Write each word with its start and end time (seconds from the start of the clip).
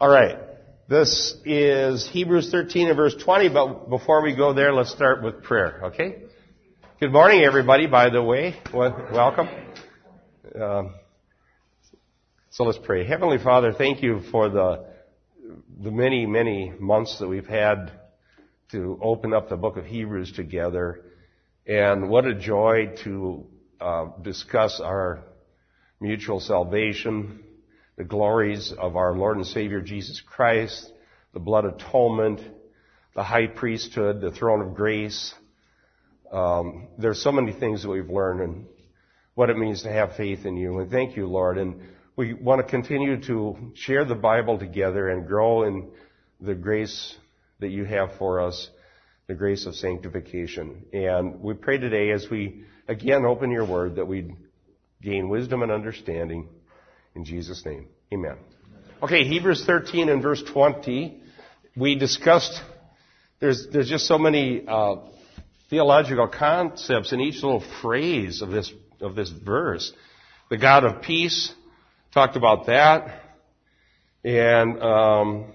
All 0.00 0.08
right. 0.08 0.36
This 0.88 1.36
is 1.44 2.08
Hebrews 2.08 2.50
13 2.50 2.88
and 2.88 2.96
verse 2.96 3.14
20, 3.14 3.48
but 3.50 3.88
before 3.88 4.22
we 4.22 4.34
go 4.34 4.52
there, 4.52 4.74
let's 4.74 4.90
start 4.90 5.22
with 5.22 5.44
prayer, 5.44 5.82
okay? 5.84 6.24
Good 6.98 7.12
morning, 7.12 7.44
everybody, 7.44 7.86
by 7.86 8.10
the 8.10 8.20
way. 8.20 8.56
Welcome. 8.74 9.48
Um, 10.60 10.94
so 12.50 12.64
let's 12.64 12.78
pray. 12.82 13.06
Heavenly 13.06 13.38
Father, 13.38 13.72
thank 13.72 14.02
you 14.02 14.22
for 14.32 14.48
the, 14.48 14.84
the 15.80 15.92
many, 15.92 16.26
many 16.26 16.72
months 16.80 17.20
that 17.20 17.28
we've 17.28 17.46
had 17.46 17.92
to 18.72 18.98
open 19.00 19.32
up 19.32 19.48
the 19.48 19.56
book 19.56 19.76
of 19.76 19.86
Hebrews 19.86 20.32
together. 20.32 21.02
And 21.68 22.10
what 22.10 22.26
a 22.26 22.34
joy 22.34 22.96
to 23.04 23.46
uh, 23.80 24.06
discuss 24.22 24.80
our 24.80 25.22
mutual 26.00 26.40
salvation, 26.40 27.44
the 27.96 28.04
glories 28.04 28.72
of 28.76 28.96
our 28.96 29.14
Lord 29.14 29.36
and 29.36 29.46
Savior 29.46 29.80
Jesus 29.80 30.20
Christ, 30.20 30.92
the 31.32 31.40
blood 31.40 31.64
atonement, 31.64 32.40
the 33.14 33.22
high 33.22 33.46
priesthood, 33.46 34.20
the 34.20 34.32
throne 34.32 34.60
of 34.60 34.74
grace. 34.74 35.34
Um, 36.32 36.88
there's 36.98 37.22
so 37.22 37.30
many 37.30 37.52
things 37.52 37.82
that 37.82 37.88
we've 37.88 38.10
learned 38.10 38.40
and 38.40 38.66
what 39.34 39.50
it 39.50 39.56
means 39.56 39.82
to 39.82 39.92
have 39.92 40.16
faith 40.16 40.44
in 40.44 40.56
you. 40.56 40.78
And 40.78 40.90
thank 40.90 41.16
you, 41.16 41.26
Lord. 41.26 41.58
And 41.58 41.80
we 42.16 42.34
want 42.34 42.64
to 42.64 42.68
continue 42.68 43.20
to 43.26 43.72
share 43.74 44.04
the 44.04 44.14
Bible 44.14 44.58
together 44.58 45.08
and 45.08 45.26
grow 45.26 45.64
in 45.64 45.90
the 46.40 46.54
grace 46.54 47.16
that 47.60 47.68
you 47.68 47.84
have 47.84 48.16
for 48.18 48.40
us, 48.40 48.68
the 49.28 49.34
grace 49.34 49.66
of 49.66 49.74
sanctification. 49.74 50.84
And 50.92 51.40
we 51.40 51.54
pray 51.54 51.78
today 51.78 52.10
as 52.10 52.28
we 52.28 52.64
again 52.88 53.24
open 53.24 53.50
your 53.50 53.64
word 53.64 53.96
that 53.96 54.06
we 54.06 54.34
gain 55.02 55.28
wisdom 55.28 55.62
and 55.62 55.70
understanding 55.70 56.48
in 57.14 57.24
Jesus' 57.24 57.64
name. 57.64 57.88
Amen. 58.12 58.36
Okay, 59.02 59.24
Hebrews 59.24 59.64
13 59.64 60.08
and 60.08 60.22
verse 60.22 60.42
20. 60.42 61.20
We 61.76 61.96
discussed, 61.96 62.60
there's, 63.40 63.66
there's 63.72 63.88
just 63.88 64.06
so 64.06 64.18
many, 64.18 64.64
uh, 64.66 64.96
theological 65.70 66.28
concepts 66.28 67.12
in 67.12 67.20
each 67.20 67.42
little 67.42 67.64
phrase 67.82 68.42
of 68.42 68.50
this, 68.50 68.72
of 69.00 69.14
this 69.14 69.30
verse. 69.30 69.92
The 70.50 70.56
God 70.56 70.84
of 70.84 71.02
peace, 71.02 71.52
talked 72.12 72.36
about 72.36 72.66
that. 72.66 73.22
And, 74.24 74.80
um, 74.82 75.52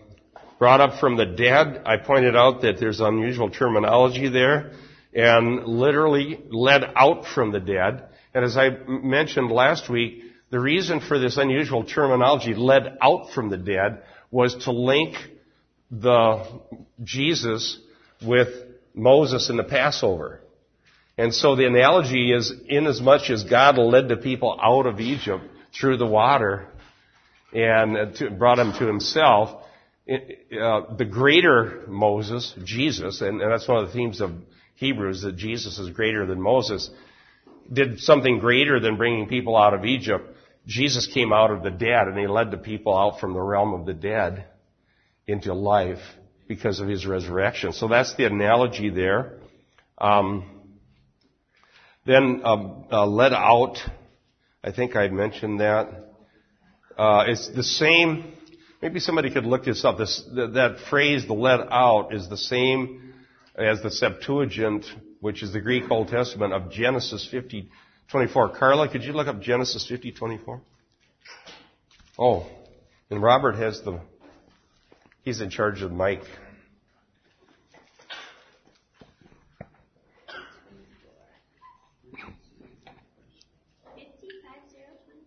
brought 0.60 0.82
up 0.82 1.00
from 1.00 1.16
the 1.16 1.26
dead. 1.26 1.82
I 1.86 1.98
pointed 1.98 2.36
out 2.36 2.62
that 2.62 2.80
there's 2.80 3.00
unusual 3.00 3.50
terminology 3.50 4.28
there 4.28 4.74
and 5.14 5.66
literally 5.66 6.40
led 6.52 6.84
out 6.96 7.26
from 7.26 7.52
the 7.52 7.62
dead. 7.62 8.04
And 8.34 8.46
as 8.46 8.58
I 8.58 8.70
mentioned 8.88 9.50
last 9.50 9.90
week, 9.90 10.22
the 10.52 10.60
reason 10.60 11.00
for 11.00 11.20
this 11.20 11.38
unusual 11.38 11.84
terminology, 11.84 12.54
led 12.54 12.98
out 13.02 13.32
from 13.34 13.50
the 13.50 13.58
dead, 13.58 14.04
was 14.32 14.56
to 14.66 14.72
link 14.72 15.16
the 15.92 16.46
Jesus 17.04 17.80
with 18.26 18.50
Moses 18.94 19.50
in 19.50 19.58
the 19.58 19.64
Passover. 19.64 20.42
And 21.18 21.34
so 21.34 21.56
the 21.56 21.68
analogy 21.68 22.32
is, 22.32 22.54
in 22.68 22.88
as 22.88 23.44
God 23.44 23.78
led 23.78 24.08
the 24.08 24.18
people 24.18 24.58
out 24.62 24.86
of 24.86 25.00
Egypt 25.00 25.44
through 25.80 25.98
the 25.98 26.06
water 26.06 26.68
and 27.54 28.40
brought 28.40 28.56
them 28.56 28.74
to 28.74 28.86
himself, 28.86 29.64
it, 30.06 30.48
uh, 30.60 30.96
the 30.96 31.06
greater 31.06 31.84
Moses, 31.88 32.54
Jesus, 32.64 33.22
and, 33.22 33.42
and 33.42 33.52
that's 33.52 33.68
one 33.68 33.84
of 33.84 33.88
the 33.88 33.94
themes 33.94 34.22
of 34.22 34.32
Hebrews, 34.76 35.22
that 35.24 35.36
Jesus 35.36 35.78
is 35.78 35.90
greater 35.90 36.26
than 36.26 36.42
Moses, 36.42 36.90
did 37.72 38.00
something 38.00 38.40
greater 38.40 38.80
than 38.80 38.98
bringing 38.98 39.28
people 39.28 39.58
out 39.58 39.74
of 39.74 39.86
Egypt. 39.86 40.26
Jesus 40.70 41.08
came 41.08 41.34
out 41.34 41.50
of 41.50 41.64
the 41.64 41.72
dead 41.72 42.08
and 42.08 42.18
he 42.18 42.28
led 42.28 42.52
the 42.52 42.58
people 42.58 42.96
out 42.96 43.20
from 43.20 43.34
the 43.34 43.42
realm 43.42 43.74
of 43.74 43.86
the 43.88 43.94
dead 43.94 44.46
into 45.26 45.54
life 45.54 46.00
because 46.48 46.80
of 46.80 46.88
his 46.88 47.06
resurrection. 47.06 47.74
So 47.74 47.88
that's 47.88 48.16
the 48.16 48.26
analogy 48.26 48.90
there. 48.90 49.40
Um, 49.98 50.46
then 52.06 52.42
um, 52.44 52.86
uh, 52.92 53.06
led 53.08 53.34
out, 53.34 53.78
I 54.64 54.72
think 54.72 54.96
I 54.96 55.08
mentioned 55.08 55.60
that. 55.60 55.90
Uh, 56.98 57.26
it's 57.28 57.50
the 57.50 57.64
same. 57.64 58.34
Maybe 58.82 59.00
somebody 59.00 59.32
could 59.32 59.46
look 59.46 59.66
this 59.66 59.84
up. 59.84 59.98
This, 59.98 60.24
that 60.34 60.78
phrase, 60.90 61.26
the 61.26 61.34
led 61.34 61.62
out, 61.72 62.14
is 62.14 62.30
the 62.30 62.38
same 62.38 63.14
as 63.56 63.82
the 63.82 63.92
Septuagint 63.92 64.86
which 65.22 65.44
is 65.44 65.52
the 65.54 65.60
Greek 65.60 65.90
Old 65.90 66.08
Testament 66.08 66.54
of 66.54 66.72
Genesis 66.72 67.28
50, 67.30 67.70
24. 68.12 68.58
Carla, 68.58 68.90
could 68.90 69.04
you 69.04 69.14
look 69.14 69.28
up 69.28 69.40
Genesis 69.40 69.86
50, 69.88 70.12
24? 70.12 70.62
Oh, 72.18 72.48
and 73.10 73.22
Robert 73.22 73.56
has 73.56 73.82
the, 73.82 74.00
he's 75.22 75.42
in 75.42 75.50
charge 75.50 75.82
of 75.82 75.92
mic. 75.92 76.22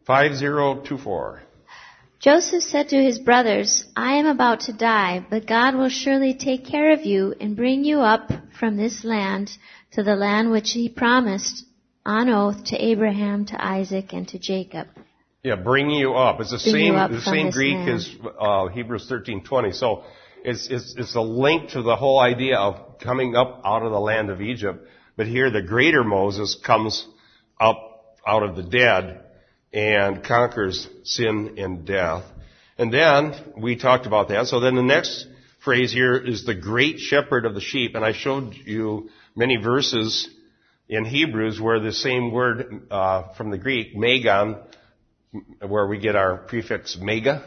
Five 0.05 0.35
zero 0.35 0.83
two 0.83 0.99
four. 0.99 1.43
Joseph 2.19 2.65
said 2.65 2.89
to 2.89 2.97
his 2.97 3.21
brothers, 3.21 3.85
I 3.97 4.15
am 4.15 4.27
about 4.27 4.61
to 4.63 4.73
die, 4.73 5.25
but 5.31 5.47
God 5.47 5.77
will 5.77 5.89
surely 5.89 6.35
take 6.35 6.67
care 6.67 6.93
of 6.93 7.07
you 7.07 7.35
and 7.41 7.57
bring 7.57 7.85
you 7.85 8.01
up 8.01 8.31
from 8.59 8.77
this 8.77 9.05
land 9.05 9.51
to 9.93 10.03
the 10.03 10.17
land 10.17 10.51
which 10.51 10.73
he 10.73 10.89
promised 10.89 11.65
on 12.05 12.29
oath 12.29 12.65
to 12.67 12.77
Abraham, 12.77 13.47
to 13.47 13.65
Isaac, 13.65 14.13
and 14.13 14.27
to 14.29 14.39
Jacob. 14.39 14.89
Yeah, 15.43 15.57
bring 15.57 15.91
you 15.91 16.15
up. 16.15 16.41
It's 16.41 16.51
the 16.51 16.59
same, 16.59 16.95
the 16.95 17.21
same 17.21 17.51
Greek 17.51 17.75
land. 17.75 17.91
as 17.91 18.17
uh, 18.39 18.69
Hebrews 18.69 19.09
13:20. 19.11 19.75
So 19.75 20.05
it's, 20.45 20.69
it's, 20.71 20.95
it's 20.97 21.15
a 21.15 21.21
link 21.21 21.71
to 21.71 21.83
the 21.83 21.97
whole 21.97 22.21
idea 22.21 22.59
of 22.59 22.99
coming 22.99 23.35
up 23.35 23.63
out 23.65 23.83
of 23.83 23.91
the 23.91 24.01
land 24.01 24.31
of 24.31 24.41
Egypt. 24.41 24.87
But 25.17 25.27
here 25.27 25.51
the 25.51 25.63
greater 25.63 26.05
Moses 26.05 26.59
comes 26.65 27.07
up 27.61 28.17
out 28.27 28.43
of 28.43 28.57
the 28.57 28.63
dead 28.63 29.25
and 29.73 30.23
conquers 30.25 30.89
sin 31.05 31.57
and 31.59 31.85
death. 31.85 32.25
And 32.79 32.93
then 32.93 33.35
we 33.57 33.77
talked 33.77 34.07
about 34.07 34.29
that. 34.29 34.47
So 34.47 34.61
then 34.61 34.75
the 34.75 34.83
next 34.83 35.27
phrase 35.65 35.93
here 35.93 36.17
is 36.17 36.45
the 36.45 36.55
great 36.55 36.99
shepherd 36.99 37.47
of 37.47 37.55
the 37.55 37.61
sheep. 37.61 37.95
And 37.95 38.05
I 38.05 38.13
showed 38.13 38.55
you 38.55 39.11
many 39.37 39.57
verses 39.57 40.29
in 40.89 41.05
Hebrews 41.05 41.61
where 41.61 41.81
the 41.81 41.93
same 41.93 42.33
word 42.33 42.87
uh, 42.91 43.35
from 43.35 43.51
the 43.51 43.59
Greek, 43.59 43.97
megon, 43.97 44.63
where 45.67 45.87
we 45.87 45.99
get 45.99 46.17
our 46.17 46.37
prefix 46.37 46.99
mega, 47.01 47.45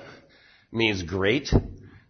means 0.72 1.04
great. 1.04 1.50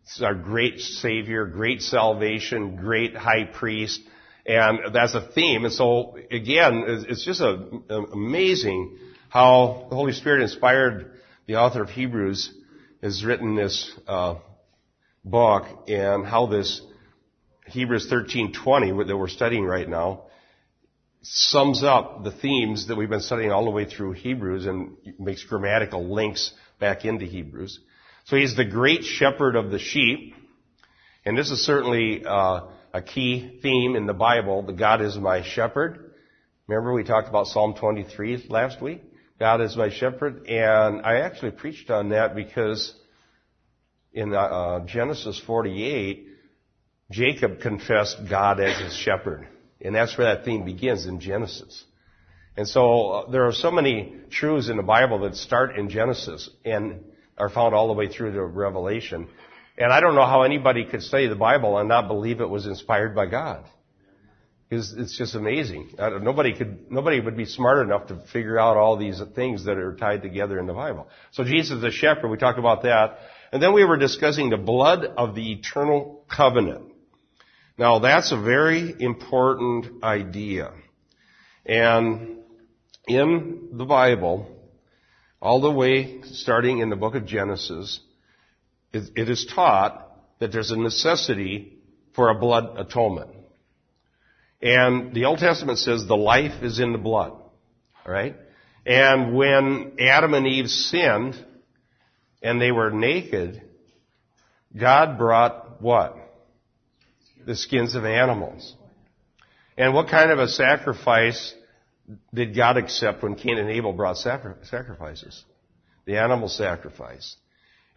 It's 0.03 0.21
our 0.21 0.35
great 0.35 0.79
Savior, 0.79 1.45
great 1.45 1.81
salvation, 1.81 2.75
great 2.75 3.15
high 3.15 3.45
priest, 3.45 4.01
and 4.45 4.93
that's 4.93 5.15
a 5.15 5.21
theme. 5.33 5.65
And 5.65 5.73
so 5.73 6.17
again, 6.31 6.83
it's 6.87 7.25
just 7.25 7.41
a, 7.41 7.53
amazing 7.89 8.97
how 9.29 9.87
the 9.89 9.95
Holy 9.95 10.13
Spirit 10.13 10.43
inspired 10.43 11.11
the 11.47 11.55
author 11.55 11.83
of 11.83 11.89
Hebrews 11.89 12.53
has 13.01 13.25
written 13.25 13.55
this 13.55 13.91
uh, 14.07 14.35
book 15.23 15.89
and 15.89 16.25
how 16.25 16.45
this 16.45 16.81
Hebrews 17.67 18.07
13:20 18.11 19.07
that 19.07 19.17
we're 19.17 19.27
studying 19.27 19.65
right 19.65 19.89
now 19.89 20.25
sums 21.27 21.83
up 21.83 22.23
the 22.23 22.31
themes 22.31 22.87
that 22.87 22.95
we've 22.95 23.09
been 23.09 23.19
studying 23.19 23.51
all 23.51 23.65
the 23.65 23.71
way 23.71 23.85
through 23.85 24.11
Hebrews 24.11 24.65
and 24.65 24.95
makes 25.19 25.43
grammatical 25.43 26.13
links 26.13 26.51
back 26.79 27.03
into 27.03 27.25
Hebrews. 27.25 27.79
So 28.25 28.37
he's 28.37 28.55
the 28.55 28.65
great 28.65 29.03
shepherd 29.03 29.55
of 29.55 29.71
the 29.71 29.79
sheep, 29.79 30.35
and 31.25 31.37
this 31.37 31.49
is 31.49 31.65
certainly 31.65 32.23
uh, 32.25 32.67
a 32.93 33.01
key 33.01 33.59
theme 33.61 33.95
in 33.95 34.05
the 34.05 34.13
Bible. 34.13 34.61
The 34.61 34.73
God 34.73 35.01
is 35.01 35.17
my 35.17 35.43
shepherd. 35.43 36.13
Remember 36.67 36.93
we 36.93 37.03
talked 37.03 37.27
about 37.27 37.47
Psalm 37.47 37.73
23 37.73 38.45
last 38.49 38.81
week. 38.81 39.01
God 39.39 39.61
is 39.61 39.75
my 39.75 39.89
shepherd, 39.89 40.47
and 40.47 41.01
I 41.01 41.17
actually 41.21 41.51
preached 41.51 41.89
on 41.89 42.09
that 42.09 42.35
because 42.35 42.93
in 44.13 44.33
uh, 44.33 44.85
Genesis 44.85 45.41
48 45.45 46.29
Jacob 47.11 47.59
confessed 47.59 48.17
God 48.29 48.59
as 48.59 48.79
his 48.79 48.95
shepherd. 48.95 49.47
And 49.85 49.95
that's 49.95 50.17
where 50.17 50.33
that 50.33 50.45
theme 50.45 50.65
begins 50.65 51.05
in 51.05 51.19
Genesis. 51.19 51.83
And 52.57 52.67
so 52.67 53.09
uh, 53.09 53.31
there 53.31 53.45
are 53.47 53.51
so 53.53 53.69
many 53.69 54.15
truths 54.29 54.69
in 54.69 54.77
the 54.77 54.83
Bible 54.83 55.19
that 55.19 55.35
start 55.35 55.77
in 55.77 55.89
Genesis 55.89 56.49
and 56.63 57.03
are 57.37 57.49
found 57.49 57.75
all 57.75 57.87
the 57.87 57.93
way 57.93 58.07
through 58.07 58.31
to 58.33 58.43
Revelation. 58.43 59.27
And 59.77 59.91
I 59.91 59.99
don't 59.99 60.15
know 60.15 60.25
how 60.25 60.43
anybody 60.43 60.85
could 60.85 61.03
study 61.03 61.27
the 61.27 61.35
Bible 61.35 61.77
and 61.77 61.89
not 61.89 62.07
believe 62.07 62.39
it 62.39 62.49
was 62.49 62.65
inspired 62.65 63.13
by 63.13 63.25
God. 63.25 63.65
Because 64.69 64.93
it's 64.93 65.15
just 65.15 65.35
amazing. 65.35 65.91
Nobody 65.99 66.55
could, 66.55 66.89
nobody 66.89 67.19
would 67.19 67.37
be 67.37 67.45
smart 67.45 67.85
enough 67.85 68.07
to 68.07 68.23
figure 68.33 68.57
out 68.57 68.77
all 68.77 68.97
these 68.97 69.21
things 69.35 69.65
that 69.65 69.77
are 69.77 69.95
tied 69.95 70.23
together 70.23 70.57
in 70.57 70.65
the 70.65 70.73
Bible. 70.73 71.07
So 71.33 71.43
Jesus 71.43 71.81
the 71.81 71.91
shepherd, 71.91 72.29
we 72.29 72.37
talked 72.37 72.57
about 72.57 72.81
that. 72.83 73.19
And 73.51 73.61
then 73.61 73.73
we 73.73 73.83
were 73.83 73.97
discussing 73.97 74.49
the 74.49 74.57
blood 74.57 75.05
of 75.05 75.35
the 75.35 75.51
eternal 75.51 76.25
covenant. 76.35 76.94
Now 77.77 77.99
that's 77.99 78.31
a 78.31 78.37
very 78.37 78.95
important 78.99 80.03
idea. 80.03 80.71
And 81.65 82.37
in 83.07 83.69
the 83.73 83.85
Bible, 83.85 84.49
all 85.41 85.61
the 85.61 85.71
way 85.71 86.21
starting 86.23 86.79
in 86.79 86.89
the 86.89 86.95
book 86.95 87.15
of 87.15 87.25
Genesis, 87.25 87.99
it, 88.93 89.29
is 89.29 89.45
taught 89.53 90.09
that 90.39 90.51
there's 90.51 90.71
a 90.71 90.77
necessity 90.77 91.77
for 92.13 92.29
a 92.29 92.35
blood 92.35 92.77
atonement. 92.77 93.31
And 94.61 95.13
the 95.13 95.25
Old 95.25 95.39
Testament 95.39 95.79
says 95.79 96.05
the 96.07 96.15
life 96.15 96.63
is 96.63 96.79
in 96.79 96.93
the 96.93 96.97
blood. 96.97 97.33
Alright? 98.05 98.37
And 98.85 99.35
when 99.35 99.97
Adam 99.99 100.33
and 100.33 100.47
Eve 100.47 100.69
sinned 100.69 101.43
and 102.41 102.61
they 102.61 102.71
were 102.71 102.91
naked, 102.91 103.61
God 104.75 105.17
brought 105.17 105.81
what? 105.81 106.17
The 107.45 107.55
skins 107.55 107.95
of 107.95 108.05
animals. 108.05 108.75
And 109.77 109.93
what 109.93 110.09
kind 110.09 110.31
of 110.31 110.39
a 110.39 110.47
sacrifice 110.47 111.53
did 112.33 112.55
God 112.55 112.77
accept 112.77 113.23
when 113.23 113.35
Cain 113.35 113.57
and 113.57 113.69
Abel 113.69 113.93
brought 113.93 114.17
sacrifices? 114.17 115.43
The 116.05 116.17
animal 116.17 116.47
sacrifice. 116.47 117.35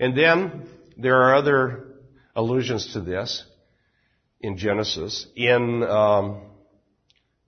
And 0.00 0.16
then 0.16 0.68
there 0.96 1.22
are 1.22 1.34
other 1.34 1.86
allusions 2.34 2.92
to 2.94 3.00
this 3.00 3.44
in 4.40 4.56
Genesis. 4.56 5.26
In 5.36 5.82
um, 5.82 6.42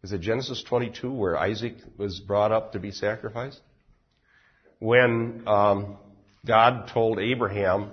is 0.02 0.12
it 0.12 0.20
Genesis 0.20 0.62
22 0.62 1.12
where 1.12 1.36
Isaac 1.36 1.74
was 1.98 2.20
brought 2.20 2.52
up 2.52 2.72
to 2.72 2.78
be 2.78 2.90
sacrificed? 2.90 3.60
When 4.78 5.42
um, 5.46 5.98
God 6.46 6.88
told 6.92 7.18
Abraham 7.18 7.90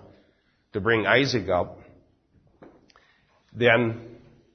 to 0.73 0.79
bring 0.79 1.05
Isaac 1.05 1.49
up, 1.49 1.76
then 3.57 4.01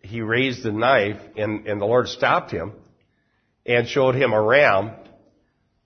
he 0.03 0.21
raised 0.21 0.63
the 0.63 0.73
knife 0.73 1.21
and, 1.37 1.67
and 1.67 1.81
the 1.81 1.85
Lord 1.85 2.09
stopped 2.09 2.51
him 2.51 2.73
and 3.65 3.87
showed 3.89 4.15
him 4.15 4.33
a 4.33 4.43
ram 4.43 4.93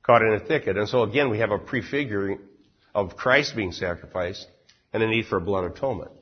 caught 0.02 0.22
in 0.22 0.34
a 0.34 0.40
thicket. 0.40 0.76
And 0.76 0.88
so 0.88 1.02
again, 1.02 1.30
we 1.30 1.38
have 1.38 1.50
a 1.50 1.58
prefiguring 1.58 2.38
of 2.94 3.16
Christ 3.16 3.56
being 3.56 3.72
sacrificed 3.72 4.46
and 4.92 5.02
a 5.02 5.06
need 5.06 5.26
for 5.26 5.36
a 5.36 5.40
blood 5.40 5.64
atonement. 5.64 6.12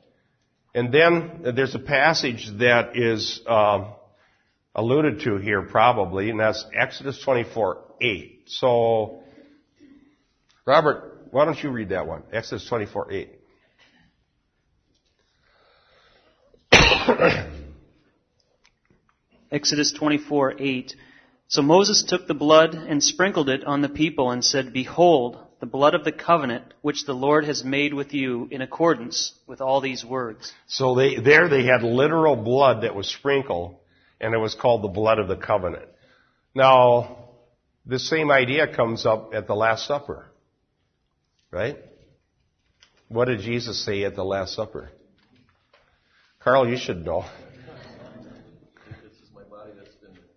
And 0.73 0.93
then 0.93 1.53
there's 1.55 1.75
a 1.75 1.79
passage 1.79 2.49
that 2.59 2.97
is 2.97 3.39
uh, 3.47 3.91
alluded 4.73 5.21
to 5.21 5.37
here 5.37 5.61
probably, 5.61 6.29
and 6.29 6.39
that's 6.39 6.65
Exodus 6.73 7.21
24, 7.23 7.81
8. 8.01 8.41
So, 8.47 9.23
Robert, 10.65 11.27
why 11.31 11.45
don't 11.45 11.61
you 11.63 11.69
read 11.69 11.89
that 11.89 12.07
one? 12.07 12.23
Exodus 12.33 12.67
24, 12.67 13.13
8. 13.13 13.39
Exodus 19.51 19.91
24, 19.93 20.55
8. 20.59 20.95
So 21.47 21.61
Moses 21.61 22.03
took 22.07 22.27
the 22.27 22.33
blood 22.33 22.73
and 22.73 23.03
sprinkled 23.03 23.49
it 23.49 23.63
on 23.63 23.81
the 23.81 23.89
people 23.89 24.31
and 24.31 24.43
said, 24.43 24.73
Behold, 24.73 25.37
the 25.59 25.65
blood 25.65 25.93
of 25.93 26.03
the 26.03 26.11
covenant 26.11 26.73
which 26.81 27.05
the 27.05 27.13
Lord 27.13 27.45
has 27.45 27.63
made 27.63 27.93
with 27.93 28.13
you 28.13 28.47
in 28.51 28.61
accordance 28.61 29.33
with 29.47 29.61
all 29.61 29.81
these 29.81 30.03
words. 30.03 30.51
So 30.67 30.95
they, 30.95 31.17
there 31.17 31.47
they 31.47 31.65
had 31.65 31.83
literal 31.83 32.35
blood 32.35 32.83
that 32.83 32.95
was 32.95 33.07
sprinkled 33.07 33.77
and 34.19 34.33
it 34.33 34.39
was 34.39 34.55
called 34.55 34.83
the 34.83 34.87
blood 34.89 35.19
of 35.19 35.27
the 35.27 35.37
covenant. 35.37 35.85
Now, 36.53 37.29
the 37.85 37.99
same 37.99 38.31
idea 38.31 38.73
comes 38.73 39.05
up 39.05 39.33
at 39.33 39.47
the 39.47 39.55
Last 39.55 39.85
Supper. 39.85 40.25
Right? 41.51 41.77
What 43.07 43.25
did 43.25 43.41
Jesus 43.41 43.85
say 43.85 44.03
at 44.03 44.15
the 44.15 44.25
Last 44.25 44.55
Supper? 44.55 44.89
Carl, 46.45 46.69
you 46.69 46.77
should 46.77 47.03
know. 47.03 47.25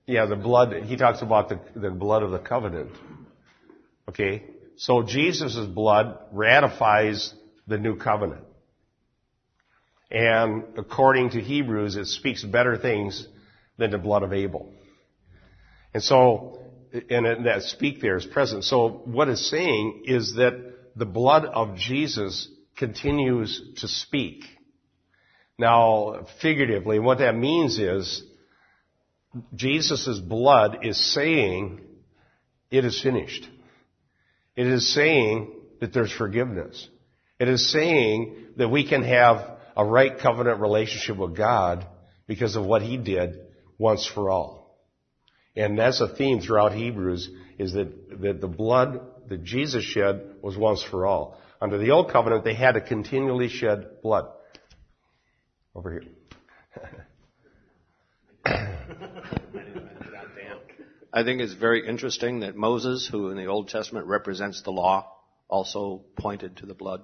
Yeah, 0.06 0.24
the 0.24 0.36
blood, 0.36 0.72
he 0.84 0.96
talks 0.96 1.20
about 1.20 1.50
the, 1.50 1.60
the 1.78 1.90
blood 1.90 2.22
of 2.22 2.30
the 2.30 2.38
covenant. 2.38 2.92
Okay? 4.08 4.44
So 4.78 5.02
Jesus' 5.02 5.66
blood 5.66 6.18
ratifies 6.32 7.34
the 7.66 7.76
new 7.76 7.98
covenant. 7.98 8.42
And 10.10 10.64
according 10.78 11.30
to 11.32 11.42
Hebrews, 11.42 11.96
it 11.96 12.06
speaks 12.06 12.42
better 12.42 12.78
things 12.78 13.28
than 13.76 13.90
the 13.90 13.98
blood 13.98 14.22
of 14.22 14.32
Abel. 14.32 14.72
And 15.92 16.02
so, 16.02 16.62
and 17.10 17.44
that 17.44 17.64
speak 17.64 18.00
there 18.00 18.16
is 18.16 18.24
present. 18.24 18.64
So 18.64 19.02
what 19.04 19.28
it's 19.28 19.46
saying 19.50 20.04
is 20.06 20.36
that 20.36 20.54
the 20.96 21.04
blood 21.04 21.44
of 21.44 21.76
Jesus 21.76 22.48
continues 22.78 23.60
to 23.82 23.88
speak. 23.88 24.46
Now, 25.58 26.26
figuratively, 26.40 27.00
what 27.00 27.18
that 27.18 27.36
means 27.36 27.78
is 27.78 28.22
Jesus' 29.54 30.18
blood 30.20 30.78
is 30.82 31.12
saying 31.12 31.80
it 32.70 32.84
is 32.84 33.00
finished. 33.02 33.48
It 34.56 34.66
is 34.66 34.94
saying 34.94 35.52
that 35.80 35.92
there's 35.92 36.12
forgiveness. 36.12 36.88
It 37.38 37.48
is 37.48 37.70
saying 37.70 38.46
that 38.56 38.68
we 38.68 38.88
can 38.88 39.02
have 39.02 39.58
a 39.76 39.84
right 39.84 40.18
covenant 40.18 40.60
relationship 40.60 41.16
with 41.16 41.36
God 41.36 41.86
because 42.26 42.56
of 42.56 42.64
what 42.64 42.82
He 42.82 42.96
did 42.96 43.40
once 43.78 44.06
for 44.06 44.30
all. 44.30 44.76
And 45.56 45.78
that's 45.78 46.00
a 46.00 46.08
theme 46.08 46.40
throughout 46.40 46.72
Hebrews 46.72 47.28
is 47.58 47.72
that, 47.72 48.20
that 48.20 48.40
the 48.40 48.48
blood 48.48 49.00
that 49.28 49.42
Jesus 49.42 49.84
shed 49.84 50.36
was 50.40 50.56
once 50.56 50.82
for 50.82 51.06
all. 51.06 51.38
Under 51.60 51.78
the 51.78 51.90
old 51.90 52.12
covenant, 52.12 52.44
they 52.44 52.54
had 52.54 52.72
to 52.72 52.80
continually 52.80 53.48
shed 53.48 54.02
blood. 54.02 54.28
Over 55.78 55.92
here. 55.92 56.02
I 61.12 61.22
think 61.22 61.40
it's 61.40 61.52
very 61.52 61.86
interesting 61.86 62.40
that 62.40 62.56
Moses, 62.56 63.06
who 63.08 63.30
in 63.30 63.36
the 63.36 63.46
Old 63.46 63.68
Testament 63.68 64.08
represents 64.08 64.62
the 64.62 64.72
law, 64.72 65.06
also 65.46 66.02
pointed 66.16 66.56
to 66.56 66.66
the 66.66 66.74
blood. 66.74 67.02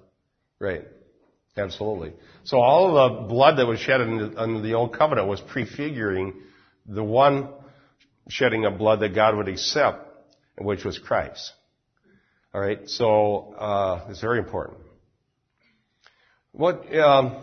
Right. 0.58 0.88
Absolutely. 1.56 2.14
So 2.42 2.58
all 2.58 2.98
of 2.98 3.12
the 3.12 3.28
blood 3.28 3.58
that 3.58 3.66
was 3.66 3.78
shed 3.78 4.00
under 4.00 4.60
the 4.60 4.74
Old 4.74 4.92
Covenant 4.92 5.28
was 5.28 5.40
prefiguring 5.40 6.34
the 6.84 7.04
one 7.04 7.50
shedding 8.28 8.64
of 8.64 8.76
blood 8.76 8.98
that 9.02 9.14
God 9.14 9.36
would 9.36 9.46
accept, 9.46 10.08
which 10.58 10.84
was 10.84 10.98
Christ. 10.98 11.52
All 12.52 12.60
right. 12.60 12.88
So 12.88 13.54
uh, 13.56 14.06
it's 14.08 14.20
very 14.20 14.40
important. 14.40 14.78
What 16.50 16.92
um, 16.96 17.36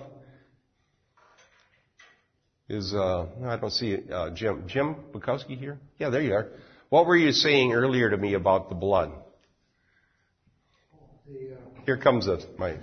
is 2.71 2.93
uh, 2.93 3.27
I 3.45 3.57
don't 3.57 3.71
see 3.71 3.97
uh, 4.11 4.29
Jim 4.29 4.63
Jim 4.67 4.95
Bukowski 5.13 5.57
here. 5.57 5.77
Yeah, 5.99 6.09
there 6.09 6.21
you 6.21 6.33
are. 6.33 6.47
What 6.89 7.05
were 7.05 7.17
you 7.17 7.33
saying 7.33 7.73
earlier 7.73 8.09
to 8.09 8.17
me 8.17 8.33
about 8.33 8.69
the 8.69 8.75
blood? 8.75 9.11
Here 11.85 11.97
comes 11.97 12.25
the 12.25 12.37
mic. 12.57 12.77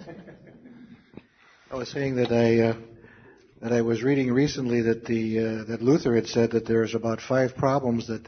I 1.71 1.77
was 1.77 1.91
saying 1.91 2.17
that 2.17 2.31
I 2.31 2.69
uh, 2.69 2.77
that 3.63 3.73
I 3.73 3.81
was 3.81 4.03
reading 4.03 4.31
recently 4.31 4.83
that 4.83 5.07
the 5.07 5.39
uh, 5.39 5.65
that 5.65 5.81
Luther 5.81 6.15
had 6.15 6.27
said 6.27 6.51
that 6.51 6.67
there's 6.67 6.95
about 6.95 7.21
five 7.27 7.57
problems 7.57 8.09
that 8.09 8.27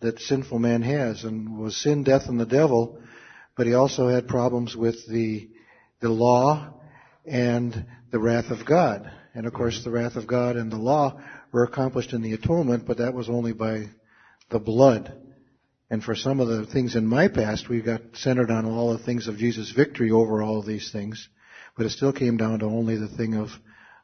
that 0.00 0.18
sinful 0.20 0.58
man 0.58 0.82
has, 0.82 1.24
and 1.24 1.58
was 1.58 1.82
sin, 1.82 2.04
death, 2.04 2.28
and 2.28 2.38
the 2.38 2.46
devil. 2.46 3.00
But 3.56 3.66
he 3.66 3.72
also 3.74 4.08
had 4.08 4.28
problems 4.28 4.76
with 4.76 4.96
the 5.08 5.48
the 6.00 6.10
law 6.10 6.74
and 7.24 7.86
the 8.10 8.18
wrath 8.18 8.50
of 8.50 8.66
God. 8.66 9.10
And 9.38 9.46
of 9.46 9.52
course, 9.52 9.84
the 9.84 9.92
wrath 9.92 10.16
of 10.16 10.26
God 10.26 10.56
and 10.56 10.68
the 10.68 10.78
law 10.78 11.16
were 11.52 11.62
accomplished 11.62 12.12
in 12.12 12.22
the 12.22 12.32
atonement, 12.32 12.88
but 12.88 12.98
that 12.98 13.14
was 13.14 13.28
only 13.28 13.52
by 13.52 13.84
the 14.50 14.58
blood. 14.58 15.12
And 15.88 16.02
for 16.02 16.16
some 16.16 16.40
of 16.40 16.48
the 16.48 16.66
things 16.66 16.96
in 16.96 17.06
my 17.06 17.28
past, 17.28 17.68
we 17.68 17.80
got 17.80 18.00
centered 18.14 18.50
on 18.50 18.66
all 18.66 18.92
the 18.92 19.04
things 19.04 19.28
of 19.28 19.36
Jesus' 19.36 19.70
victory 19.70 20.10
over 20.10 20.42
all 20.42 20.58
of 20.58 20.66
these 20.66 20.90
things, 20.90 21.28
but 21.76 21.86
it 21.86 21.90
still 21.90 22.12
came 22.12 22.36
down 22.36 22.58
to 22.58 22.64
only 22.64 22.96
the 22.96 23.06
thing 23.06 23.36
of 23.36 23.50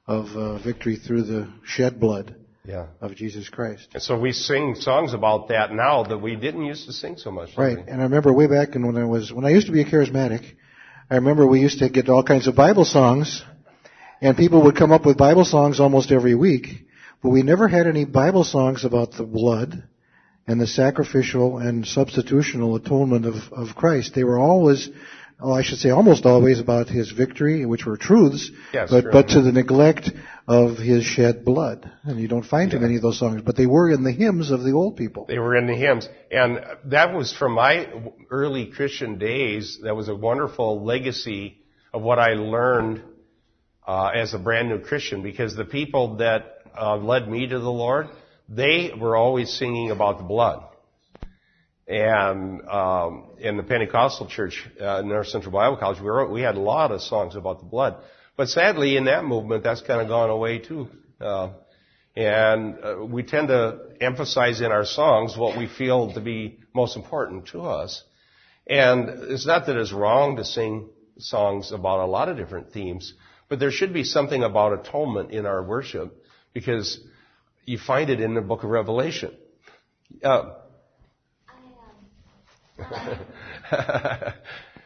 of 0.07 0.27
uh, 0.37 0.59
victory 0.59 0.95
through 0.95 1.25
the 1.25 1.53
shed 1.65 1.99
blood 1.99 2.37
yeah. 2.65 2.87
of 3.01 3.17
Jesus 3.17 3.49
Christ. 3.49 3.89
And 3.93 4.03
so 4.05 4.17
we 4.17 4.31
sing 4.31 4.77
songs 4.77 5.15
about 5.15 5.49
that 5.49 5.73
now 5.73 6.05
that 6.05 6.19
we 6.19 6.37
didn't 6.37 6.65
used 6.65 6.87
to 6.87 6.93
sing 6.93 7.17
so 7.17 7.33
much. 7.33 7.59
Right. 7.59 7.79
And 7.79 8.01
I 8.01 8.05
remember 8.05 8.33
way 8.33 8.47
back 8.47 8.77
when 8.77 8.97
I 8.97 9.05
was 9.05 9.33
when 9.33 9.45
I 9.45 9.51
used 9.51 9.67
to 9.67 9.73
be 9.73 9.83
a 9.83 9.85
charismatic, 9.85 10.45
I 11.11 11.17
remember 11.17 11.45
we 11.45 11.59
used 11.59 11.81
to 11.81 11.89
get 11.89 12.09
all 12.09 12.23
kinds 12.23 12.47
of 12.47 12.55
Bible 12.55 12.85
songs, 12.85 13.43
and 14.21 14.37
people 14.37 14.63
would 14.65 14.77
come 14.77 14.93
up 14.93 15.05
with 15.05 15.17
Bible 15.17 15.45
songs 15.45 15.81
almost 15.81 16.13
every 16.13 16.35
week, 16.35 16.67
but 17.23 17.31
we 17.31 17.43
never 17.43 17.69
had 17.69 17.87
any 17.87 18.05
Bible 18.05 18.45
songs 18.45 18.85
about 18.85 19.13
the 19.13 19.25
blood 19.25 19.85
and 20.47 20.61
the 20.61 20.67
sacrificial 20.67 21.59
and 21.59 21.85
substitutional 21.85 22.77
atonement 22.77 23.27
of, 23.27 23.35
of 23.53 23.75
Christ. 23.75 24.15
They 24.15 24.25
were 24.25 24.39
always 24.39 24.91
oh, 25.41 25.53
I 25.53 25.63
should 25.63 25.79
say 25.79 25.91
almost 25.91 26.27
always 26.27 26.61
about 26.61 26.89
his 26.89 27.11
victory, 27.11 27.67
which 27.67 27.87
were 27.87 27.97
truths, 27.97 28.51
yes, 28.73 28.91
but, 28.91 29.07
but 29.11 29.29
to 29.29 29.43
the 29.43 29.53
neglect 29.53 30.11
of 30.47 30.79
his 30.79 31.05
shed 31.05 31.45
blood. 31.45 31.91
And 32.05 32.21
you 32.21 32.29
don't 32.29 32.45
find 32.45 32.71
too 32.71 32.79
many 32.79 32.97
of 32.97 33.03
those 33.03 33.19
songs, 33.19 33.43
but 33.43 33.57
they 33.57 33.67
were 33.67 33.91
in 33.91 34.05
the 34.05 34.13
hymns 34.13 34.51
of 34.51 34.63
the 34.63 34.73
old 34.73 34.97
people. 34.97 35.27
They 35.27 35.39
were 35.39 35.57
in 35.57 35.67
the 35.67 35.75
hymns. 35.75 36.09
And 36.31 36.61
that 36.87 37.15
was 37.15 37.33
from 37.33 37.53
my 37.53 37.89
early 38.31 38.67
Christian 38.67 39.19
days. 39.19 39.81
That 39.83 39.97
was 39.97 40.09
a 40.09 40.15
wonderful 40.15 40.85
legacy 40.85 41.59
of 41.93 42.03
what 42.03 42.19
I 42.19 42.35
learned 42.35 43.03
uh, 43.87 44.11
as 44.15 44.35
a 44.35 44.39
brand 44.39 44.69
new 44.69 44.79
Christian 44.79 45.23
because 45.23 45.55
the 45.55 45.65
people 45.65 46.17
that 46.17 46.59
uh, 46.79 46.97
led 46.97 47.29
me 47.29 47.47
to 47.47 47.59
the 47.59 47.71
Lord, 47.71 48.09
they 48.49 48.93
were 48.99 49.17
always 49.17 49.53
singing 49.53 49.91
about 49.91 50.19
the 50.19 50.25
blood. 50.25 50.65
And 51.87 52.67
um, 52.67 53.33
in 53.39 53.57
the 53.59 53.63
Pentecostal 53.63 54.27
church 54.27 54.67
uh, 54.81 55.01
in 55.01 55.09
North 55.09 55.29
Central 55.29 55.53
Bible 55.53 55.77
College, 55.77 56.01
we, 56.01 56.09
wrote, 56.09 56.31
we 56.31 56.41
had 56.41 56.57
a 56.57 56.61
lot 56.61 56.93
of 56.93 57.03
songs 57.03 57.37
about 57.37 57.59
the 57.59 57.67
blood. 57.67 57.97
But 58.37 58.49
sadly, 58.49 58.97
in 58.97 59.05
that 59.05 59.25
movement, 59.25 59.63
that's 59.63 59.83
kind 59.83 60.01
of 60.01 60.09
gone 60.09 60.31
away 60.31 60.59
too. 60.59 60.89
Uh, 61.21 61.51
and 62.17 62.79
uh, 62.83 63.05
we 63.05 63.23
tend 63.23 63.49
to 63.49 63.81
emphasize 64.01 64.61
in 64.61 64.73
our 64.73 64.85
songs 64.85 65.37
what 65.37 65.59
we 65.59 65.67
feel 65.67 66.13
to 66.15 66.21
be 66.21 66.59
most 66.75 66.97
important 66.97 67.49
to 67.49 67.63
us. 67.63 68.03
And 68.67 69.09
it's 69.31 69.47
not 69.47 69.67
that 69.67 69.77
it's 69.77 69.93
wrong 69.93 70.37
to 70.37 70.45
sing 70.45 70.89
songs 71.19 71.71
about 71.71 72.01
a 72.01 72.07
lot 72.07 72.29
of 72.29 72.37
different 72.37 72.73
themes, 72.73 73.13
but 73.49 73.59
there 73.59 73.71
should 73.71 73.93
be 73.93 74.05
something 74.05 74.43
about 74.43 74.87
atonement 74.87 75.31
in 75.31 75.47
our 75.47 75.63
worship 75.63 76.25
because 76.53 77.01
you 77.65 77.79
find 77.79 78.11
it 78.11 78.21
in 78.21 78.35
the 78.35 78.41
book 78.41 78.65
of 78.65 78.71
Revelation. 78.71 79.37
Uh, 80.23 80.55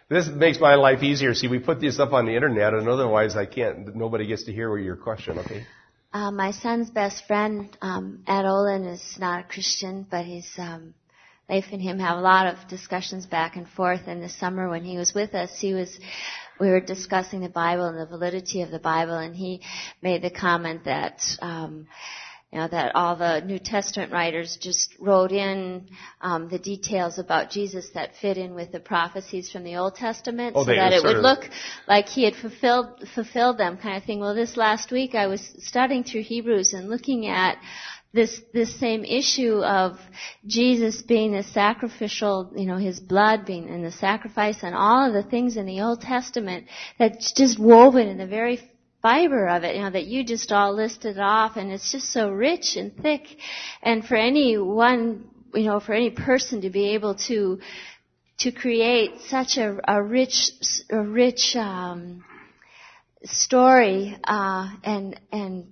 this 0.08 0.28
makes 0.28 0.60
my 0.60 0.74
life 0.74 1.02
easier. 1.02 1.34
See, 1.34 1.48
we 1.48 1.58
put 1.58 1.80
this 1.80 1.98
up 1.98 2.12
on 2.12 2.26
the 2.26 2.34
internet, 2.34 2.74
and 2.74 2.88
otherwise 2.88 3.36
I 3.36 3.46
can't. 3.46 3.94
Nobody 3.96 4.26
gets 4.26 4.44
to 4.44 4.52
hear 4.52 4.76
your 4.78 4.96
question. 4.96 5.38
Okay. 5.38 5.66
Uh, 6.12 6.30
my 6.30 6.52
son's 6.52 6.90
best 6.90 7.26
friend, 7.26 7.76
um, 7.82 8.22
Ed 8.26 8.46
Olin, 8.46 8.84
is 8.84 9.18
not 9.18 9.40
a 9.40 9.48
Christian, 9.48 10.06
but 10.10 10.24
he's 10.24 10.50
um, 10.56 10.94
Leif 11.48 11.64
and 11.72 11.80
him 11.80 11.98
have 11.98 12.18
a 12.18 12.20
lot 12.20 12.46
of 12.46 12.68
discussions 12.68 13.26
back 13.26 13.56
and 13.56 13.68
forth. 13.68 14.02
And 14.06 14.22
this 14.22 14.38
summer, 14.38 14.68
when 14.68 14.84
he 14.84 14.98
was 14.98 15.14
with 15.14 15.34
us, 15.34 15.58
he 15.58 15.74
was 15.74 15.98
we 16.60 16.70
were 16.70 16.80
discussing 16.80 17.40
the 17.40 17.48
Bible 17.48 17.86
and 17.86 17.98
the 17.98 18.06
validity 18.06 18.62
of 18.62 18.70
the 18.70 18.78
Bible, 18.78 19.16
and 19.16 19.34
he 19.34 19.60
made 20.02 20.22
the 20.22 20.30
comment 20.30 20.84
that. 20.84 21.20
Um, 21.40 21.86
you 22.52 22.58
know, 22.58 22.68
that 22.68 22.94
all 22.94 23.14
the 23.14 23.40
New 23.40 23.58
Testament 23.58 24.10
writers 24.10 24.56
just 24.58 24.94
wrote 24.98 25.32
in 25.32 25.86
um, 26.22 26.48
the 26.48 26.58
details 26.58 27.18
about 27.18 27.50
Jesus 27.50 27.90
that 27.92 28.16
fit 28.16 28.38
in 28.38 28.54
with 28.54 28.72
the 28.72 28.80
prophecies 28.80 29.50
from 29.50 29.64
the 29.64 29.76
Old 29.76 29.96
Testament, 29.96 30.54
oh, 30.56 30.64
so 30.64 30.74
that 30.74 30.94
it 30.94 31.04
would 31.04 31.18
look 31.18 31.44
like 31.86 32.06
he 32.06 32.24
had 32.24 32.34
fulfilled 32.34 33.06
fulfilled 33.14 33.58
them, 33.58 33.76
kind 33.76 33.98
of 33.98 34.04
thing. 34.04 34.20
Well, 34.20 34.34
this 34.34 34.56
last 34.56 34.90
week 34.90 35.14
I 35.14 35.26
was 35.26 35.46
studying 35.58 36.04
through 36.04 36.22
Hebrews 36.22 36.72
and 36.72 36.88
looking 36.88 37.26
at 37.26 37.58
this 38.18 38.40
this 38.52 38.80
same 38.80 39.04
issue 39.04 39.62
of 39.62 39.96
Jesus 40.44 41.02
being 41.02 41.32
the 41.32 41.44
sacrificial, 41.44 42.52
you 42.56 42.66
know, 42.66 42.76
his 42.76 42.98
blood 42.98 43.46
being 43.46 43.68
in 43.68 43.82
the 43.82 43.92
sacrifice 43.92 44.58
and 44.62 44.74
all 44.74 45.06
of 45.06 45.12
the 45.12 45.30
things 45.30 45.56
in 45.56 45.66
the 45.66 45.80
Old 45.82 46.00
Testament 46.00 46.66
that's 46.98 47.32
just 47.32 47.60
woven 47.60 48.08
in 48.08 48.18
the 48.18 48.26
very 48.26 48.60
fiber 49.00 49.46
of 49.46 49.62
it, 49.62 49.76
you 49.76 49.82
know, 49.82 49.90
that 49.90 50.06
you 50.06 50.24
just 50.24 50.50
all 50.50 50.74
listed 50.74 51.16
off 51.18 51.56
and 51.56 51.70
it's 51.70 51.92
just 51.92 52.12
so 52.12 52.28
rich 52.28 52.74
and 52.76 52.96
thick. 52.96 53.22
And 53.82 54.04
for 54.04 54.16
any 54.16 54.58
one, 54.58 55.30
you 55.54 55.66
know, 55.66 55.78
for 55.78 55.92
any 55.92 56.10
person 56.10 56.62
to 56.62 56.70
be 56.70 56.94
able 56.94 57.14
to, 57.28 57.60
to 58.40 58.50
create 58.50 59.12
such 59.28 59.56
a, 59.58 59.78
a 59.86 60.02
rich, 60.02 60.50
a 60.90 61.00
rich, 61.00 61.54
um, 61.54 62.24
story, 63.24 64.16
uh, 64.24 64.68
and, 64.84 65.20
and 65.32 65.66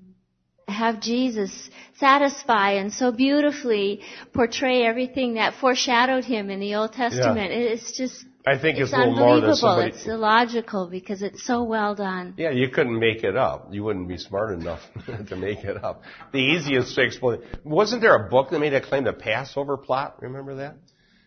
have 0.69 1.01
Jesus 1.01 1.71
satisfy 1.99 2.73
and 2.73 2.93
so 2.93 3.13
beautifully 3.13 4.01
portray 4.33 4.85
everything 4.85 5.35
that 5.35 5.55
foreshadowed 5.55 6.25
him 6.25 6.51
in 6.51 6.59
the 6.61 6.75
Old 6.75 6.93
Testament. 6.93 7.53
Yeah. 7.53 7.59
It's 7.59 7.97
just 7.97 8.25
I 8.47 8.59
think 8.59 8.79
it's, 8.79 8.91
it's, 8.91 8.93
a 8.93 8.99
little 8.99 9.15
more 9.15 9.41
than 9.41 9.51
unbelievable. 9.51 9.57
somebody. 9.57 9.91
It's 9.91 10.07
illogical 10.07 10.89
because 10.89 11.23
it's 11.23 11.45
so 11.45 11.63
well 11.63 11.95
done. 11.95 12.35
Yeah, 12.37 12.51
you 12.51 12.69
couldn't 12.71 12.99
make 12.99 13.23
it 13.25 13.37
up. 13.37 13.69
You 13.73 13.85
wouldn't 13.85 14.09
be 14.09 14.19
smart 14.19 14.53
enough 14.59 14.81
to 15.29 15.37
make 15.37 15.65
it 15.65 15.83
up. 15.83 16.03
The 16.33 16.39
easiest 16.39 16.95
to 16.97 17.03
explain. 17.03 17.41
Wasn't 17.65 18.01
there 18.01 18.15
a 18.15 18.29
book 18.29 18.51
that 18.51 18.59
made 18.59 18.75
a 18.75 18.81
claim, 18.81 19.05
the 19.05 19.13
Passover 19.13 19.77
plot? 19.77 20.17
Remember 20.21 20.57
that? 20.57 20.77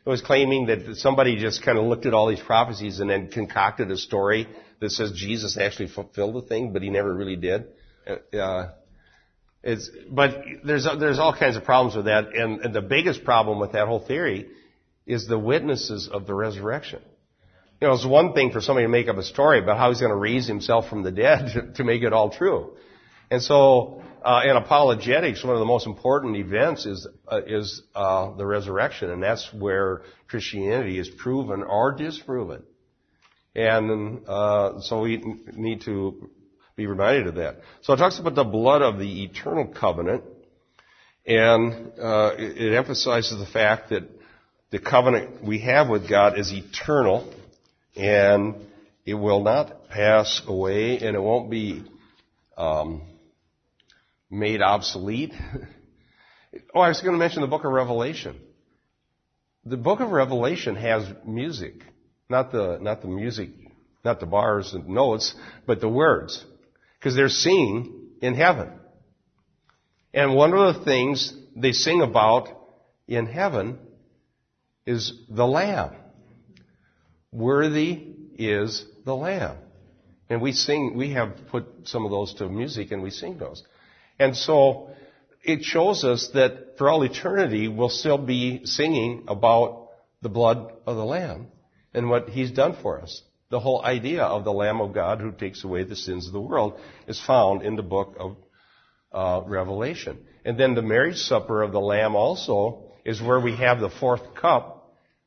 It 0.05 0.09
was 0.09 0.21
claiming 0.21 0.67
that 0.67 0.95
somebody 0.95 1.37
just 1.37 1.63
kind 1.63 1.77
of 1.77 1.85
looked 1.85 2.05
at 2.05 2.13
all 2.13 2.27
these 2.27 2.39
prophecies 2.39 2.99
and 2.99 3.09
then 3.09 3.29
concocted 3.29 3.91
a 3.91 3.97
story 3.97 4.47
that 4.79 4.89
says 4.89 5.11
Jesus 5.11 5.57
actually 5.57 5.89
fulfilled 5.89 6.35
the 6.35 6.41
thing, 6.41 6.71
but 6.71 6.81
he 6.81 6.89
never 6.89 7.13
really 7.13 7.35
did. 7.35 7.65
Uh, 8.33 8.69
it's, 9.61 9.89
but 10.09 10.43
there's 10.63 10.87
there's 10.99 11.19
all 11.19 11.35
kinds 11.35 11.57
of 11.57 11.65
problems 11.65 11.95
with 11.95 12.05
that, 12.05 12.33
and, 12.33 12.61
and 12.61 12.73
the 12.73 12.81
biggest 12.81 13.23
problem 13.25 13.59
with 13.59 13.73
that 13.73 13.87
whole 13.87 13.99
theory 13.99 14.47
is 15.05 15.27
the 15.27 15.39
witnesses 15.39 16.07
of 16.11 16.25
the 16.27 16.33
resurrection. 16.33 17.01
You 17.81 17.87
know, 17.87 17.93
it's 17.93 18.05
one 18.05 18.33
thing 18.33 18.51
for 18.51 18.61
somebody 18.61 18.85
to 18.85 18.89
make 18.89 19.07
up 19.07 19.17
a 19.17 19.23
story 19.23 19.59
about 19.59 19.77
how 19.77 19.89
he's 19.89 19.99
going 19.99 20.11
to 20.11 20.17
raise 20.17 20.47
himself 20.47 20.89
from 20.89 21.03
the 21.03 21.11
dead 21.11 21.53
to, 21.53 21.73
to 21.75 21.83
make 21.83 22.03
it 22.03 22.13
all 22.13 22.29
true. 22.29 22.75
And 23.31 23.41
so, 23.41 24.01
uh, 24.23 24.41
in 24.45 24.55
apologetics, 24.55 25.43
one 25.43 25.53
of 25.53 25.59
the 25.59 25.65
most 25.65 25.87
important 25.87 26.35
events 26.37 26.85
is 26.85 27.07
uh, 27.27 27.41
is 27.45 27.81
uh, 27.95 28.35
the 28.35 28.45
resurrection, 28.45 29.09
and 29.11 29.21
that's 29.21 29.53
where 29.53 30.03
Christianity 30.27 30.99
is 30.99 31.09
proven 31.09 31.63
or 31.63 31.93
disproven. 31.93 32.63
And 33.55 34.21
uh, 34.27 34.79
so 34.81 35.01
we 35.01 35.21
need 35.53 35.81
to 35.81 36.29
be 36.79 36.87
reminded 36.87 37.27
of 37.27 37.35
that. 37.35 37.57
So 37.81 37.93
it 37.93 37.97
talks 37.97 38.19
about 38.19 38.35
the 38.35 38.45
blood 38.45 38.81
of 38.81 38.99
the 38.99 39.23
eternal 39.23 39.67
covenant, 39.67 40.23
and 41.25 41.91
uh, 42.01 42.31
it, 42.37 42.73
emphasizes 42.73 43.37
the 43.37 43.45
fact 43.45 43.89
that 43.89 44.03
the 44.71 44.79
covenant 44.79 45.43
we 45.43 45.59
have 45.59 45.89
with 45.89 46.09
God 46.09 46.39
is 46.39 46.53
eternal 46.53 47.31
and 47.95 48.55
it 49.05 49.15
will 49.15 49.43
not 49.43 49.89
pass 49.89 50.41
away 50.47 50.99
and 50.99 51.15
it 51.15 51.19
won't 51.19 51.49
be 51.49 51.83
um, 52.57 53.01
made 54.29 54.61
obsolete. 54.61 55.33
oh, 56.73 56.79
I 56.79 56.87
was 56.87 57.01
going 57.01 57.13
to 57.13 57.19
mention 57.19 57.41
the 57.41 57.47
book 57.47 57.65
of 57.65 57.71
Revelation. 57.73 58.39
The 59.65 59.77
book 59.77 59.99
of 59.99 60.11
Revelation 60.11 60.75
has 60.77 61.05
music, 61.25 61.83
not 62.29 62.51
the 62.53 62.77
not 62.79 63.01
the 63.01 63.09
music, 63.09 63.49
not 64.03 64.19
the 64.19 64.25
bars 64.25 64.73
and 64.73 64.87
notes, 64.87 65.35
but 65.65 65.81
the 65.81 65.89
words, 65.89 66.43
because 66.99 67.15
they're 67.15 67.29
singing 67.29 68.09
in 68.21 68.35
heaven. 68.35 68.69
And 70.13 70.35
one 70.35 70.53
of 70.53 70.75
the 70.75 70.85
things 70.85 71.33
they 71.55 71.71
sing 71.71 72.01
about 72.01 72.49
in 73.07 73.25
heaven 73.25 73.79
is 74.85 75.13
the 75.29 75.45
Lamb. 75.45 75.91
Worthy 77.31 78.07
is 78.37 78.85
the 79.05 79.15
Lamb. 79.15 79.57
And 80.29 80.41
we 80.41 80.51
sing, 80.51 80.95
we 80.95 81.11
have 81.13 81.47
put 81.49 81.65
some 81.85 82.05
of 82.05 82.11
those 82.11 82.33
to 82.35 82.49
music 82.49 82.91
and 82.91 83.01
we 83.01 83.11
sing 83.11 83.37
those. 83.37 83.63
And 84.19 84.35
so 84.35 84.89
it 85.43 85.63
shows 85.63 86.03
us 86.03 86.29
that 86.33 86.77
for 86.77 86.89
all 86.89 87.03
eternity 87.03 87.67
we'll 87.67 87.89
still 87.89 88.17
be 88.17 88.65
singing 88.65 89.25
about 89.27 89.89
the 90.21 90.29
blood 90.29 90.73
of 90.85 90.97
the 90.97 91.05
Lamb 91.05 91.47
and 91.93 92.09
what 92.09 92.29
He's 92.29 92.51
done 92.51 92.75
for 92.81 92.99
us. 93.01 93.21
The 93.49 93.59
whole 93.59 93.83
idea 93.83 94.23
of 94.23 94.43
the 94.43 94.53
Lamb 94.53 94.79
of 94.81 94.93
God 94.93 95.19
who 95.19 95.31
takes 95.31 95.63
away 95.63 95.83
the 95.83 95.95
sins 95.95 96.27
of 96.27 96.33
the 96.33 96.41
world 96.41 96.79
is 97.07 97.19
found 97.19 97.63
in 97.63 97.75
the 97.75 97.83
book 97.83 98.15
of 98.19 98.37
uh, 99.11 99.41
Revelation. 99.47 100.19
And 100.45 100.59
then 100.59 100.75
the 100.75 100.81
marriage 100.81 101.17
supper 101.17 101.63
of 101.63 101.71
the 101.71 101.79
Lamb 101.79 102.15
also 102.15 102.83
is 103.05 103.21
where 103.21 103.39
we 103.39 103.55
have 103.55 103.79
the 103.79 103.89
fourth 103.89 104.35
cup 104.35 104.79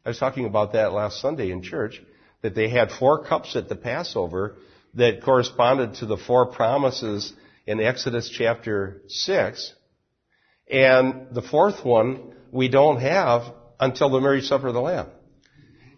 I 0.05 0.09
was 0.09 0.19
talking 0.19 0.47
about 0.47 0.73
that 0.73 0.93
last 0.93 1.21
Sunday 1.21 1.53
in 1.53 1.63
church, 1.63 2.03
that 2.43 2.57
they 2.57 2.69
had 2.69 2.91
four 2.91 3.25
cups 3.25 3.55
at 3.55 3.69
the 3.69 3.77
Passover 3.77 4.57
that 4.95 5.23
corresponded 5.23 5.95
to 5.97 6.07
the 6.07 6.17
four 6.17 6.47
promises 6.47 7.33
in 7.67 7.81
Exodus 7.81 8.29
chapter 8.29 9.03
6. 9.07 9.75
And 10.69 11.29
the 11.31 11.43
fourth 11.43 11.85
one 11.85 12.35
we 12.51 12.69
don't 12.69 13.01
have 13.01 13.55
until 13.79 14.11
the 14.11 14.21
marriage 14.21 14.47
supper 14.47 14.69
of 14.69 14.75
the 14.75 14.81
Lamb. 14.81 15.07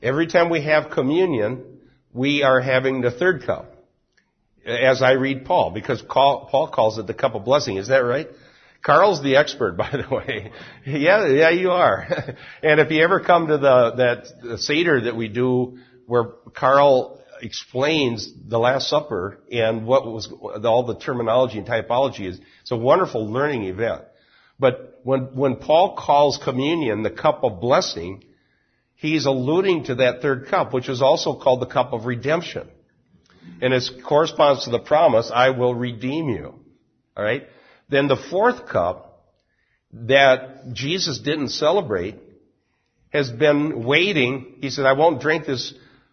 Every 0.02 0.26
time 0.26 0.50
we 0.50 0.62
have 0.62 0.90
communion, 0.90 1.73
we 2.14 2.42
are 2.42 2.60
having 2.60 3.02
the 3.02 3.10
third 3.10 3.44
cup. 3.44 3.72
As 4.64 5.02
I 5.02 5.12
read 5.12 5.44
Paul, 5.44 5.72
because 5.72 6.00
Paul 6.00 6.70
calls 6.72 6.96
it 6.96 7.06
the 7.06 7.12
cup 7.12 7.34
of 7.34 7.44
blessing. 7.44 7.76
Is 7.76 7.88
that 7.88 7.98
right? 7.98 8.28
Carl's 8.82 9.22
the 9.22 9.36
expert, 9.36 9.72
by 9.76 9.90
the 9.90 10.14
way. 10.14 10.52
yeah, 10.86 11.26
yeah, 11.26 11.50
you 11.50 11.70
are. 11.70 12.06
and 12.62 12.80
if 12.80 12.90
you 12.90 13.02
ever 13.02 13.20
come 13.20 13.48
to 13.48 13.58
the 13.58 13.92
that 13.96 14.24
the 14.42 14.58
seder 14.58 15.02
that 15.02 15.16
we 15.16 15.28
do, 15.28 15.78
where 16.06 16.24
Carl 16.54 17.20
explains 17.42 18.32
the 18.48 18.58
Last 18.58 18.88
Supper 18.88 19.40
and 19.52 19.86
what 19.86 20.06
was 20.06 20.32
all 20.64 20.86
the 20.86 20.96
terminology 20.98 21.58
and 21.58 21.66
typology 21.66 22.26
is, 22.26 22.40
it's 22.62 22.70
a 22.70 22.76
wonderful 22.76 23.30
learning 23.30 23.64
event. 23.64 24.02
But 24.58 25.00
when 25.02 25.34
when 25.34 25.56
Paul 25.56 25.96
calls 25.96 26.38
communion 26.42 27.02
the 27.02 27.10
cup 27.10 27.44
of 27.44 27.60
blessing, 27.60 28.24
he's 29.08 29.26
alluding 29.26 29.84
to 29.84 29.96
that 29.96 30.22
third 30.22 30.46
cup, 30.48 30.72
which 30.72 30.88
is 30.88 31.02
also 31.02 31.34
called 31.34 31.60
the 31.60 31.66
cup 31.66 31.92
of 31.92 32.06
redemption, 32.06 32.68
and 33.60 33.72
it 33.72 33.84
corresponds 34.02 34.64
to 34.64 34.70
the 34.70 34.78
promise, 34.78 35.30
"I 35.30 35.50
will 35.50 35.74
redeem 35.74 36.28
you." 36.28 36.54
All 37.16 37.24
right. 37.24 37.48
Then 37.88 38.08
the 38.08 38.16
fourth 38.16 38.66
cup 38.66 38.96
that 39.92 40.72
Jesus 40.72 41.18
didn't 41.18 41.50
celebrate 41.50 42.16
has 43.10 43.30
been 43.30 43.84
waiting. 43.84 44.56
He 44.60 44.70
said, 44.70 44.86
I 44.86 44.94
won't 44.94 45.20
drink 45.20 45.46
this 45.46 45.72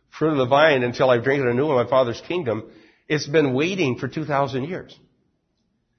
fruit 0.09 0.33
of 0.33 0.37
the 0.37 0.45
vine 0.45 0.83
until 0.83 1.09
I 1.09 1.17
drink 1.17 1.41
it 1.43 1.49
anew 1.49 1.69
in 1.69 1.75
my 1.75 1.89
Father's 1.89 2.21
kingdom. 2.21 2.63
It's 3.07 3.25
been 3.25 3.53
waiting 3.53 3.97
for 3.97 4.07
2,000 4.07 4.65
years. 4.65 4.95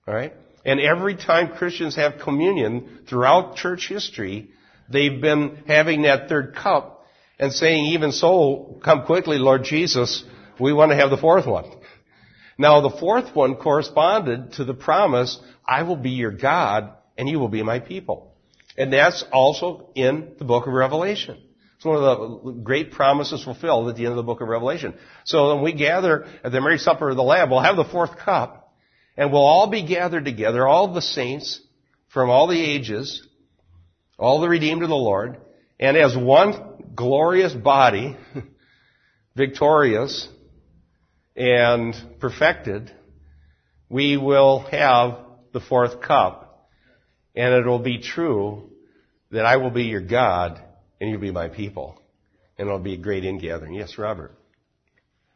Alright? 0.06 0.34
And 0.64 0.78
every 0.78 1.16
time 1.16 1.56
Christians 1.56 1.96
have 1.96 2.20
communion 2.20 3.00
throughout 3.08 3.56
church 3.56 3.88
history, 3.88 4.50
they've 4.92 5.20
been 5.20 5.64
having 5.66 6.02
that 6.02 6.28
third 6.28 6.54
cup 6.54 7.04
and 7.38 7.52
saying, 7.52 7.86
even 7.86 8.12
so, 8.12 8.80
come 8.84 9.04
quickly, 9.04 9.38
Lord 9.38 9.64
Jesus, 9.64 10.24
we 10.60 10.72
want 10.72 10.90
to 10.90 10.96
have 10.96 11.10
the 11.10 11.16
fourth 11.16 11.46
one. 11.46 11.64
Now 12.58 12.80
the 12.80 12.96
fourth 12.96 13.34
one 13.34 13.56
corresponded 13.56 14.52
to 14.54 14.64
the 14.64 14.74
promise, 14.74 15.40
I 15.66 15.82
will 15.82 15.96
be 15.96 16.10
your 16.10 16.30
God 16.30 16.92
and 17.16 17.28
you 17.28 17.38
will 17.38 17.48
be 17.48 17.62
my 17.62 17.80
people. 17.80 18.34
And 18.76 18.92
that's 18.92 19.24
also 19.32 19.90
in 19.94 20.34
the 20.38 20.44
book 20.44 20.66
of 20.66 20.72
Revelation. 20.72 21.42
It's 21.76 21.84
one 21.84 21.96
of 21.96 22.44
the 22.44 22.52
great 22.62 22.92
promises 22.92 23.42
fulfilled 23.42 23.88
at 23.88 23.96
the 23.96 24.04
end 24.04 24.12
of 24.12 24.16
the 24.16 24.22
book 24.22 24.40
of 24.40 24.48
Revelation. 24.48 24.94
So 25.24 25.54
when 25.54 25.64
we 25.64 25.72
gather 25.72 26.26
at 26.44 26.52
the 26.52 26.60
marriage 26.60 26.80
supper 26.80 27.10
of 27.10 27.16
the 27.16 27.24
Lamb, 27.24 27.50
we'll 27.50 27.60
have 27.60 27.74
the 27.74 27.84
fourth 27.84 28.16
cup, 28.16 28.72
and 29.16 29.32
we'll 29.32 29.44
all 29.44 29.66
be 29.66 29.82
gathered 29.82 30.24
together, 30.24 30.66
all 30.66 30.94
the 30.94 31.02
saints 31.02 31.60
from 32.08 32.30
all 32.30 32.46
the 32.46 32.62
ages, 32.62 33.26
all 34.22 34.40
the 34.40 34.48
redeemed 34.48 34.82
of 34.82 34.88
the 34.88 34.94
Lord, 34.94 35.38
and 35.78 35.96
as 35.96 36.16
one 36.16 36.92
glorious 36.94 37.52
body, 37.52 38.16
victorious 39.36 40.28
and 41.36 41.94
perfected, 42.20 42.92
we 43.88 44.16
will 44.16 44.60
have 44.70 45.18
the 45.52 45.60
fourth 45.60 46.00
cup, 46.00 46.68
and 47.34 47.54
it 47.54 47.66
will 47.66 47.78
be 47.78 47.98
true 48.00 48.70
that 49.30 49.44
I 49.44 49.56
will 49.56 49.70
be 49.70 49.84
your 49.84 50.02
God 50.02 50.62
and 51.00 51.10
you'll 51.10 51.20
be 51.20 51.32
my 51.32 51.48
people. 51.48 52.00
And 52.56 52.68
it'll 52.68 52.78
be 52.78 52.94
a 52.94 52.98
great 52.98 53.24
ingathering. 53.24 53.74
Yes, 53.74 53.98
Robert. 53.98 54.32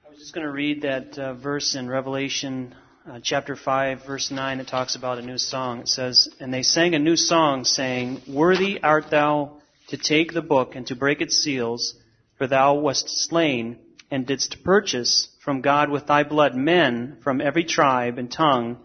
I 0.06 0.10
was 0.10 0.18
just 0.18 0.32
going 0.32 0.46
to 0.46 0.52
read 0.52 0.82
that 0.82 1.18
uh, 1.18 1.34
verse 1.34 1.74
in 1.74 1.88
Revelation 1.88 2.72
uh, 3.08 3.20
chapter 3.22 3.54
5, 3.54 4.04
verse 4.04 4.30
9, 4.30 4.60
it 4.60 4.66
talks 4.66 4.96
about 4.96 5.18
a 5.18 5.22
new 5.22 5.38
song. 5.38 5.80
It 5.80 5.88
says, 5.88 6.28
And 6.40 6.52
they 6.52 6.62
sang 6.62 6.94
a 6.94 6.98
new 6.98 7.16
song, 7.16 7.64
saying, 7.64 8.22
Worthy 8.28 8.82
art 8.82 9.10
thou 9.10 9.58
to 9.88 9.96
take 9.96 10.32
the 10.32 10.42
book 10.42 10.74
and 10.74 10.86
to 10.88 10.96
break 10.96 11.20
its 11.20 11.36
seals, 11.36 11.94
for 12.36 12.46
thou 12.46 12.74
wast 12.74 13.08
slain 13.08 13.78
and 14.10 14.26
didst 14.26 14.64
purchase 14.64 15.28
from 15.44 15.60
God 15.60 15.90
with 15.90 16.06
thy 16.06 16.24
blood 16.24 16.56
men 16.56 17.18
from 17.22 17.40
every 17.40 17.64
tribe 17.64 18.18
and 18.18 18.30
tongue 18.30 18.78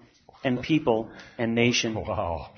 and 0.44 0.62
people 0.62 1.10
and 1.38 1.56
nation. 1.56 1.96
Wow. 2.08 2.51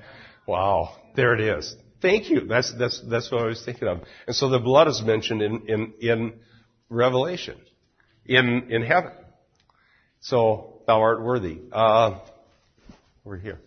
Wow. 0.46 0.98
There 1.15 1.34
it 1.34 1.39
is. 1.39 1.74
Thank 2.01 2.29
you. 2.29 2.41
That's, 2.41 2.74
that's, 2.77 3.01
that's 3.10 3.32
what 3.32 3.43
I 3.43 3.46
was 3.46 3.63
thinking 3.63 3.88
of. 3.88 4.01
And 4.27 4.36
so 4.36 4.50
the 4.50 4.60
blood 4.60 4.89
is 4.89 5.01
mentioned 5.01 5.41
in, 5.41 5.70
in, 5.70 5.93
in 6.01 6.34
Revelation, 6.89 7.58
in, 8.25 8.67
in 8.70 8.84
heaven. 8.84 9.13
So 10.20 10.73
thou 10.85 11.01
art 11.01 11.21
worthy. 11.21 11.59
Uh, 11.71 12.19
we're 13.23 13.37
here. 13.37 13.59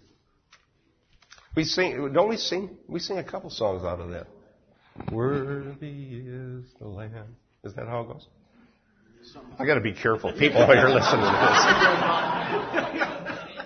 We 1.54 1.64
sing, 1.64 2.12
don't 2.12 2.28
we 2.28 2.36
sing? 2.36 2.76
We 2.86 3.00
sing 3.00 3.18
a 3.18 3.24
couple 3.24 3.50
songs 3.50 3.84
out 3.84 4.00
of 4.00 4.10
that. 4.10 4.26
Worthy 5.10 6.22
is 6.26 6.64
the 6.78 6.86
Lamb. 6.86 7.36
Is 7.64 7.74
that 7.74 7.86
how 7.86 8.02
it 8.02 8.08
goes? 8.08 8.26
I 9.58 9.66
gotta 9.66 9.80
be 9.80 9.92
careful. 9.92 10.32
People 10.32 10.62
are 10.62 10.88
listening 10.88 11.24
to 11.24 11.36
this. 12.92 13.16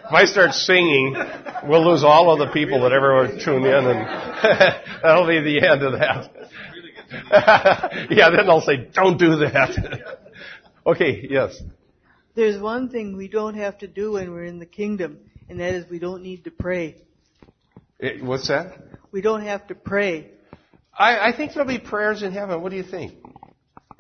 If 0.06 0.14
I 0.14 0.24
start 0.24 0.54
singing, 0.54 1.14
we'll 1.68 1.88
lose 1.88 2.02
all 2.02 2.32
of 2.32 2.38
the 2.38 2.52
people 2.52 2.80
that 2.82 2.92
ever 2.92 3.28
tune 3.44 3.64
in, 3.64 3.86
and 3.86 4.06
that'll 5.02 5.26
be 5.26 5.40
the 5.40 5.68
end 5.68 5.82
of 5.82 5.92
that. 6.00 6.30
yeah, 8.10 8.30
then 8.30 8.46
they'll 8.46 8.60
say, 8.60 8.88
"Don't 8.92 9.18
do 9.18 9.36
that." 9.36 10.18
okay, 10.86 11.26
yes. 11.30 11.60
There's 12.34 12.60
one 12.60 12.88
thing 12.88 13.16
we 13.16 13.28
don't 13.28 13.54
have 13.54 13.78
to 13.78 13.88
do 13.88 14.12
when 14.12 14.30
we're 14.30 14.44
in 14.44 14.58
the 14.58 14.66
kingdom, 14.66 15.18
and 15.48 15.58
that 15.60 15.74
is 15.74 15.90
we 15.90 15.98
don't 15.98 16.22
need 16.22 16.44
to 16.44 16.50
pray. 16.50 16.96
It, 17.98 18.22
what's 18.22 18.48
that? 18.48 18.78
We 19.12 19.20
don't 19.20 19.42
have 19.42 19.66
to 19.68 19.74
pray. 19.74 20.30
I, 20.96 21.30
I 21.30 21.36
think 21.36 21.52
there'll 21.52 21.68
be 21.68 21.78
prayers 21.78 22.22
in 22.22 22.32
heaven. 22.32 22.62
What 22.62 22.70
do 22.70 22.76
you 22.76 22.84
think? 22.84 23.14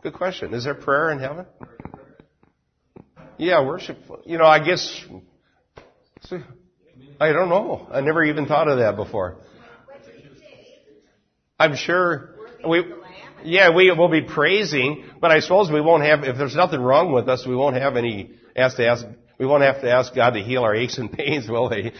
Good 0.02 0.14
question. 0.14 0.54
Is 0.54 0.64
there 0.64 0.74
prayer 0.74 1.10
in 1.10 1.18
heaven? 1.18 1.46
Yeah, 3.36 3.64
worship. 3.66 3.98
You 4.24 4.38
know, 4.38 4.44
I 4.44 4.62
guess 4.64 5.04
I 7.20 7.32
don't 7.32 7.48
know. 7.48 7.88
I 7.90 8.00
never 8.00 8.24
even 8.24 8.46
thought 8.46 8.68
of 8.68 8.78
that 8.78 8.96
before. 8.96 9.38
I'm 11.58 11.76
sure 11.76 12.36
we, 12.66 12.82
yeah, 13.44 13.74
we 13.74 13.90
will 13.90 14.08
be 14.08 14.22
praising, 14.22 15.04
but 15.20 15.30
I 15.30 15.40
suppose 15.40 15.70
we 15.70 15.80
won't 15.80 16.04
have, 16.04 16.24
if 16.24 16.36
there's 16.36 16.56
nothing 16.56 16.80
wrong 16.80 17.12
with 17.12 17.28
us, 17.28 17.46
we 17.46 17.56
won't 17.56 17.76
have 17.76 17.96
any, 17.96 18.32
ask 18.56 18.76
to 18.76 18.86
ask, 18.86 19.04
we 19.38 19.46
won't 19.46 19.62
have 19.62 19.80
to 19.80 19.90
ask 19.90 20.14
God 20.14 20.30
to 20.30 20.40
heal 20.40 20.62
our 20.62 20.74
aches 20.74 20.98
and 20.98 21.10
pains, 21.12 21.48
will 21.48 21.68
they? 21.68 21.92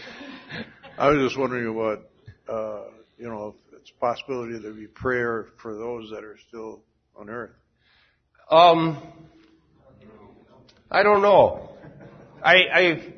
I 0.97 1.09
was 1.09 1.29
just 1.29 1.39
wondering 1.39 1.75
what, 1.75 2.11
uh, 2.47 2.83
you 3.17 3.27
know, 3.27 3.55
if 3.73 3.79
it's 3.79 3.91
a 3.91 3.99
possibility 3.99 4.59
there 4.59 4.73
be 4.73 4.87
prayer 4.87 5.47
for 5.61 5.73
those 5.73 6.11
that 6.11 6.23
are 6.23 6.37
still 6.47 6.81
on 7.15 7.29
earth. 7.29 7.51
Um, 8.49 9.01
I 10.89 11.03
don't 11.03 11.21
know. 11.21 11.69
I, 12.43 12.55
I, 12.73 13.13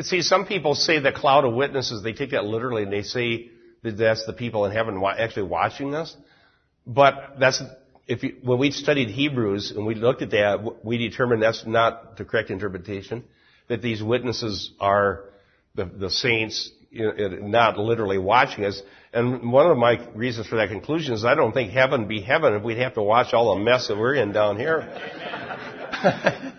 see, 0.00 0.22
some 0.22 0.46
people 0.46 0.74
say 0.74 0.98
the 0.98 1.12
cloud 1.12 1.44
of 1.44 1.54
witnesses, 1.54 2.02
they 2.02 2.12
take 2.12 2.30
that 2.32 2.44
literally 2.44 2.82
and 2.82 2.92
they 2.92 3.02
say 3.02 3.50
that 3.82 3.96
that's 3.96 4.26
the 4.26 4.32
people 4.32 4.64
in 4.64 4.72
heaven 4.72 5.02
actually 5.04 5.44
watching 5.44 5.94
us. 5.94 6.16
But 6.86 7.36
that's, 7.38 7.62
if 8.06 8.22
you, 8.22 8.36
when 8.42 8.58
we 8.58 8.70
studied 8.70 9.08
Hebrews 9.08 9.72
and 9.74 9.86
we 9.86 9.94
looked 9.94 10.22
at 10.22 10.30
that, 10.30 10.84
we 10.84 10.98
determined 10.98 11.42
that's 11.42 11.64
not 11.66 12.16
the 12.16 12.24
correct 12.24 12.50
interpretation. 12.50 13.24
That 13.68 13.82
these 13.82 14.02
witnesses 14.02 14.72
are 14.80 15.24
the, 15.74 15.84
the 15.84 16.10
saints, 16.10 16.70
you 16.90 17.12
know, 17.12 17.28
not 17.46 17.78
literally 17.78 18.18
watching 18.18 18.64
us. 18.64 18.82
And 19.12 19.52
one 19.52 19.70
of 19.70 19.78
my 19.78 20.06
reasons 20.14 20.46
for 20.46 20.56
that 20.56 20.68
conclusion 20.68 21.14
is 21.14 21.24
I 21.24 21.34
don't 21.34 21.52
think 21.52 21.70
heaven 21.72 22.08
be 22.08 22.20
heaven 22.20 22.54
if 22.54 22.62
we'd 22.62 22.78
have 22.78 22.94
to 22.94 23.02
watch 23.02 23.32
all 23.32 23.54
the 23.54 23.60
mess 23.62 23.88
that 23.88 23.96
we're 23.96 24.14
in 24.14 24.32
down 24.32 24.58
here. 24.58 24.80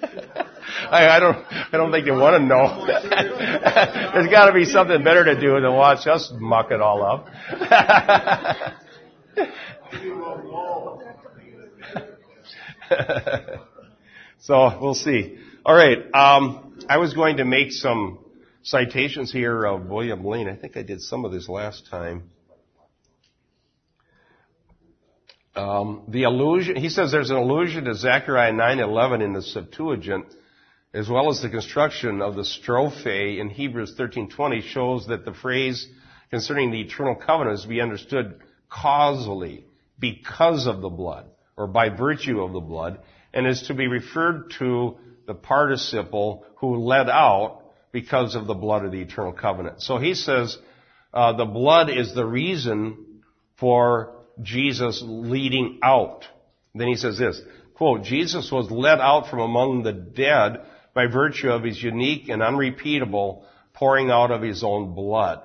I, 0.90 1.08
I 1.10 1.20
don't, 1.20 1.46
I 1.52 1.70
don't 1.72 1.92
think 1.92 2.06
they 2.06 2.12
want 2.12 2.42
to 2.42 2.46
know. 2.46 2.86
There's 4.14 4.30
got 4.30 4.48
to 4.48 4.54
be 4.54 4.66
something 4.66 5.04
better 5.04 5.26
to 5.26 5.40
do 5.40 5.60
than 5.60 5.74
watch 5.74 6.08
us 6.08 6.32
muck 6.36 6.72
it 6.72 6.82
all 6.82 7.04
up. 7.04 7.28
so 14.40 14.78
we'll 14.82 14.94
see. 14.94 15.38
All 15.66 15.76
right. 15.76 15.98
Um, 16.14 16.78
I 16.90 16.98
was 16.98 17.14
going 17.14 17.38
to 17.38 17.46
make 17.46 17.72
some 17.72 18.20
citations 18.64 19.32
here 19.32 19.64
of 19.66 19.86
William 19.88 20.26
Lane. 20.26 20.50
I 20.50 20.56
think 20.56 20.78
I 20.78 20.84
did 20.84 21.02
some 21.02 21.26
of 21.26 21.32
this 21.32 21.50
last 21.50 21.88
time. 21.90 22.30
Um, 25.56 26.04
the 26.08 26.24
allusion, 26.24 26.76
he 26.76 26.90
says 26.90 27.12
there's 27.12 27.30
an 27.30 27.38
allusion 27.38 27.86
to 27.86 27.94
Zechariah 27.94 28.54
9:11 28.54 29.24
in 29.24 29.34
the 29.34 29.42
Septuagint 29.42 30.26
as 30.94 31.10
well 31.10 31.30
as 31.30 31.42
the 31.42 31.50
construction 31.50 32.22
of 32.22 32.36
the 32.36 32.44
strophe 32.44 33.40
in 33.40 33.50
Hebrews 33.50 33.96
13:20 33.98 34.62
shows 34.62 35.08
that 35.08 35.26
the 35.26 35.34
phrase 35.34 35.88
concerning 36.30 36.72
the 36.72 36.82
eternal 36.82 37.16
covenant 37.16 37.56
is 37.56 37.64
to 37.64 37.68
be 37.68 37.82
understood 37.82 38.40
causally 38.74 39.66
because 40.00 40.66
of 40.68 40.82
the 40.82 40.90
blood 40.90 41.26
or 41.56 41.68
by 41.68 41.90
virtue 41.90 42.42
of 42.42 42.54
the 42.54 42.60
blood 42.60 43.00
and 43.34 43.48
is 43.48 43.64
to 43.68 43.74
be 43.74 43.88
referred 43.88 44.52
to 44.58 44.98
the 45.28 45.34
participle 45.34 46.46
who 46.56 46.78
led 46.78 47.10
out 47.10 47.62
because 47.92 48.36
of 48.36 48.48
the 48.48 48.54
blood 48.54 48.84
of 48.84 48.92
the 48.92 49.02
eternal 49.02 49.32
covenant. 49.32 49.82
So 49.82 49.98
he 49.98 50.16
says 50.16 50.58
uh, 51.14 51.34
the 51.34 51.46
blood 51.46 51.90
is 51.90 52.14
the 52.14 52.26
reason 52.26 53.22
for 53.58 54.16
Jesus 54.42 55.02
leading 55.06 55.80
out. 55.84 56.26
Then 56.74 56.88
he 56.88 56.96
says 56.96 57.20
this, 57.20 57.40
quote, 57.76 58.04
Jesus 58.04 58.52
was 58.52 58.72
led 58.72 59.00
out 59.00 59.30
from 59.30 59.40
among 59.40 59.84
the 59.84 59.94
dead 59.94 60.66
by 60.96 61.06
virtue 61.06 61.50
of 61.50 61.64
his 61.64 61.82
unique 61.82 62.30
and 62.30 62.42
unrepeatable 62.42 63.46
pouring 63.74 64.10
out 64.10 64.32
of 64.32 64.42
his 64.42 64.64
own 64.64 64.94
blood. 64.96 65.42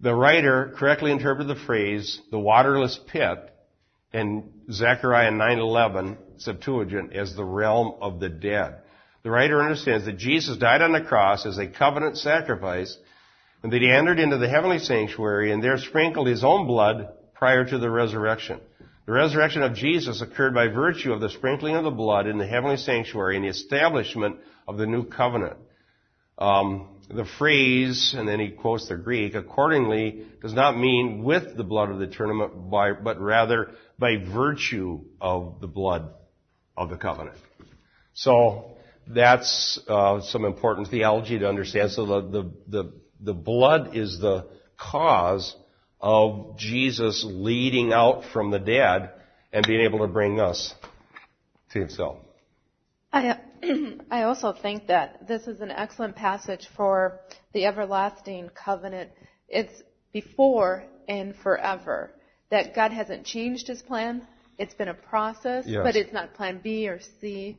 The 0.00 0.14
writer 0.14 0.74
correctly 0.76 1.10
interpreted 1.10 1.48
the 1.48 1.60
phrase, 1.60 2.20
the 2.30 2.38
waterless 2.38 2.98
pit, 3.08 3.50
in 4.12 4.50
Zechariah 4.70 5.32
9:11 5.32 6.16
Septuagint 6.38 7.12
as 7.12 7.34
the 7.34 7.44
realm 7.44 7.94
of 8.00 8.20
the 8.20 8.28
dead. 8.28 8.76
The 9.24 9.30
writer 9.30 9.60
understands 9.60 10.04
that 10.06 10.16
Jesus 10.16 10.56
died 10.56 10.82
on 10.82 10.92
the 10.92 11.00
cross 11.00 11.44
as 11.44 11.58
a 11.58 11.66
covenant 11.66 12.16
sacrifice 12.16 12.96
and 13.62 13.72
that 13.72 13.82
he 13.82 13.90
entered 13.90 14.20
into 14.20 14.38
the 14.38 14.48
heavenly 14.48 14.78
sanctuary 14.78 15.50
and 15.52 15.62
there 15.62 15.76
sprinkled 15.78 16.28
his 16.28 16.44
own 16.44 16.66
blood 16.66 17.08
prior 17.34 17.64
to 17.64 17.78
the 17.78 17.90
resurrection. 17.90 18.60
The 19.06 19.12
resurrection 19.12 19.62
of 19.62 19.74
Jesus 19.74 20.20
occurred 20.20 20.54
by 20.54 20.68
virtue 20.68 21.12
of 21.12 21.20
the 21.20 21.30
sprinkling 21.30 21.74
of 21.74 21.84
the 21.84 21.90
blood 21.90 22.26
in 22.26 22.38
the 22.38 22.46
heavenly 22.46 22.76
sanctuary 22.76 23.36
and 23.36 23.44
the 23.44 23.50
establishment 23.50 24.36
of 24.68 24.76
the 24.76 24.86
new 24.86 25.04
covenant. 25.04 25.56
Um, 26.38 26.97
the 27.10 27.24
phrase, 27.24 28.14
and 28.16 28.28
then 28.28 28.38
he 28.38 28.50
quotes 28.50 28.88
the 28.88 28.96
Greek, 28.96 29.34
accordingly 29.34 30.26
does 30.42 30.52
not 30.52 30.76
mean 30.76 31.22
with 31.24 31.56
the 31.56 31.64
blood 31.64 31.90
of 31.90 31.98
the 31.98 32.06
tournament, 32.06 32.70
but 32.70 33.20
rather 33.20 33.70
by 33.98 34.16
virtue 34.16 35.00
of 35.20 35.60
the 35.60 35.66
blood 35.66 36.10
of 36.76 36.90
the 36.90 36.96
covenant. 36.96 37.36
So 38.12 38.76
that's 39.06 39.80
uh, 39.88 40.20
some 40.20 40.44
important 40.44 40.88
theology 40.88 41.38
to 41.38 41.48
understand. 41.48 41.92
So 41.92 42.04
the, 42.04 42.20
the, 42.20 42.52
the, 42.68 42.92
the 43.20 43.34
blood 43.34 43.96
is 43.96 44.18
the 44.20 44.46
cause 44.76 45.56
of 46.00 46.58
Jesus 46.58 47.24
leading 47.26 47.92
out 47.92 48.24
from 48.32 48.50
the 48.50 48.58
dead 48.58 49.10
and 49.52 49.66
being 49.66 49.80
able 49.80 50.00
to 50.00 50.08
bring 50.08 50.40
us 50.40 50.74
to 51.72 51.80
himself. 51.80 52.18
I, 53.12 53.40
I 54.10 54.22
also 54.22 54.52
think 54.52 54.86
that 54.88 55.26
this 55.26 55.46
is 55.46 55.60
an 55.60 55.70
excellent 55.70 56.16
passage 56.16 56.66
for 56.76 57.20
the 57.52 57.66
everlasting 57.66 58.50
covenant. 58.50 59.10
It's 59.48 59.82
before 60.12 60.84
and 61.08 61.34
forever. 61.36 62.12
That 62.50 62.74
God 62.74 62.92
hasn't 62.92 63.26
changed 63.26 63.66
his 63.68 63.82
plan. 63.82 64.26
It's 64.58 64.74
been 64.74 64.88
a 64.88 64.94
process, 64.94 65.64
Yes. 65.66 65.82
but 65.84 65.96
it's 65.96 66.12
not 66.12 66.34
plan 66.34 66.60
B 66.62 66.88
or 66.88 67.00
C. 67.20 67.58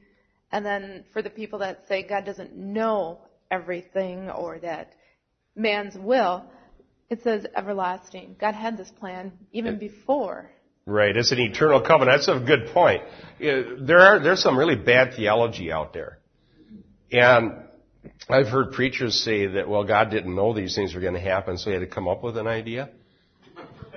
And 0.52 0.66
then 0.66 1.06
for 1.14 1.22
the 1.22 1.30
people 1.30 1.60
that 1.60 1.88
say 1.88 2.04
God 2.04 2.26
doesn't 2.26 2.56
know 2.56 3.20
everything 3.52 4.30
or 4.30 4.60
that 4.60 4.94
man's 5.56 5.96
will, 5.98 6.44
it 7.10 7.24
says 7.24 7.46
everlasting. 7.56 8.36
God 8.40 8.54
had 8.56 8.78
this 8.78 8.92
plan 8.92 9.32
even 9.52 9.78
before. 9.80 10.52
Right, 10.90 11.16
it's 11.16 11.32
an 11.32 11.40
eternal 11.40 11.82
covenant. 11.82 12.18
That's 12.18 12.28
a 12.28 12.44
good 12.44 12.74
point. 12.74 13.04
There 13.40 14.00
are 14.00 14.20
there's 14.24 14.42
some 14.42 14.58
really 14.58 14.76
bad 14.76 15.14
theology 15.14 15.72
out 15.72 15.94
there, 15.94 16.18
and 17.12 17.52
I've 18.28 18.48
heard 18.48 18.72
preachers 18.72 19.14
say 19.24 19.46
that 19.46 19.70
well, 19.70 19.84
God 19.84 20.10
didn't 20.10 20.36
know 20.36 20.52
these 20.52 20.74
things 20.74 20.96
were 20.96 21.02
going 21.02 21.14
to 21.14 21.20
happen, 21.20 21.60
so 21.60 21.70
He 21.70 21.76
had 21.76 21.82
to 21.82 21.88
come 21.88 22.08
up 22.08 22.24
with 22.24 22.38
an 22.38 22.48
idea. 22.48 22.90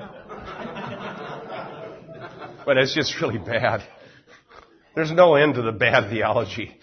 but 2.67 2.77
it's 2.77 2.95
just 2.95 3.19
really 3.23 3.39
bad. 3.39 3.83
There's 4.95 5.13
no 5.13 5.37
end 5.37 5.55
to 5.55 5.63
the 5.63 5.73
bad 5.73 6.11
theology. 6.11 6.77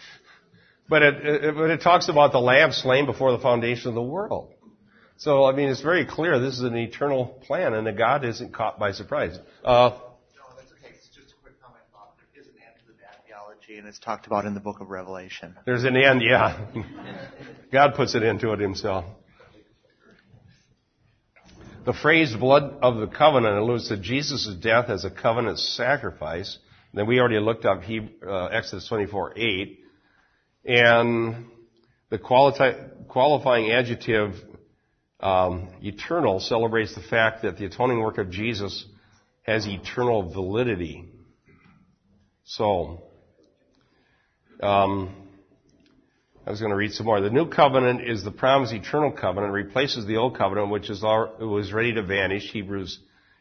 But 0.89 1.03
it, 1.03 1.13
it, 1.23 1.55
but 1.55 1.69
it 1.69 1.81
talks 1.81 2.09
about 2.09 2.31
the 2.31 2.39
lamb 2.39 2.71
slain 2.71 3.05
before 3.05 3.31
the 3.31 3.37
foundation 3.37 3.89
of 3.89 3.93
the 3.93 4.01
world. 4.01 4.53
So, 5.19 5.43
I 5.43 5.51
mean, 5.51 5.67
it's 5.67 5.81
very 5.81 6.05
clear 6.05 6.39
this 6.39 6.53
is 6.55 6.61
an 6.61 6.77
eternal 6.77 7.25
plan 7.45 7.73
and 7.73 7.85
that 7.87 7.97
God 7.97 8.23
isn't 8.23 8.53
caught 8.53 8.79
by 8.79 8.93
surprise. 8.93 9.37
Uh, 9.65 9.89
No, 9.89 10.43
that's 10.57 10.71
okay. 10.71 10.93
It's 10.95 11.07
just 11.09 11.31
a 11.31 11.41
quick 11.43 11.61
comment 11.61 11.83
about 11.91 12.13
there 12.33 12.41
is 12.41 12.47
an 12.47 12.53
end 12.65 12.79
to 12.79 12.87
the 12.87 12.93
bad 12.93 13.17
theology, 13.27 13.77
and 13.77 13.85
it's 13.85 13.99
talked 13.99 14.27
about 14.27 14.45
in 14.45 14.53
the 14.53 14.61
book 14.61 14.79
of 14.79 14.89
Revelation. 14.89 15.55
there's 15.65 15.83
an 15.83 15.97
end, 15.97 16.21
yeah. 16.21 16.57
God 17.73 17.95
puts 17.95 18.15
it 18.15 18.23
into 18.23 18.53
it 18.53 18.59
himself. 18.61 19.03
The 21.85 21.91
phrase 21.93 22.33
blood 22.35 22.77
of 22.81 22.97
the 22.97 23.07
covenant 23.07 23.57
alludes 23.57 23.89
to 23.89 23.97
Jesus' 23.97 24.47
death 24.61 24.89
as 24.89 25.03
a 25.03 25.11
covenant 25.11 25.59
sacrifice. 25.59 26.57
Then 26.93 27.07
we 27.07 27.19
already 27.19 27.39
looked 27.39 27.65
up 27.65 27.83
Heb- 27.83 28.23
uh, 28.25 28.45
Exodus 28.45 28.87
24, 28.87 29.33
8. 29.37 29.79
And 30.65 31.45
the 32.09 32.17
qualifying 32.19 33.71
adjective 33.71 34.35
um, 35.19 35.69
eternal 35.81 36.39
celebrates 36.39 36.95
the 36.95 37.01
fact 37.01 37.43
that 37.43 37.57
the 37.57 37.65
atoning 37.65 37.99
work 37.99 38.17
of 38.17 38.29
Jesus 38.29 38.85
has 39.43 39.67
eternal 39.67 40.31
validity. 40.31 41.05
So, 42.45 43.03
um, 44.61 45.13
I 46.45 46.51
was 46.51 46.59
going 46.59 46.71
to 46.71 46.75
read 46.77 46.93
some 46.93 47.05
more. 47.05 47.21
The 47.21 47.29
new 47.29 47.47
covenant 47.49 48.01
is 48.07 48.23
the 48.23 48.31
promised 48.31 48.73
eternal 48.73 49.11
covenant, 49.11 49.53
replaces 49.53 50.05
the 50.05 50.17
old 50.17 50.37
covenant, 50.37 50.71
which 50.71 50.89
is 50.89 51.01
was 51.03 51.71
ready 51.73 51.93
to 51.93 52.03
vanish. 52.03 52.51
Hebrews 52.51 52.99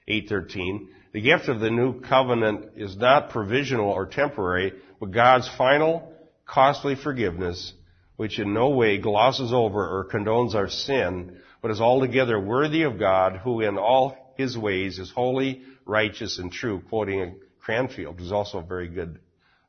8:13. 0.08 0.88
The 1.12 1.22
gift 1.22 1.48
of 1.48 1.60
the 1.60 1.70
new 1.70 2.00
covenant 2.00 2.72
is 2.76 2.96
not 2.96 3.30
provisional 3.30 3.90
or 3.90 4.06
temporary, 4.06 4.74
but 5.00 5.10
God's 5.10 5.48
final, 5.56 6.12
costly 6.44 6.96
forgiveness, 6.96 7.72
which 8.16 8.38
in 8.38 8.52
no 8.52 8.70
way 8.70 8.98
glosses 8.98 9.52
over 9.52 9.80
or 9.80 10.08
condones 10.12 10.54
our 10.54 10.68
sin, 10.68 11.40
but 11.68 11.74
is 11.74 11.80
altogether 11.82 12.40
worthy 12.40 12.84
of 12.84 12.98
God, 12.98 13.36
who 13.44 13.60
in 13.60 13.76
all 13.76 14.32
his 14.38 14.56
ways 14.56 14.98
is 14.98 15.10
holy, 15.10 15.60
righteous, 15.84 16.38
and 16.38 16.50
true. 16.50 16.80
Quoting 16.88 17.40
Cranfield, 17.60 18.18
who's 18.18 18.32
also 18.32 18.60
a 18.60 18.62
very 18.62 18.88
good 18.88 19.18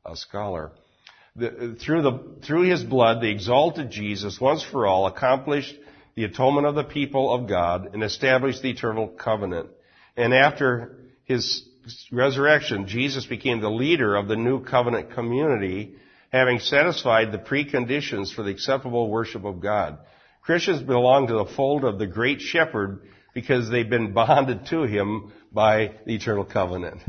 uh, 0.06 0.14
scholar. 0.14 0.72
The, 1.36 1.76
through, 1.78 2.00
the, 2.00 2.36
through 2.42 2.70
his 2.70 2.82
blood, 2.82 3.20
the 3.20 3.30
exalted 3.30 3.90
Jesus 3.90 4.40
once 4.40 4.62
for 4.62 4.86
all 4.86 5.08
accomplished 5.08 5.74
the 6.14 6.24
atonement 6.24 6.66
of 6.66 6.74
the 6.74 6.84
people 6.84 7.34
of 7.34 7.46
God 7.46 7.90
and 7.92 8.02
established 8.02 8.62
the 8.62 8.70
eternal 8.70 9.06
covenant. 9.06 9.68
And 10.16 10.32
after 10.32 10.96
his 11.24 11.68
resurrection, 12.10 12.86
Jesus 12.86 13.26
became 13.26 13.60
the 13.60 13.68
leader 13.70 14.16
of 14.16 14.26
the 14.26 14.36
new 14.36 14.64
covenant 14.64 15.10
community, 15.10 15.96
having 16.32 16.60
satisfied 16.60 17.30
the 17.30 17.36
preconditions 17.36 18.34
for 18.34 18.42
the 18.42 18.52
acceptable 18.52 19.10
worship 19.10 19.44
of 19.44 19.60
God. 19.60 19.98
Christians 20.50 20.82
belong 20.82 21.28
to 21.28 21.34
the 21.34 21.44
fold 21.44 21.84
of 21.84 22.00
the 22.00 22.08
great 22.08 22.40
shepherd 22.40 23.02
because 23.34 23.70
they've 23.70 23.88
been 23.88 24.12
bonded 24.12 24.66
to 24.66 24.82
him 24.82 25.32
by 25.52 25.92
the 26.04 26.16
eternal 26.16 26.44
covenant. 26.44 27.00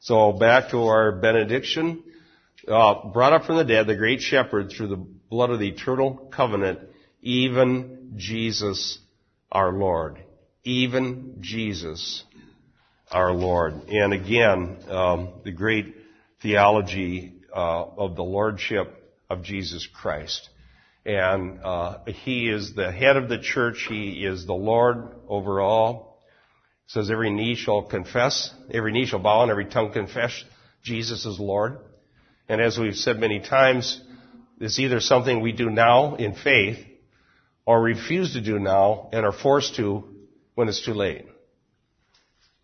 So 0.00 0.32
back 0.32 0.70
to 0.72 0.78
our 0.86 1.12
benediction 1.12 2.02
uh, 2.66 3.06
brought 3.12 3.32
up 3.32 3.44
from 3.44 3.58
the 3.58 3.64
dead, 3.64 3.86
the 3.86 3.94
great 3.94 4.20
shepherd, 4.20 4.72
through 4.72 4.88
the 4.88 4.96
blood 4.96 5.50
of 5.50 5.60
the 5.60 5.68
eternal 5.68 6.32
covenant, 6.32 6.80
even 7.22 8.14
Jesus 8.16 8.98
our 9.52 9.72
Lord. 9.72 10.18
Even 10.64 11.36
Jesus 11.38 12.24
our 13.08 13.30
Lord. 13.30 13.74
And 13.88 14.12
again, 14.12 14.78
um, 14.88 15.34
the 15.44 15.52
great 15.52 15.94
theology 16.42 17.34
uh, 17.54 17.84
of 17.84 18.16
the 18.16 18.24
lordship 18.24 19.12
of 19.30 19.44
Jesus 19.44 19.86
Christ. 19.86 20.48
And 21.10 21.58
uh, 21.64 21.98
He 22.06 22.48
is 22.48 22.74
the 22.74 22.92
head 22.92 23.16
of 23.16 23.28
the 23.28 23.38
church. 23.38 23.86
He 23.88 24.24
is 24.24 24.46
the 24.46 24.54
Lord 24.54 25.08
over 25.26 25.60
all. 25.60 26.22
It 26.86 26.92
says 26.92 27.10
every 27.10 27.30
knee 27.30 27.56
shall 27.56 27.82
confess, 27.82 28.54
every 28.72 28.92
knee 28.92 29.06
shall 29.06 29.18
bow, 29.18 29.42
and 29.42 29.50
every 29.50 29.64
tongue 29.64 29.92
confess 29.92 30.44
Jesus 30.84 31.26
is 31.26 31.40
Lord. 31.40 31.78
And 32.48 32.60
as 32.60 32.78
we've 32.78 32.94
said 32.94 33.18
many 33.18 33.40
times, 33.40 34.00
it's 34.60 34.78
either 34.78 35.00
something 35.00 35.40
we 35.40 35.50
do 35.50 35.68
now 35.68 36.14
in 36.14 36.34
faith 36.34 36.78
or 37.66 37.82
refuse 37.82 38.34
to 38.34 38.40
do 38.40 38.60
now 38.60 39.08
and 39.12 39.26
are 39.26 39.32
forced 39.32 39.74
to 39.76 40.04
when 40.54 40.68
it's 40.68 40.84
too 40.84 40.94
late. 40.94 41.26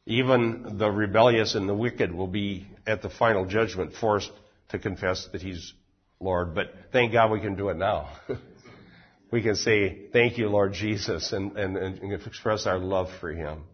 Even 0.06 0.78
the 0.78 0.88
rebellious 0.88 1.56
and 1.56 1.68
the 1.68 1.74
wicked 1.74 2.12
will 2.12 2.28
be 2.28 2.68
at 2.86 3.02
the 3.02 3.10
final 3.10 3.44
judgment 3.44 3.94
forced 3.94 4.30
to 4.68 4.78
confess 4.78 5.26
that 5.32 5.42
He's 5.42 5.74
Lord. 6.20 6.54
But 6.54 6.72
thank 6.92 7.12
God 7.12 7.30
we 7.30 7.40
can 7.40 7.56
do 7.56 7.68
it 7.68 7.76
now. 7.76 8.10
we 9.30 9.42
can 9.42 9.56
say, 9.56 10.08
thank 10.12 10.38
you, 10.38 10.48
Lord 10.48 10.72
Jesus, 10.72 11.32
and, 11.32 11.56
and, 11.56 11.76
and 11.76 12.12
express 12.12 12.66
our 12.66 12.78
love 12.78 13.08
for 13.20 13.32
Him 13.32 13.64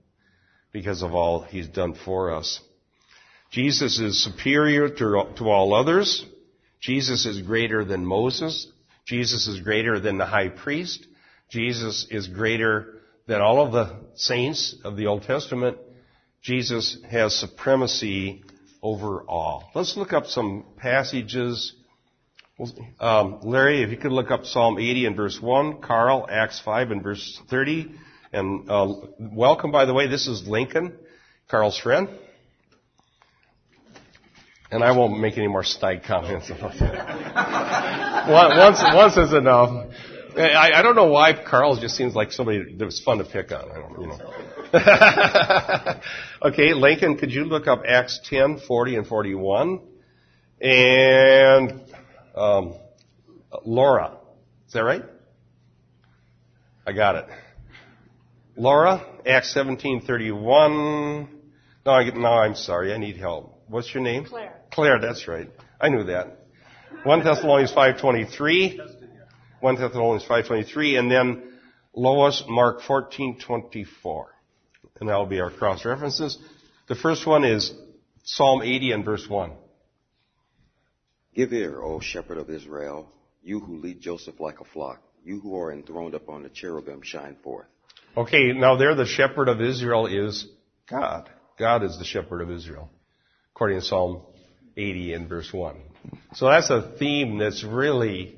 because 0.73 1.03
of 1.03 1.15
all 1.15 1.43
He's 1.43 1.69
done 1.69 1.95
for 1.95 2.35
us. 2.35 2.61
Jesus 3.51 3.99
is 3.99 4.25
superior 4.25 4.89
to, 4.89 5.27
to 5.37 5.45
all 5.51 5.75
others. 5.75 6.25
Jesus 6.81 7.27
is 7.27 7.43
greater 7.43 7.85
than 7.85 8.05
Moses. 8.05 8.67
Jesus 9.07 9.47
is 9.47 9.61
greater 9.61 10.01
than 10.01 10.19
the 10.19 10.27
high 10.27 10.49
priest. 10.49 11.07
Jesus 11.51 12.07
is 12.11 12.29
greater 12.29 13.01
than 13.27 13.41
all 13.41 13.65
of 13.65 13.73
the 13.73 13.97
saints 14.15 14.75
of 14.85 14.97
the 14.97 15.07
Old 15.07 15.25
Testament. 15.25 15.77
Jesus 16.41 16.97
has 17.11 17.37
supremacy 17.37 18.43
over 18.83 19.23
all. 19.23 19.71
Let's 19.75 19.97
look 19.97 20.13
up 20.13 20.27
some 20.27 20.65
passages. 20.77 21.75
Um, 23.01 23.41
Larry, 23.43 23.83
if 23.83 23.91
you 23.91 23.97
could 23.97 24.13
look 24.13 24.31
up 24.31 24.45
Psalm 24.45 24.79
80 24.79 25.07
and 25.07 25.17
verse 25.17 25.41
1, 25.41 25.81
Carl, 25.81 26.27
Acts 26.31 26.61
5 26.61 26.91
and 26.91 27.03
verse 27.03 27.41
30. 27.49 27.95
And 28.33 28.71
uh, 28.71 28.95
welcome, 29.19 29.71
by 29.71 29.87
the 29.87 29.95
way, 29.95 30.07
this 30.07 30.27
is 30.27 30.47
Lincoln, 30.47 30.93
Carl's 31.49 31.79
friend. 31.79 32.11
And 34.71 34.85
I 34.85 34.97
won't 34.97 35.19
make 35.19 35.39
any 35.39 35.49
more 35.49 35.65
snide 35.65 36.05
comments 36.05 36.51
about 36.57 36.79
that. 36.79 38.29
once, 38.29 38.83
once 38.95 39.17
is 39.17 39.33
enough. 39.33 39.87
I, 40.37 40.73
I 40.75 40.83
don't 40.83 40.95
know 40.95 41.09
why 41.09 41.33
Carl 41.33 41.77
just 41.77 41.97
seems 41.97 42.15
like 42.15 42.33
somebody 42.33 42.75
that 42.77 42.85
was 42.85 43.01
fun 43.01 43.19
to 43.19 43.25
pick 43.25 43.51
on. 43.51 43.71
I 43.71 43.75
don't, 43.81 44.01
you 44.01 44.07
know. 44.09 44.19
okay, 46.51 46.75
Lincoln, 46.75 47.17
could 47.17 47.33
you 47.33 47.45
look 47.45 47.67
up 47.67 47.83
Acts 47.87 48.21
10, 48.25 48.61
40 48.67 48.97
and 48.97 49.07
41? 49.07 49.81
And 50.61 51.83
um, 52.35 52.75
Laura, 53.65 54.19
is 54.67 54.73
that 54.73 54.85
right? 54.85 55.05
I 56.87 56.93
got 56.93 57.17
it. 57.17 57.27
Laura, 58.57 59.05
Acts 59.27 59.53
17, 59.55 60.03
31. 60.03 61.29
No, 61.85 61.93
I, 61.93 62.11
no, 62.11 62.29
I'm 62.29 62.55
sorry. 62.55 62.93
I 62.93 62.99
need 62.99 63.17
help. 63.17 63.63
What's 63.69 63.93
your 63.95 64.03
name? 64.03 64.25
Claire. 64.25 64.61
Claire, 64.71 65.01
that's 65.01 65.27
right. 65.27 65.49
I 65.81 65.89
knew 65.89 66.05
that. 66.05 66.39
1 67.05 67.25
Thessalonians 67.25 67.73
5.23. 67.73 68.79
1 69.61 69.75
Thessalonians 69.77 70.25
5.23. 70.25 70.99
And 70.99 71.11
then 71.11 71.53
Lois, 71.95 72.45
Mark 72.49 72.81
14.24. 72.83 74.25
And 75.01 75.09
that'll 75.09 75.27
be 75.27 75.41
our 75.41 75.51
cross 75.51 75.85
references. 75.85 76.39
The 76.89 76.95
first 76.95 77.27
one 77.27 77.45
is 77.45 77.73
Psalm 78.25 78.63
80 78.63 78.93
and 78.93 79.05
verse 79.05 79.27
1. 79.29 79.53
Give 81.35 81.53
ear, 81.53 81.81
O 81.81 82.01
shepherd 82.01 82.37
of 82.37 82.51
Israel, 82.51 83.11
you 83.43 83.61
who 83.61 83.79
lead 83.79 84.01
Joseph 84.01 84.39
like 84.39 84.61
a 84.61 84.65
flock, 84.65 85.01
you 85.25 85.41
who 85.41 85.57
are 85.57 85.73
enthroned 85.73 86.15
upon 86.15 86.43
the 86.43 86.51
cherubim, 86.51 87.01
shine 87.03 87.37
forth. 87.43 87.67
Okay, 88.17 88.53
now 88.53 88.77
there 88.77 88.95
the 88.95 89.07
shepherd 89.07 89.49
of 89.49 89.61
Israel 89.61 90.07
is 90.07 90.47
God. 90.89 91.31
God 91.59 91.83
is 91.85 91.99
the 91.99 92.05
shepherd 92.05 92.43
of 92.43 92.51
Israel, 92.51 92.91
according 93.55 93.81
to 93.81 93.87
Psalm 93.87 94.21
80 94.77 95.15
and 95.15 95.29
verse 95.29 95.51
1. 95.51 95.77
So 96.35 96.47
that's 96.47 96.69
a 96.69 96.93
theme 96.99 97.39
that's 97.39 97.65
really. 97.65 98.37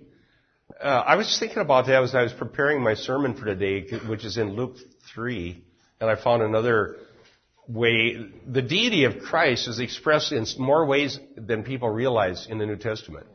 Uh, 0.81 0.87
I 0.87 1.17
was 1.17 1.37
thinking 1.39 1.59
about 1.59 1.87
that 1.87 2.03
as 2.03 2.15
I 2.15 2.23
was 2.23 2.33
preparing 2.33 2.81
my 2.81 2.95
sermon 2.95 3.35
for 3.35 3.45
today, 3.45 3.89
which 4.07 4.25
is 4.25 4.39
in 4.39 4.55
Luke 4.55 4.77
3, 5.15 5.65
and 6.01 6.11
I 6.11 6.23
found 6.23 6.43
another 6.43 6.97
way. 7.69 8.31
The 8.47 8.63
deity 8.63 9.05
of 9.05 9.21
Christ 9.21 9.69
is 9.69 9.81
expressed 9.81 10.33
in 10.33 10.47
more 10.59 10.85
ways 10.87 11.19
than 11.37 11.65
people 11.65 11.89
realize 11.89 12.47
in 12.49 12.59
the 12.59 12.67
New 12.67 12.77
Testament. 12.77 13.27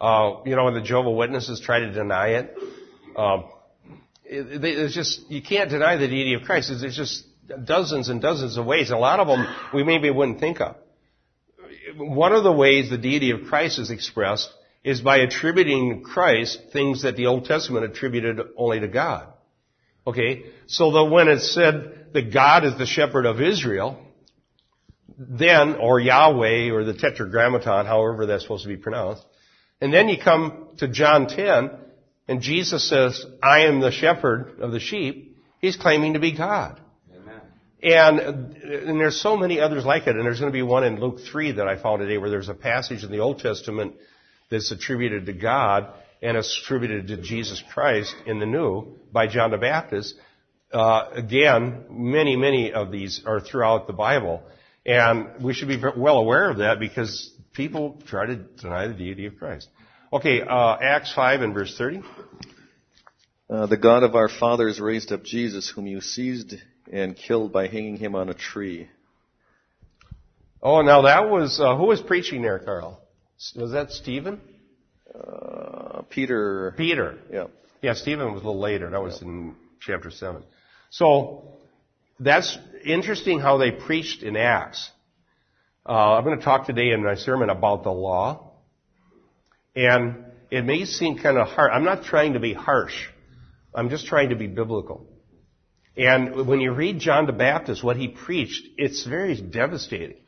Uh, 0.00 0.36
you 0.44 0.54
know, 0.54 0.64
when 0.64 0.74
the 0.74 0.80
Jehovah 0.80 1.10
Witnesses 1.10 1.60
try 1.60 1.80
to 1.80 1.92
deny 1.92 2.28
it, 2.28 2.56
uh, 3.16 3.42
it, 4.24 4.64
it's 4.64 4.94
just 4.94 5.30
you 5.30 5.42
can't 5.42 5.70
deny 5.70 5.96
the 5.96 6.06
deity 6.06 6.34
of 6.34 6.42
Christ. 6.42 6.72
There's 6.80 6.96
just 6.96 7.24
dozens 7.64 8.08
and 8.08 8.20
dozens 8.20 8.56
of 8.56 8.66
ways. 8.66 8.90
A 8.90 8.96
lot 8.96 9.20
of 9.20 9.26
them 9.26 9.46
we 9.74 9.82
maybe 9.82 10.10
wouldn't 10.10 10.40
think 10.40 10.60
of. 10.60 10.76
One 11.96 12.32
of 12.32 12.44
the 12.44 12.52
ways 12.52 12.90
the 12.90 12.98
deity 12.98 13.30
of 13.30 13.44
Christ 13.46 13.78
is 13.78 13.90
expressed 13.90 14.50
is 14.84 15.00
by 15.00 15.18
attributing 15.18 16.02
Christ 16.02 16.60
things 16.72 17.02
that 17.02 17.16
the 17.16 17.26
Old 17.26 17.46
Testament 17.46 17.84
attributed 17.84 18.40
only 18.56 18.80
to 18.80 18.88
God. 18.88 19.32
Okay, 20.08 20.44
so 20.68 20.90
that 20.92 21.04
when 21.04 21.28
it 21.28 21.40
said 21.40 22.06
that 22.14 22.32
God 22.32 22.64
is 22.64 22.78
the 22.78 22.86
shepherd 22.86 23.26
of 23.26 23.42
Israel, 23.42 24.02
then, 25.18 25.74
or 25.74 26.00
Yahweh, 26.00 26.70
or 26.70 26.82
the 26.82 26.94
Tetragrammaton, 26.94 27.84
however 27.84 28.24
that's 28.24 28.42
supposed 28.42 28.62
to 28.62 28.70
be 28.70 28.78
pronounced, 28.78 29.22
and 29.82 29.92
then 29.92 30.08
you 30.08 30.16
come 30.16 30.68
to 30.78 30.88
John 30.88 31.28
10, 31.28 31.72
and 32.26 32.40
Jesus 32.40 32.88
says, 32.88 33.22
I 33.42 33.66
am 33.66 33.80
the 33.80 33.90
shepherd 33.90 34.60
of 34.60 34.72
the 34.72 34.80
sheep, 34.80 35.36
he's 35.60 35.76
claiming 35.76 36.14
to 36.14 36.20
be 36.20 36.34
God. 36.34 36.80
And, 37.82 38.18
and 38.18 38.98
there's 38.98 39.20
so 39.20 39.36
many 39.36 39.60
others 39.60 39.84
like 39.84 40.06
it, 40.06 40.16
and 40.16 40.24
there's 40.24 40.40
going 40.40 40.50
to 40.50 40.56
be 40.56 40.62
one 40.62 40.84
in 40.84 40.98
Luke 40.98 41.18
3 41.30 41.52
that 41.52 41.68
I 41.68 41.76
found 41.76 42.00
today 42.00 42.16
where 42.16 42.30
there's 42.30 42.48
a 42.48 42.54
passage 42.54 43.04
in 43.04 43.12
the 43.12 43.18
Old 43.18 43.40
Testament 43.40 43.94
that's 44.50 44.72
attributed 44.72 45.26
to 45.26 45.34
God 45.34 45.92
and 46.22 46.36
attributed 46.36 47.08
to 47.08 47.16
Jesus 47.16 47.62
Christ 47.72 48.14
in 48.26 48.38
the 48.38 48.46
New 48.46 48.98
by 49.12 49.26
John 49.26 49.50
the 49.50 49.58
Baptist. 49.58 50.14
Uh, 50.72 51.08
again, 51.12 51.84
many, 51.90 52.36
many 52.36 52.72
of 52.72 52.90
these 52.90 53.22
are 53.24 53.40
throughout 53.40 53.86
the 53.86 53.92
Bible. 53.92 54.42
And 54.84 55.42
we 55.42 55.54
should 55.54 55.68
be 55.68 55.80
well 55.96 56.16
aware 56.16 56.50
of 56.50 56.58
that 56.58 56.80
because 56.80 57.30
people 57.52 58.00
try 58.06 58.26
to 58.26 58.36
deny 58.36 58.88
the 58.88 58.94
deity 58.94 59.26
of 59.26 59.36
Christ. 59.38 59.68
Okay, 60.12 60.40
uh, 60.40 60.76
Acts 60.80 61.12
5 61.14 61.42
and 61.42 61.54
verse 61.54 61.76
30. 61.76 62.02
Uh, 63.50 63.66
the 63.66 63.76
God 63.76 64.02
of 64.02 64.14
our 64.14 64.28
fathers 64.28 64.80
raised 64.80 65.12
up 65.12 65.22
Jesus, 65.24 65.70
whom 65.70 65.86
you 65.86 66.00
seized 66.00 66.54
and 66.90 67.16
killed 67.16 67.52
by 67.52 67.66
hanging 67.66 67.96
him 67.96 68.14
on 68.14 68.28
a 68.28 68.34
tree. 68.34 68.88
Oh, 70.62 70.82
now 70.82 71.02
that 71.02 71.30
was, 71.30 71.60
uh, 71.60 71.76
who 71.76 71.86
was 71.86 72.00
preaching 72.00 72.42
there, 72.42 72.58
Carl? 72.58 73.00
Was 73.54 73.72
that 73.72 73.90
Stephen? 73.90 74.40
Uh, 75.98 76.02
Peter. 76.08 76.74
Peter. 76.76 77.18
Yeah. 77.32 77.46
Yeah, 77.82 77.94
Stephen 77.94 78.32
was 78.32 78.42
a 78.42 78.46
little 78.46 78.60
later. 78.60 78.90
That 78.90 79.02
was 79.02 79.18
yeah. 79.20 79.28
in 79.28 79.56
chapter 79.80 80.10
7. 80.10 80.42
So, 80.90 81.44
that's 82.18 82.58
interesting 82.84 83.38
how 83.40 83.58
they 83.58 83.70
preached 83.70 84.22
in 84.22 84.36
Acts. 84.36 84.90
Uh, 85.88 86.14
I'm 86.14 86.24
going 86.24 86.38
to 86.38 86.44
talk 86.44 86.66
today 86.66 86.90
in 86.90 87.04
my 87.04 87.14
sermon 87.14 87.50
about 87.50 87.84
the 87.84 87.90
law. 87.90 88.52
And 89.76 90.24
it 90.50 90.64
may 90.64 90.84
seem 90.84 91.18
kind 91.18 91.38
of 91.38 91.48
hard. 91.48 91.70
I'm 91.72 91.84
not 91.84 92.04
trying 92.04 92.32
to 92.32 92.40
be 92.40 92.52
harsh. 92.52 93.06
I'm 93.74 93.90
just 93.90 94.06
trying 94.06 94.30
to 94.30 94.36
be 94.36 94.46
biblical. 94.46 95.06
And 95.96 96.46
when 96.46 96.60
you 96.60 96.72
read 96.72 96.98
John 97.00 97.26
the 97.26 97.32
Baptist, 97.32 97.82
what 97.82 97.96
he 97.96 98.08
preached, 98.08 98.64
it's 98.76 99.04
very 99.04 99.40
devastating. 99.40 100.18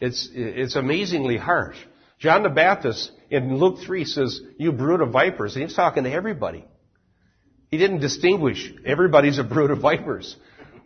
It's, 0.00 0.28
it's 0.32 0.76
amazingly 0.76 1.36
harsh. 1.36 1.78
John 2.18 2.42
the 2.42 2.48
Baptist 2.48 3.10
in 3.30 3.56
Luke 3.58 3.78
3 3.84 4.04
says, 4.04 4.40
you 4.58 4.72
brood 4.72 5.00
of 5.00 5.10
vipers. 5.10 5.54
And 5.54 5.64
he's 5.64 5.74
talking 5.74 6.04
to 6.04 6.10
everybody. 6.10 6.64
He 7.70 7.78
didn't 7.78 8.00
distinguish. 8.00 8.72
Everybody's 8.84 9.38
a 9.38 9.44
brood 9.44 9.70
of 9.70 9.80
vipers. 9.80 10.36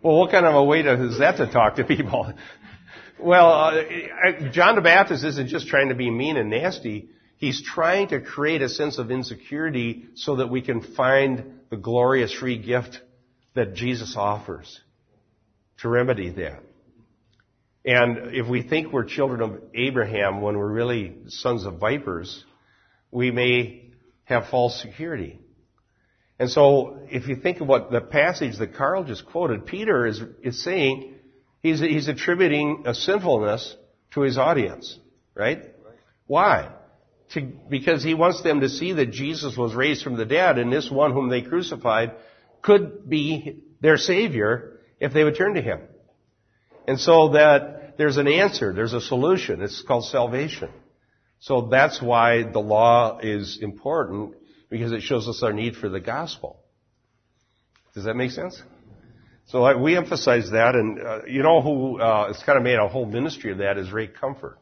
Well, 0.03 0.17
what 0.17 0.31
kind 0.31 0.47
of 0.47 0.55
a 0.55 0.65
way 0.65 0.83
to, 0.83 1.05
is 1.05 1.19
that 1.19 1.37
to 1.37 1.47
talk 1.51 1.77
to 1.77 1.85
people? 1.85 2.33
well, 3.19 3.53
uh, 3.53 4.51
John 4.51 4.77
the 4.77 4.81
Baptist 4.81 5.25
isn't 5.25 5.49
just 5.49 5.69
trying 5.69 5.91
to 5.91 5.95
be 5.95 6.11
mean 6.11 6.37
and 6.37 6.51
nasty. 6.51 7.11
He's 7.37 7.63
trying 7.63 8.09
to 8.09 8.21
create 8.21 8.63
a 8.63 8.69
sense 8.69 8.99
of 8.99 9.11
insecurity 9.11 10.07
so 10.15 10.37
that 10.37 10.49
we 10.49 10.63
can 10.63 10.81
find 10.81 11.61
the 11.71 11.77
glorious 11.77 12.33
free 12.33 12.59
gift 12.59 13.01
that 13.55 13.75
Jesus 13.75 14.15
offers 14.17 14.81
to 15.79 15.89
remedy 15.89 16.31
that. 16.31 16.63
And 17.85 18.35
if 18.35 18.47
we 18.47 18.63
think 18.63 18.93
we're 18.93 19.05
children 19.05 19.41
of 19.41 19.63
Abraham 19.75 20.43
when 20.43 20.57
we're 20.59 20.71
really 20.71 21.17
sons 21.29 21.65
of 21.65 21.79
vipers, 21.79 22.45
we 23.11 23.31
may 23.31 23.91
have 24.25 24.49
false 24.49 24.81
security. 24.81 25.41
And 26.39 26.51
so, 26.51 27.01
if 27.11 27.29
you 27.29 27.37
think 27.37 27.61
of 27.61 27.69
what 27.69 27.91
the 27.91 28.01
passage 28.01 28.59
that 28.59 28.75
Carl 28.75 29.05
just 29.05 29.27
quoted, 29.27 29.67
Peter 29.67 30.07
is, 30.07 30.23
is 30.43 30.63
saying 30.63 31.15
he's, 31.63 31.81
he's 31.81 32.09
attributing 32.09 32.85
a 32.87 32.95
sinfulness 32.95 33.77
to 34.13 34.23
his 34.23 34.39
audience, 34.39 34.99
right? 35.35 35.65
Why? 36.27 36.71
To, 37.33 37.43
because 37.69 38.03
he 38.03 38.15
wants 38.15 38.43
them 38.43 38.61
to 38.61 38.69
see 38.69 38.93
that 38.95 39.11
Jesus 39.11 39.57
was 39.57 39.75
raised 39.75 40.03
from 40.03 40.17
the 40.17 40.25
dead 40.25 40.59
and 40.59 40.73
this 40.73 40.91
one 40.91 41.13
whom 41.13 41.29
they 41.29 41.43
crucified 41.43 42.13
could 42.63 43.09
be 43.09 43.63
their 43.81 43.97
Savior 43.97 44.81
if 44.99 45.13
they 45.13 45.25
would 45.25 45.37
turn 45.37 45.55
to 45.55 45.63
Him. 45.63 45.81
And 46.87 46.99
so 46.99 47.31
that 47.31 47.97
there's 47.99 48.17
an 48.17 48.29
answer, 48.29 48.73
there's 48.73 48.93
a 48.93 49.01
solution. 49.01 49.63
It's 49.63 49.83
called 49.83 50.05
salvation. 50.05 50.71
So 51.39 51.69
that's 51.71 52.03
why 52.03 52.43
the 52.43 52.59
law 52.59 53.19
is 53.23 53.59
important 53.63 54.35
because 54.69 54.93
it 54.93 55.03
shows 55.03 55.29
us 55.29 55.43
our 55.43 55.53
need 55.53 55.77
for 55.77 55.89
the 55.89 56.01
gospel. 56.01 56.61
Does 57.95 58.05
that 58.05 58.15
make 58.15 58.31
sense? 58.31 58.63
So 59.47 59.65
I, 59.65 59.75
we 59.75 59.97
emphasize 59.97 60.51
that, 60.51 60.75
and 60.77 61.01
uh, 61.01 61.21
you 61.27 61.43
know 61.43 61.61
who 61.61 62.01
uh, 62.01 62.29
has 62.29 62.43
kind 62.45 62.57
of 62.57 62.63
made 62.63 62.79
a 62.79 62.87
whole 62.87 63.07
ministry 63.07 63.51
of 63.51 63.59
that 63.59 63.79
is 63.79 63.91
Ray 63.91 64.07
Comfort, 64.07 64.59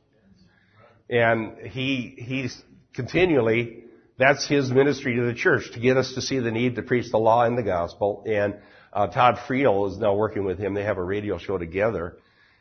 and 1.11 1.59
he 1.59 2.15
he's 2.17 2.59
continually 2.95 3.85
that's 4.19 4.49
his 4.49 4.71
ministry 4.71 5.15
to 5.15 5.23
the 5.23 5.35
church, 5.35 5.71
to 5.73 5.81
get 5.81 5.97
us 5.97 6.15
to 6.15 6.21
see 6.21 6.41
the 6.41 6.51
need 6.51 6.75
to 6.75 6.83
preach 6.83 7.11
the 7.11 7.19
law 7.19 7.45
and 7.45 7.57
the 7.57 7.63
gospel. 7.63 8.25
And 8.27 8.57
uh, 8.93 9.07
Todd 9.09 9.39
Friel 9.49 9.91
is 9.91 9.99
now 9.99 10.15
working 10.15 10.45
with 10.45 10.59
him. 10.59 10.75
They 10.75 10.85
have 10.85 10.99
a 10.99 11.05
radio 11.05 11.39
show 11.39 11.59
together. 11.59 12.17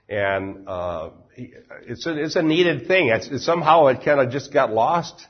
And 0.10 0.68
uh, 0.68 1.10
it's, 1.36 2.06
a, 2.06 2.24
it's 2.24 2.36
a 2.36 2.42
needed 2.42 2.88
thing. 2.88 3.10
It's, 3.10 3.46
somehow 3.46 3.88
it 3.88 4.04
kind 4.04 4.20
of 4.20 4.32
just 4.32 4.54
got 4.54 4.72
lost 4.72 5.26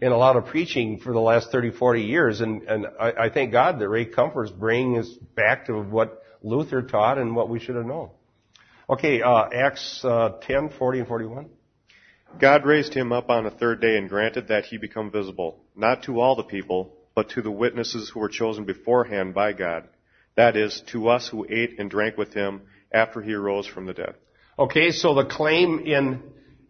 in 0.00 0.12
a 0.12 0.16
lot 0.16 0.36
of 0.36 0.46
preaching 0.46 0.98
for 0.98 1.12
the 1.12 1.20
last 1.20 1.50
30, 1.50 1.70
40 1.72 2.02
years. 2.02 2.40
And, 2.40 2.62
and 2.62 2.86
I, 3.00 3.12
I 3.12 3.30
thank 3.30 3.52
God 3.52 3.78
that 3.78 3.88
Ray 3.88 4.04
Comfort's 4.06 4.50
bringing 4.50 4.98
us 4.98 5.08
back 5.34 5.66
to 5.66 5.80
what 5.80 6.22
Luther 6.42 6.82
taught 6.82 7.18
and 7.18 7.34
what 7.34 7.48
we 7.48 7.60
should 7.60 7.76
have 7.76 7.86
known. 7.86 8.10
Okay, 8.88 9.22
uh, 9.22 9.48
Acts 9.52 10.04
uh, 10.04 10.38
10, 10.42 10.70
40 10.78 10.98
and 11.00 11.08
41. 11.08 11.48
God 12.38 12.66
raised 12.66 12.92
him 12.92 13.12
up 13.12 13.30
on 13.30 13.46
a 13.46 13.50
third 13.50 13.80
day 13.80 13.96
and 13.96 14.08
granted 14.08 14.48
that 14.48 14.66
he 14.66 14.76
become 14.76 15.10
visible, 15.10 15.64
not 15.74 16.02
to 16.04 16.20
all 16.20 16.36
the 16.36 16.42
people, 16.42 16.92
but 17.14 17.30
to 17.30 17.42
the 17.42 17.50
witnesses 17.50 18.10
who 18.12 18.20
were 18.20 18.28
chosen 18.28 18.64
beforehand 18.64 19.34
by 19.34 19.52
God. 19.52 19.88
That 20.36 20.56
is, 20.56 20.82
to 20.92 21.08
us 21.08 21.28
who 21.28 21.46
ate 21.48 21.78
and 21.78 21.90
drank 21.90 22.16
with 22.16 22.34
him 22.34 22.62
after 22.92 23.22
he 23.22 23.32
arose 23.32 23.66
from 23.66 23.86
the 23.86 23.94
dead. 23.94 24.14
Okay, 24.58 24.90
so 24.90 25.14
the 25.14 25.24
claim 25.24 25.80
in 25.80 26.22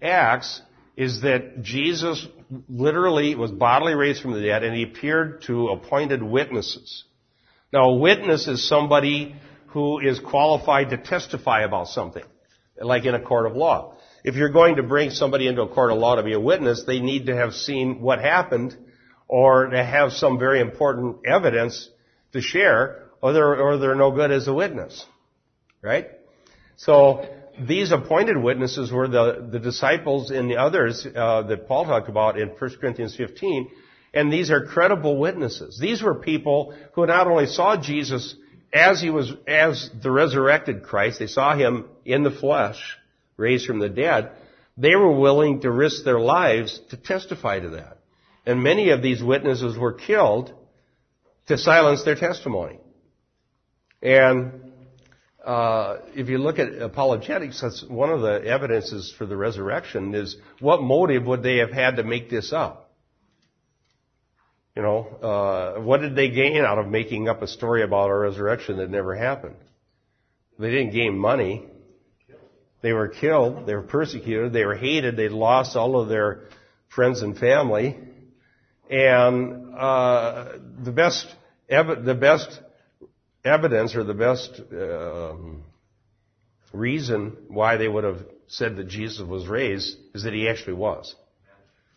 Acts 0.03 0.63
is 0.97 1.23
that 1.23 1.63
Jesus 1.63 2.27
literally 2.69 3.35
was 3.35 3.51
bodily 3.51 3.95
raised 3.95 4.23
from 4.23 4.33
the 4.33 4.41
dead 4.41 4.63
and 4.63 4.75
he 4.75 4.83
appeared 4.83 5.43
to 5.43 5.69
appointed 5.69 6.23
witnesses. 6.23 7.05
Now, 7.73 7.91
a 7.91 7.97
witness 7.97 8.47
is 8.47 8.67
somebody 8.67 9.37
who 9.69 9.99
is 10.01 10.19
qualified 10.19 10.91
to 10.91 10.97
testify 10.97 11.63
about 11.63 11.89
something, 11.89 12.25
like 12.81 13.05
in 13.05 13.15
a 13.15 13.21
court 13.21 13.47
of 13.47 13.57
law 13.57 13.97
if 14.27 14.35
you're 14.35 14.51
going 14.51 14.75
to 14.75 14.83
bring 14.83 15.11
somebody 15.11 15.47
into 15.47 15.63
a 15.63 15.69
court 15.69 15.93
of 15.93 15.99
law 15.99 16.17
to 16.17 16.25
be 16.25 16.33
a 16.33 16.41
witness, 16.41 16.83
they 16.85 16.99
need 16.99 17.27
to 17.27 17.37
have 17.37 17.55
seen 17.55 18.01
what 18.01 18.19
happened 18.19 18.77
or 19.29 19.67
to 19.67 19.85
have 19.85 20.13
some 20.13 20.37
very 20.37 20.61
important 20.61 21.19
evidence 21.25 21.89
to 22.33 22.41
share 22.41 23.06
or 23.27 23.33
they're, 23.33 23.61
or 23.61 23.77
they're 23.79 23.97
no 23.97 24.13
good 24.13 24.31
as 24.31 24.47
a 24.47 24.55
witness. 24.55 25.05
Right? 25.83 26.07
So 26.77 27.27
these 27.61 27.91
appointed 27.91 28.37
witnesses 28.37 28.93
were 28.93 29.09
the, 29.09 29.49
the 29.51 29.59
disciples 29.59 30.31
and 30.31 30.49
the 30.49 30.57
others 30.57 31.05
uh, 31.05 31.43
that 31.43 31.67
Paul 31.67 31.87
talked 31.87 32.09
about 32.09 32.39
in 32.39 32.51
1 32.51 32.59
Corinthians 32.81 33.17
15. 33.17 33.69
And 34.15 34.33
these 34.33 34.51
are 34.53 34.65
credible 34.65 35.19
witnesses. 35.19 35.77
These 35.81 36.03
were 36.03 36.15
people 36.15 36.73
who 36.93 37.05
not 37.05 37.27
only 37.27 37.47
saw 37.47 37.77
Jesus 37.77 38.37
as 38.73 39.01
he 39.01 39.11
was, 39.11 39.33
as 39.49 39.91
the 40.01 40.11
resurrected 40.11 40.85
Christ, 40.85 41.19
they 41.19 41.27
saw 41.27 41.57
him 41.57 41.87
in 42.05 42.23
the 42.23 42.31
flesh, 42.31 42.79
raised 43.37 43.67
from 43.67 43.81
the 43.81 43.89
dead, 43.89 44.31
they 44.77 44.95
were 44.95 45.13
willing 45.13 45.63
to 45.63 45.71
risk 45.71 46.05
their 46.05 46.21
lives 46.21 46.81
to 46.91 46.97
testify 46.97 47.59
to 47.59 47.71
that. 47.71 47.99
And 48.45 48.63
many 48.63 48.91
of 48.91 49.03
these 49.03 49.23
witnesses 49.23 49.77
were 49.77 49.95
killed 49.95 50.53
to 51.49 51.59
silence 51.59 52.05
their 52.05 52.15
testimony. 52.15 52.79
And 54.03 54.73
uh, 55.45 55.99
if 56.15 56.29
you 56.29 56.39
look 56.39 56.59
at 56.59 56.73
apologetics, 56.81 57.61
that's 57.61 57.85
one 57.85 58.11
of 58.11 58.21
the 58.21 58.45
evidences 58.45 59.15
for 59.17 59.27
the 59.27 59.37
resurrection 59.37 60.15
is 60.15 60.37
what 60.61 60.83
motive 60.83 61.25
would 61.27 61.43
they 61.43 61.59
have 61.59 61.71
had 61.71 61.97
to 61.97 62.03
make 62.03 62.29
this 62.29 62.53
up? 62.53 62.91
You 64.75 64.83
know, 64.83 64.99
uh, 65.23 65.81
what 65.81 66.03
did 66.03 66.17
they 66.17 66.31
gain 66.31 66.59
out 66.59 66.79
of 66.79 66.89
making 66.89 67.29
up 67.29 67.41
a 67.41 67.47
story 67.47 67.83
about 67.83 68.11
a 68.11 68.15
resurrection 68.15 68.77
that 68.79 68.91
never 68.91 69.15
happened? 69.15 69.57
They 70.59 70.71
didn't 70.71 70.93
gain 70.93 71.17
money. 71.17 71.67
They 72.83 72.93
were 72.93 73.09
killed. 73.09 73.67
They 73.67 73.75
were 73.75 73.83
persecuted. 73.83 74.53
They 74.53 74.65
were 74.65 74.75
hated. 74.75 75.17
They 75.17 75.29
lost 75.29 75.77
all 75.77 75.99
of 76.01 76.09
their 76.09 76.49
friends 76.89 77.23
and 77.23 77.39
family. 77.39 77.99
And 78.91 79.75
uh, 79.75 80.53
the 80.83 80.93
best 80.93 81.27
the 81.69 82.17
best 82.19 82.61
evidence 83.47 83.95
or 83.95 84.05
the 84.05 84.15
best 84.15 84.61
um, 84.73 85.63
reason 86.73 87.37
why 87.49 87.77
they 87.77 87.89
would 87.89 88.05
have 88.05 88.25
said 88.49 88.77
that 88.77 88.89
Jesus 88.89 89.27
was 89.27 89.47
raised 89.47 89.97
is 90.15 90.25
that 90.25 90.33
he 90.33 90.49
actually 90.49 90.75
was. 90.75 91.15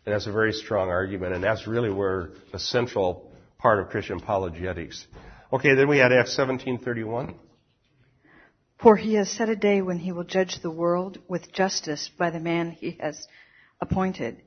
And 0.05 0.15
that's 0.15 0.27
a 0.27 0.31
very 0.31 0.53
strong 0.53 0.89
argument, 0.89 1.33
and 1.33 1.43
that's 1.43 1.67
really 1.67 1.91
where 1.91 2.31
the 2.51 2.59
central 2.59 3.31
part 3.57 3.79
of 3.79 3.89
Christian 3.89 4.17
apologetics. 4.17 5.05
Okay, 5.51 5.75
then 5.75 5.87
we 5.87 5.97
had 5.97 6.11
Acts 6.11 6.35
17:31. 6.37 7.35
For 8.77 8.95
he 8.95 9.15
has 9.15 9.29
set 9.29 9.49
a 9.49 9.57
day 9.57 9.81
when 9.81 9.99
he 9.99 10.13
will 10.13 10.23
judge 10.23 10.61
the 10.61 10.71
world 10.71 11.19
with 11.27 11.51
justice 11.51 12.09
by 12.17 12.29
the 12.29 12.39
man 12.39 12.71
he 12.71 12.97
has 13.01 13.27
appointed. 13.81 14.41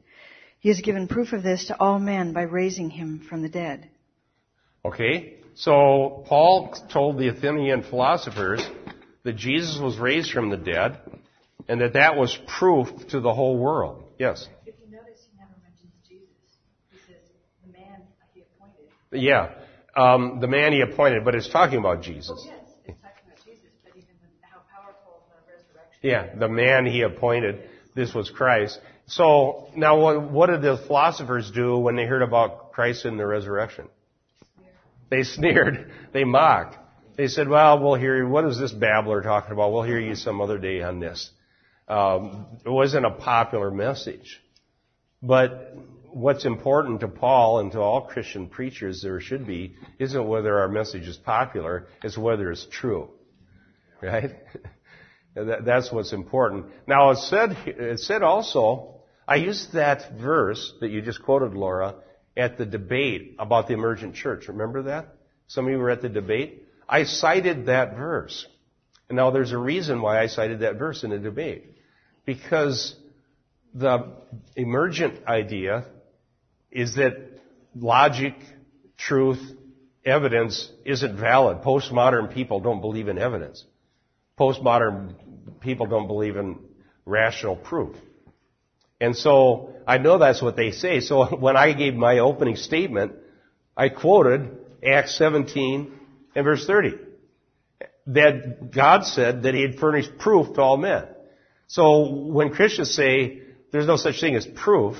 He 0.58 0.70
has 0.70 0.80
given 0.80 1.06
proof 1.06 1.32
of 1.32 1.42
this 1.42 1.66
to 1.66 1.78
all 1.78 1.98
men 1.98 2.32
by 2.32 2.42
raising 2.42 2.88
him 2.88 3.20
from 3.28 3.42
the 3.42 3.48
dead. 3.48 3.90
Okay, 4.84 5.41
so 5.54 6.24
Paul 6.26 6.74
told 6.92 7.18
the 7.18 7.28
Athenian 7.28 7.82
philosophers 7.82 8.66
that 9.24 9.36
Jesus 9.36 9.78
was 9.78 9.98
raised 9.98 10.32
from 10.32 10.50
the 10.50 10.56
dead, 10.56 10.98
and 11.68 11.80
that 11.80 11.92
that 11.92 12.16
was 12.16 12.36
proof 12.58 12.88
to 13.08 13.20
the 13.20 13.32
whole 13.32 13.56
world. 13.56 14.02
Yes. 14.18 14.48
If 14.66 14.74
you 14.84 14.90
notice, 14.90 15.20
he 15.30 15.38
never 15.38 15.54
mentions 15.62 15.92
Jesus. 16.08 16.26
He 16.90 16.98
says 17.06 17.22
the 17.64 17.72
man 17.72 18.02
he 18.34 18.42
appointed. 18.42 18.90
Yeah, 19.12 19.50
um, 19.96 20.40
the 20.40 20.48
man 20.48 20.72
he 20.72 20.80
appointed, 20.80 21.24
but 21.24 21.34
it's 21.34 21.48
talking 21.48 21.78
about 21.78 22.02
Jesus. 22.02 22.32
Oh, 22.34 22.50
yes, 22.50 22.58
it's 22.84 23.00
talking 23.00 23.22
about 23.26 23.44
Jesus, 23.44 23.70
but 23.84 23.92
even 23.96 24.08
how 24.40 24.60
powerful 24.74 25.22
the 25.28 25.52
resurrection. 25.52 26.00
Yeah, 26.02 26.34
the 26.38 26.48
man 26.48 26.86
he 26.86 27.02
appointed. 27.02 27.62
This 27.94 28.14
was 28.14 28.30
Christ. 28.30 28.80
So 29.06 29.68
now, 29.76 30.00
what, 30.00 30.30
what 30.30 30.46
did 30.48 30.62
the 30.62 30.78
philosophers 30.86 31.50
do 31.50 31.76
when 31.76 31.94
they 31.94 32.06
heard 32.06 32.22
about 32.22 32.72
Christ 32.72 33.04
in 33.04 33.18
the 33.18 33.26
resurrection? 33.26 33.88
They 35.12 35.22
sneered. 35.36 35.92
They 36.14 36.24
mocked. 36.24 36.78
They 37.16 37.28
said, 37.28 37.46
well, 37.46 37.78
we'll 37.78 37.94
hear 37.96 38.16
you. 38.16 38.26
What 38.26 38.46
is 38.46 38.58
this 38.58 38.72
babbler 38.72 39.20
talking 39.20 39.52
about? 39.52 39.70
We'll 39.70 39.82
hear 39.82 40.00
you 40.00 40.14
some 40.14 40.40
other 40.40 40.58
day 40.58 40.80
on 40.80 40.98
this. 41.00 41.30
Um, 41.86 42.46
it 42.64 42.70
wasn't 42.70 43.04
a 43.04 43.10
popular 43.10 43.70
message. 43.70 44.40
But 45.22 45.76
what's 46.10 46.46
important 46.46 47.00
to 47.00 47.08
Paul 47.08 47.60
and 47.60 47.70
to 47.72 47.80
all 47.80 48.00
Christian 48.00 48.48
preachers 48.48 49.02
there 49.02 49.20
should 49.20 49.46
be 49.46 49.76
isn't 49.98 50.26
whether 50.26 50.58
our 50.58 50.68
message 50.68 51.06
is 51.06 51.18
popular, 51.18 51.86
it's 52.02 52.16
whether 52.16 52.50
it's 52.50 52.66
true. 52.70 53.10
Right? 54.02 54.32
That's 55.36 55.92
what's 55.92 56.12
important. 56.12 56.66
Now 56.88 57.10
it 57.10 57.18
said, 57.18 57.56
it 57.66 58.00
said 58.00 58.24
also, 58.24 59.02
I 59.28 59.36
used 59.36 59.74
that 59.74 60.18
verse 60.20 60.74
that 60.80 60.90
you 60.90 61.02
just 61.02 61.22
quoted, 61.22 61.54
Laura, 61.54 61.94
at 62.36 62.58
the 62.58 62.66
debate 62.66 63.36
about 63.38 63.68
the 63.68 63.74
emergent 63.74 64.14
church. 64.14 64.48
Remember 64.48 64.82
that? 64.84 65.14
Some 65.48 65.66
of 65.66 65.72
you 65.72 65.78
were 65.78 65.90
at 65.90 66.02
the 66.02 66.08
debate. 66.08 66.66
I 66.88 67.04
cited 67.04 67.66
that 67.66 67.96
verse. 67.96 68.46
And 69.08 69.16
now 69.16 69.30
there's 69.30 69.52
a 69.52 69.58
reason 69.58 70.00
why 70.00 70.20
I 70.20 70.26
cited 70.26 70.60
that 70.60 70.78
verse 70.78 71.04
in 71.04 71.10
the 71.10 71.18
debate. 71.18 71.76
Because 72.24 72.94
the 73.74 74.12
emergent 74.56 75.26
idea 75.26 75.86
is 76.70 76.94
that 76.94 77.16
logic, 77.74 78.34
truth, 78.96 79.40
evidence 80.04 80.70
isn't 80.84 81.18
valid. 81.18 81.58
Postmodern 81.58 82.32
people 82.32 82.60
don't 82.60 82.80
believe 82.80 83.08
in 83.08 83.18
evidence. 83.18 83.64
Postmodern 84.38 85.14
people 85.60 85.86
don't 85.86 86.06
believe 86.06 86.36
in 86.36 86.58
rational 87.04 87.56
proof. 87.56 87.96
And 89.02 89.16
so 89.16 89.74
I 89.84 89.98
know 89.98 90.18
that's 90.18 90.40
what 90.40 90.54
they 90.54 90.70
say. 90.70 91.00
So 91.00 91.24
when 91.46 91.56
I 91.56 91.72
gave 91.72 91.94
my 91.94 92.20
opening 92.20 92.54
statement, 92.54 93.12
I 93.76 93.88
quoted 93.88 94.56
Acts 94.86 95.18
17 95.18 95.92
and 96.36 96.44
verse 96.44 96.64
30. 96.66 96.92
That 98.06 98.70
God 98.72 99.04
said 99.04 99.42
that 99.42 99.54
He 99.54 99.62
had 99.62 99.74
furnished 99.74 100.18
proof 100.18 100.54
to 100.54 100.62
all 100.62 100.76
men. 100.76 101.06
So 101.66 102.10
when 102.10 102.50
Christians 102.50 102.94
say 102.94 103.42
there's 103.72 103.88
no 103.88 103.96
such 103.96 104.20
thing 104.20 104.36
as 104.36 104.46
proof, 104.46 104.96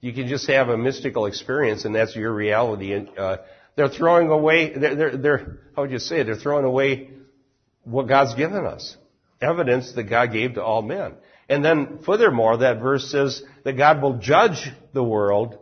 you 0.00 0.12
can 0.12 0.28
just 0.28 0.46
have 0.46 0.68
a 0.68 0.76
mystical 0.76 1.26
experience 1.26 1.84
and 1.84 1.94
that's 1.94 2.14
your 2.14 2.32
reality. 2.32 2.92
And 2.92 3.18
uh, 3.18 3.38
they're 3.74 3.88
throwing 3.88 4.28
away, 4.28 4.78
they're, 4.78 4.94
they're, 4.94 5.16
they're, 5.16 5.58
how 5.74 5.82
would 5.82 5.90
you 5.90 5.98
say? 5.98 6.22
They're 6.22 6.36
throwing 6.36 6.64
away 6.64 7.10
what 7.82 8.06
God's 8.06 8.36
given 8.36 8.64
us. 8.64 8.96
Evidence 9.40 9.92
that 9.94 10.04
God 10.04 10.32
gave 10.32 10.54
to 10.54 10.62
all 10.62 10.82
men. 10.82 11.14
And 11.48 11.64
then 11.64 12.00
furthermore, 12.04 12.58
that 12.58 12.80
verse 12.80 13.10
says 13.10 13.42
that 13.64 13.76
God 13.76 14.02
will 14.02 14.18
judge 14.18 14.70
the 14.92 15.02
world 15.02 15.58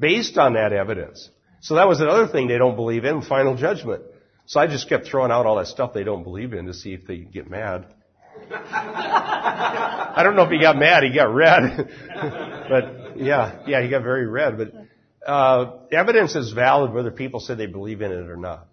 based 0.00 0.38
on 0.38 0.54
that 0.54 0.72
evidence. 0.72 1.28
So 1.60 1.74
that 1.76 1.86
was 1.86 2.00
another 2.00 2.26
thing 2.26 2.48
they 2.48 2.58
don't 2.58 2.76
believe 2.76 3.04
in, 3.04 3.22
final 3.22 3.54
judgment. 3.54 4.02
So 4.46 4.58
I 4.58 4.66
just 4.66 4.88
kept 4.88 5.06
throwing 5.06 5.30
out 5.30 5.46
all 5.46 5.56
that 5.56 5.68
stuff 5.68 5.92
they 5.92 6.02
don't 6.02 6.24
believe 6.24 6.52
in 6.52 6.66
to 6.66 6.74
see 6.74 6.92
if 6.92 7.06
they 7.06 7.18
get 7.18 7.48
mad. 7.48 7.86
I 8.50 10.22
don't 10.24 10.34
know 10.34 10.42
if 10.42 10.50
he 10.50 10.60
got 10.60 10.76
mad, 10.76 11.04
he 11.04 11.14
got 11.14 11.32
red. 11.32 11.88
but 12.68 13.18
yeah, 13.18 13.60
yeah, 13.66 13.82
he 13.82 13.88
got 13.88 14.02
very 14.02 14.26
red. 14.26 14.58
But 14.58 15.30
uh, 15.30 15.78
evidence 15.92 16.34
is 16.34 16.52
valid 16.52 16.92
whether 16.92 17.10
people 17.10 17.40
say 17.40 17.54
they 17.54 17.66
believe 17.66 18.02
in 18.02 18.10
it 18.10 18.28
or 18.28 18.36
not. 18.36 18.66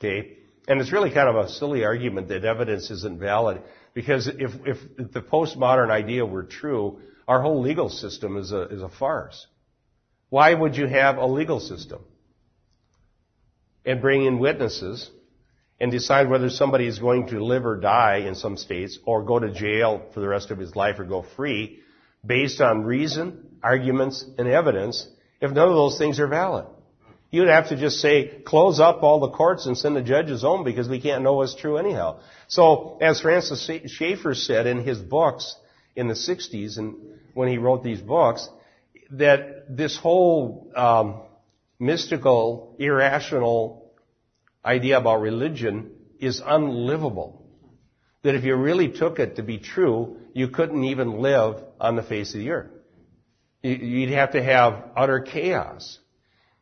Okay? 0.00 0.38
And 0.66 0.80
it's 0.80 0.92
really 0.92 1.12
kind 1.12 1.28
of 1.28 1.36
a 1.36 1.48
silly 1.48 1.84
argument 1.84 2.28
that 2.28 2.44
evidence 2.44 2.90
isn't 2.90 3.18
valid 3.18 3.62
because 3.94 4.26
if, 4.28 4.52
if, 4.66 5.12
the 5.12 5.20
postmodern 5.20 5.90
idea 5.90 6.24
were 6.24 6.44
true, 6.44 7.00
our 7.26 7.42
whole 7.42 7.60
legal 7.60 7.88
system 7.88 8.36
is 8.36 8.52
a, 8.52 8.62
is 8.68 8.82
a 8.82 8.88
farce. 8.88 9.46
Why 10.30 10.52
would 10.52 10.76
you 10.76 10.86
have 10.86 11.16
a 11.16 11.26
legal 11.26 11.60
system? 11.60 12.04
And 13.84 14.00
bring 14.00 14.24
in 14.24 14.38
witnesses 14.38 15.10
and 15.80 15.90
decide 15.90 16.28
whether 16.28 16.50
somebody 16.50 16.86
is 16.86 16.98
going 16.98 17.28
to 17.28 17.42
live 17.44 17.64
or 17.64 17.76
die 17.76 18.24
in 18.26 18.34
some 18.34 18.56
states 18.56 18.98
or 19.04 19.22
go 19.22 19.38
to 19.38 19.50
jail 19.50 20.06
for 20.12 20.20
the 20.20 20.28
rest 20.28 20.50
of 20.50 20.58
his 20.58 20.74
life 20.76 20.98
or 20.98 21.04
go 21.04 21.24
free 21.36 21.80
based 22.24 22.60
on 22.60 22.82
reason, 22.82 23.58
arguments, 23.62 24.24
and 24.36 24.48
evidence 24.48 25.06
if 25.40 25.52
none 25.52 25.68
of 25.68 25.74
those 25.74 25.98
things 25.98 26.18
are 26.18 26.26
valid. 26.26 26.66
You'd 27.30 27.48
have 27.48 27.68
to 27.68 27.76
just 27.76 28.00
say, 28.00 28.40
close 28.46 28.80
up 28.80 29.02
all 29.02 29.20
the 29.20 29.30
courts 29.30 29.66
and 29.66 29.76
send 29.76 29.96
the 29.96 30.02
judges 30.02 30.42
home 30.42 30.64
because 30.64 30.88
we 30.88 31.00
can't 31.00 31.22
know 31.22 31.34
what's 31.34 31.54
true 31.54 31.76
anyhow. 31.76 32.20
So, 32.48 32.98
as 33.02 33.20
Francis 33.20 33.70
Schaeffer 33.86 34.34
said 34.34 34.66
in 34.66 34.82
his 34.82 34.98
books 34.98 35.54
in 35.94 36.08
the 36.08 36.14
60s 36.14 36.78
and 36.78 36.96
when 37.34 37.48
he 37.48 37.58
wrote 37.58 37.84
these 37.84 38.00
books, 38.00 38.48
that 39.10 39.76
this 39.76 39.96
whole 39.98 40.72
um, 40.74 41.22
mystical, 41.78 42.76
irrational 42.78 43.92
idea 44.64 44.98
about 44.98 45.20
religion 45.20 45.90
is 46.18 46.42
unlivable. 46.44 47.46
That 48.22 48.34
if 48.34 48.44
you 48.44 48.56
really 48.56 48.88
took 48.88 49.18
it 49.18 49.36
to 49.36 49.42
be 49.42 49.58
true, 49.58 50.16
you 50.32 50.48
couldn't 50.48 50.84
even 50.84 51.20
live 51.20 51.62
on 51.78 51.96
the 51.96 52.02
face 52.02 52.34
of 52.34 52.40
the 52.40 52.50
earth. 52.50 52.70
You'd 53.62 54.10
have 54.10 54.32
to 54.32 54.42
have 54.42 54.90
utter 54.96 55.20
chaos. 55.20 55.98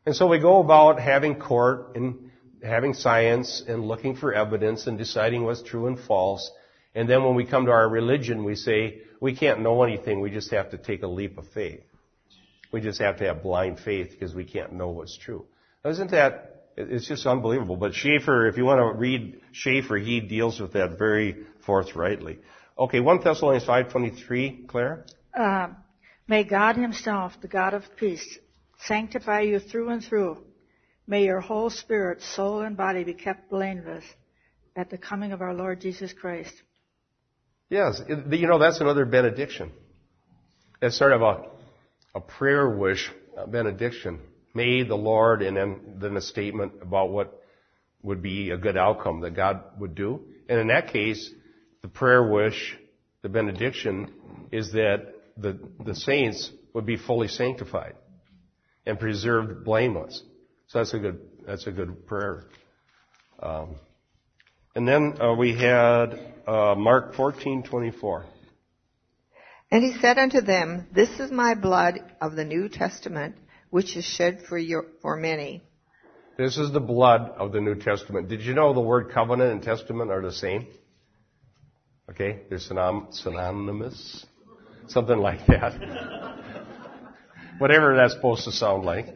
And 0.07 0.14
so 0.14 0.29
we 0.29 0.38
go 0.38 0.61
about 0.61 1.01
having 1.01 1.35
court 1.35 1.97
and 1.97 2.31
having 2.62 2.95
science 2.95 3.62
and 3.66 3.85
looking 3.85 4.14
for 4.14 4.33
evidence 4.33 4.87
and 4.87 4.97
deciding 4.97 5.42
what's 5.42 5.62
true 5.62 5.88
and 5.88 5.99
false. 5.99 6.49
And 6.95 7.09
then 7.09 7.25
when 7.25 7.35
we 7.35 7.45
come 7.45 7.66
to 7.66 7.73
our 7.73 7.88
religion, 7.88 8.45
we 8.45 8.55
say, 8.55 9.01
we 9.21 9.35
can't 9.35 9.61
know 9.61 9.83
anything, 9.83 10.21
we 10.21 10.31
just 10.31 10.52
have 10.52 10.71
to 10.71 10.79
take 10.79 11.02
a 11.02 11.09
leap 11.09 11.38
of 11.38 11.48
faith. 11.48 11.83
We 12.73 12.81
just 12.81 13.00
have 13.00 13.19
to 13.19 13.25
have 13.25 13.42
blind 13.42 13.81
faith 13.81 14.11
because 14.11 14.33
we 14.33 14.44
can't 14.44 14.73
know 14.73 14.90
what's 14.90 15.17
true. 15.17 15.44
Isn't 15.85 16.13
that, 16.13 16.69
it's 16.77 17.09
just 17.09 17.27
unbelievable. 17.27 17.77
But 17.77 17.94
Schaeffer, 17.94 18.46
if 18.46 18.57
you 18.57 18.65
want 18.65 18.79
to 18.79 18.98
read 18.98 19.40
Schaeffer, 19.52 19.96
he 19.96 20.21
deals 20.21 20.61
with 20.61 20.75
that 20.75 20.98
very 20.98 21.46
forthrightly. 21.65 22.38
Okay, 22.79 23.00
1 23.00 23.21
Thessalonians 23.25 23.65
5.23, 23.67 24.69
Claire? 24.69 25.04
Uh, 25.37 25.69
may 26.29 26.44
God 26.44 26.77
himself, 26.77 27.33
the 27.40 27.48
God 27.48 27.75
of 27.75 27.85
peace, 27.96 28.38
sanctify 28.85 29.42
you 29.42 29.58
through 29.58 29.90
and 29.90 30.02
through. 30.04 30.38
May 31.06 31.24
your 31.24 31.40
whole 31.40 31.70
spirit, 31.70 32.22
soul, 32.22 32.60
and 32.62 32.77
body 32.77 33.04
be 33.04 33.14
kept 33.14 33.48
blameless 33.50 34.04
at 34.74 34.90
the 34.90 34.98
coming 34.98 35.33
of 35.33 35.40
our 35.40 35.54
Lord 35.54 35.81
Jesus 35.81 36.12
Christ. 36.12 36.52
Yes, 37.68 38.00
you 38.08 38.46
know, 38.46 38.58
that's 38.58 38.81
another 38.81 39.04
benediction. 39.04 39.72
It's 40.83 40.98
sort 40.98 41.12
of 41.12 41.22
a, 41.22 41.44
a 42.14 42.20
prayer 42.20 42.68
wish 42.68 43.10
a 43.37 43.46
benediction. 43.46 44.20
May 44.54 44.83
the 44.83 44.96
Lord, 44.96 45.42
and 45.42 45.56
then, 45.56 45.81
then 45.98 46.16
a 46.16 46.20
statement 46.20 46.74
about 46.81 47.10
what 47.10 47.42
would 48.02 48.22
be 48.22 48.50
a 48.50 48.56
good 48.56 48.77
outcome 48.77 49.20
that 49.20 49.35
God 49.35 49.62
would 49.79 49.94
do. 49.94 50.20
And 50.48 50.60
in 50.60 50.68
that 50.68 50.92
case, 50.92 51.31
the 51.83 51.88
prayer 51.88 52.22
wish, 52.22 52.77
the 53.22 53.29
benediction, 53.29 54.12
is 54.52 54.72
that 54.72 55.12
the, 55.37 55.58
the 55.85 55.94
saints 55.94 56.50
would 56.72 56.87
be 56.87 56.96
fully 56.96 57.29
sanctified 57.29 57.94
and 58.87 58.98
preserved 58.98 59.64
blameless. 59.64 60.22
So 60.68 60.78
that's 60.78 60.94
a 60.94 60.98
good, 60.98 61.20
that's 61.46 61.66
a 61.66 61.72
good 61.72 62.06
prayer. 62.06 62.44
Um, 63.40 63.76
and 64.74 64.87
then 64.87 65.20
uh, 65.20 65.34
we 65.34 65.54
had 65.54 66.34
uh, 66.46 66.74
Mark 66.76 67.14
14:24. 67.14 68.24
And 69.70 69.82
he 69.82 69.98
said 70.00 70.16
unto 70.16 70.40
them, 70.40 70.87
This 70.92 71.18
is 71.18 71.30
my 71.30 71.54
blood 71.54 71.98
of 72.20 72.37
the 72.37 72.44
New 72.44 72.68
Testament, 72.68 73.37
which 73.70 73.96
is 73.96 74.04
shed 74.04 74.42
for 74.48 74.56
your, 74.56 74.87
for 75.02 75.16
many. 75.16 75.62
This 76.38 76.56
is 76.56 76.70
the 76.72 76.80
blood 76.80 77.30
of 77.37 77.50
the 77.52 77.60
New 77.60 77.74
Testament. 77.74 78.28
Did 78.28 78.42
you 78.42 78.54
know 78.54 78.74
the 78.74 78.80
word 78.80 79.10
covenant 79.12 79.50
and 79.50 79.62
testament 79.62 80.10
are 80.10 80.22
the 80.22 80.32
same? 80.32 80.68
Okay, 82.10 82.42
they're 82.48 82.58
synon- 82.58 83.12
synonymous, 83.12 84.24
something 84.87 85.18
like 85.18 85.44
that. 85.46 85.74
Whatever 87.59 87.96
that's 87.96 88.15
supposed 88.15 88.44
to 88.44 88.52
sound 88.52 88.85
like. 88.85 89.07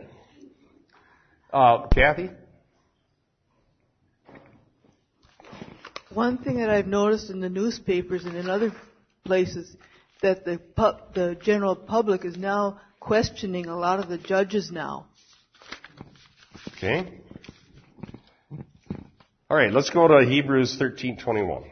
Uh, 1.53 1.89
Kathy. 1.89 2.31
One 6.13 6.39
thing 6.39 6.59
that 6.59 6.71
I've 6.71 6.87
noticed 6.87 7.31
in 7.31 7.41
the 7.41 7.49
newspapers 7.49 8.25
and 8.25 8.37
in 8.37 8.49
other 8.49 8.73
places 9.25 9.77
that 10.23 10.45
the 10.45 10.59
pu- 10.59 10.99
the 11.15 11.37
general 11.41 11.77
public 11.77 12.25
is 12.25 12.37
now 12.37 12.81
questioning 12.99 13.67
a 13.67 13.77
lot 13.77 14.01
of 14.01 14.09
the 14.09 14.19
judges 14.19 14.71
now. 14.73 15.07
Okay. 16.77 17.07
All 19.51 19.57
right, 19.57 19.73
let's 19.73 19.91
go 19.91 20.09
to 20.09 20.25
Hebrews 20.25 20.79
13:21. 20.79 21.65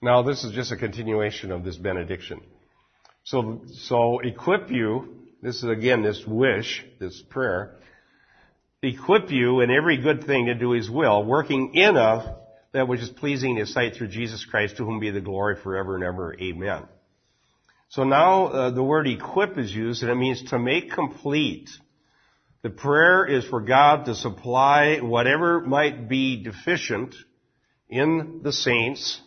Now, 0.00 0.22
this 0.22 0.44
is 0.44 0.52
just 0.52 0.70
a 0.70 0.76
continuation 0.76 1.50
of 1.50 1.64
this 1.64 1.76
benediction. 1.76 2.40
So, 3.24 3.62
so 3.72 4.20
equip 4.20 4.70
you, 4.70 5.16
this 5.42 5.56
is 5.56 5.64
again 5.64 6.02
this 6.02 6.24
wish, 6.26 6.84
this 7.00 7.20
prayer, 7.28 7.76
equip 8.82 9.30
you 9.30 9.60
in 9.60 9.70
every 9.70 10.00
good 10.00 10.24
thing 10.24 10.46
to 10.46 10.54
do 10.54 10.70
His 10.70 10.88
will, 10.88 11.24
working 11.24 11.74
in 11.74 11.96
us 11.96 12.28
that 12.72 12.86
which 12.86 13.00
is 13.00 13.08
pleasing 13.08 13.52
in 13.52 13.56
His 13.56 13.72
sight 13.72 13.96
through 13.96 14.08
Jesus 14.08 14.44
Christ, 14.44 14.76
to 14.76 14.84
whom 14.84 15.00
be 15.00 15.10
the 15.10 15.20
glory 15.20 15.56
forever 15.56 15.96
and 15.96 16.04
ever. 16.04 16.34
Amen. 16.40 16.84
So 17.88 18.04
now 18.04 18.46
uh, 18.46 18.70
the 18.70 18.82
word 18.82 19.08
equip 19.08 19.58
is 19.58 19.74
used, 19.74 20.02
and 20.02 20.12
it 20.12 20.14
means 20.14 20.44
to 20.50 20.58
make 20.58 20.92
complete. 20.92 21.68
The 22.62 22.70
prayer 22.70 23.26
is 23.26 23.44
for 23.46 23.62
God 23.62 24.04
to 24.04 24.14
supply 24.14 24.98
whatever 24.98 25.60
might 25.60 26.08
be 26.08 26.42
deficient 26.42 27.16
in 27.88 28.40
the 28.44 28.52
saints 28.52 29.20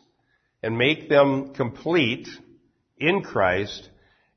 and 0.63 0.77
make 0.77 1.09
them 1.09 1.53
complete 1.53 2.27
in 2.97 3.21
Christ. 3.21 3.89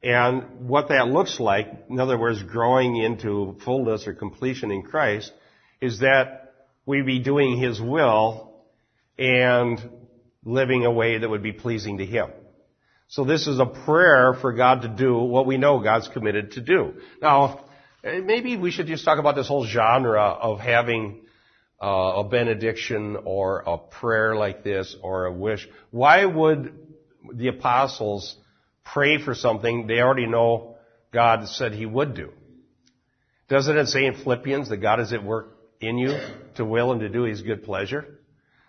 And 0.03 0.68
what 0.68 0.89
that 0.89 1.09
looks 1.09 1.41
like, 1.41 1.66
in 1.89 1.99
other 1.99 2.18
words, 2.18 2.43
growing 2.43 2.97
into 2.97 3.57
fullness 3.64 4.07
or 4.07 4.14
completion 4.14 4.70
in 4.70 4.83
Christ, 4.83 5.33
is 5.81 6.01
that 6.01 6.55
we 6.87 7.03
be 7.03 7.20
doing 7.20 7.59
His 7.59 7.81
will 7.81 8.64
and 9.18 9.81
living 10.45 10.85
a 10.85 10.91
way 10.91 11.18
that 11.18 11.29
would 11.29 11.43
be 11.43 11.53
pleasing 11.53 11.99
to 11.99 12.07
Him. 12.07 12.31
So 13.09 13.25
this 13.25 13.47
is 13.47 13.61
a 13.61 13.66
prayer 13.66 14.35
for 14.35 14.53
God 14.53 14.83
to 14.83 14.89
do 14.89 15.16
what 15.18 15.47
we 15.47 15.57
know 15.57 15.81
God's 15.81 16.09
committed 16.09 16.53
to 16.53 16.61
do. 16.61 16.95
Now, 17.20 17.64
eh, 18.03 18.20
maybe 18.20 18.57
we 18.57 18.70
should 18.70 18.87
just 18.87 19.05
talk 19.05 19.18
about 19.18 19.37
this 19.37 19.47
whole 19.47 19.66
genre 19.66 20.22
of 20.22 20.59
having 20.59 21.24
uh, 21.85 22.20
a 22.20 22.24
benediction 22.24 23.18
or 23.26 23.62
a 23.66 23.76
prayer 23.76 24.35
like 24.35 24.64
this 24.64 24.97
or 25.03 25.26
a 25.26 25.32
wish. 25.32 25.68
Why 25.91 26.24
would 26.24 26.72
the 27.30 27.49
apostles 27.49 28.37
pray 28.85 29.22
for 29.22 29.35
something 29.35 29.87
they 29.87 30.01
already 30.01 30.26
know 30.26 30.76
God 31.12 31.47
said 31.47 31.74
He 31.74 31.85
would 31.85 32.14
do? 32.14 32.32
Doesn't 33.51 33.76
it 33.76 33.89
say 33.89 34.07
in 34.07 34.14
Philippians 34.14 34.70
that 34.70 34.78
God 34.78 34.99
is 34.99 35.12
at 35.12 35.22
work 35.22 35.59
in 35.78 35.99
you 35.99 36.18
to 36.55 36.64
will 36.64 36.93
and 36.93 37.03
to 37.03 37.11
do 37.11 37.24
His 37.24 37.43
good 37.43 37.64
pleasure? 37.64 38.18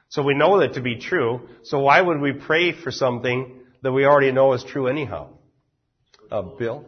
So 0.10 0.22
we 0.22 0.34
know 0.34 0.60
that 0.60 0.74
to 0.74 0.82
be 0.82 0.98
true. 0.98 1.48
So 1.64 1.80
why 1.80 2.02
would 2.02 2.20
we 2.20 2.34
pray 2.34 2.74
for 2.74 2.92
something 2.92 3.62
that 3.82 3.94
we 3.94 4.04
already 4.04 4.34
know 4.34 4.52
is 4.52 4.64
true 4.66 4.88
anyhow? 4.88 5.30
Uh, 6.30 6.42
Bill? 6.42 6.84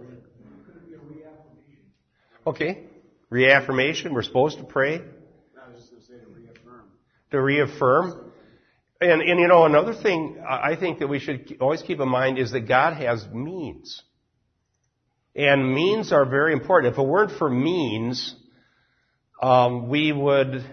Okay. 2.46 2.84
Reaffirmation. 3.30 4.14
We're 4.14 4.24
supposed 4.24 4.58
to 4.58 4.66
pray. 4.66 5.02
To 7.32 7.42
reaffirm. 7.42 8.32
And, 9.00 9.22
and 9.22 9.40
you 9.40 9.48
know, 9.48 9.66
another 9.66 9.94
thing 9.94 10.44
I 10.48 10.76
think 10.76 11.00
that 11.00 11.08
we 11.08 11.20
should 11.20 11.58
always 11.62 11.82
keep 11.82 12.00
in 12.00 12.10
mind 12.10 12.40
is 12.40 12.52
that 12.52 12.62
God 12.62 12.94
has 12.98 13.28
means. 13.28 14.02
And 15.36 15.74
means 15.74 16.12
are 16.12 16.26
very 16.26 16.54
important. 16.54 16.94
If 16.94 17.00
it 17.00 17.06
weren't 17.06 17.38
for 17.38 17.48
means, 17.48 18.34
um, 19.40 19.88
we 19.88 20.12
would 20.12 20.64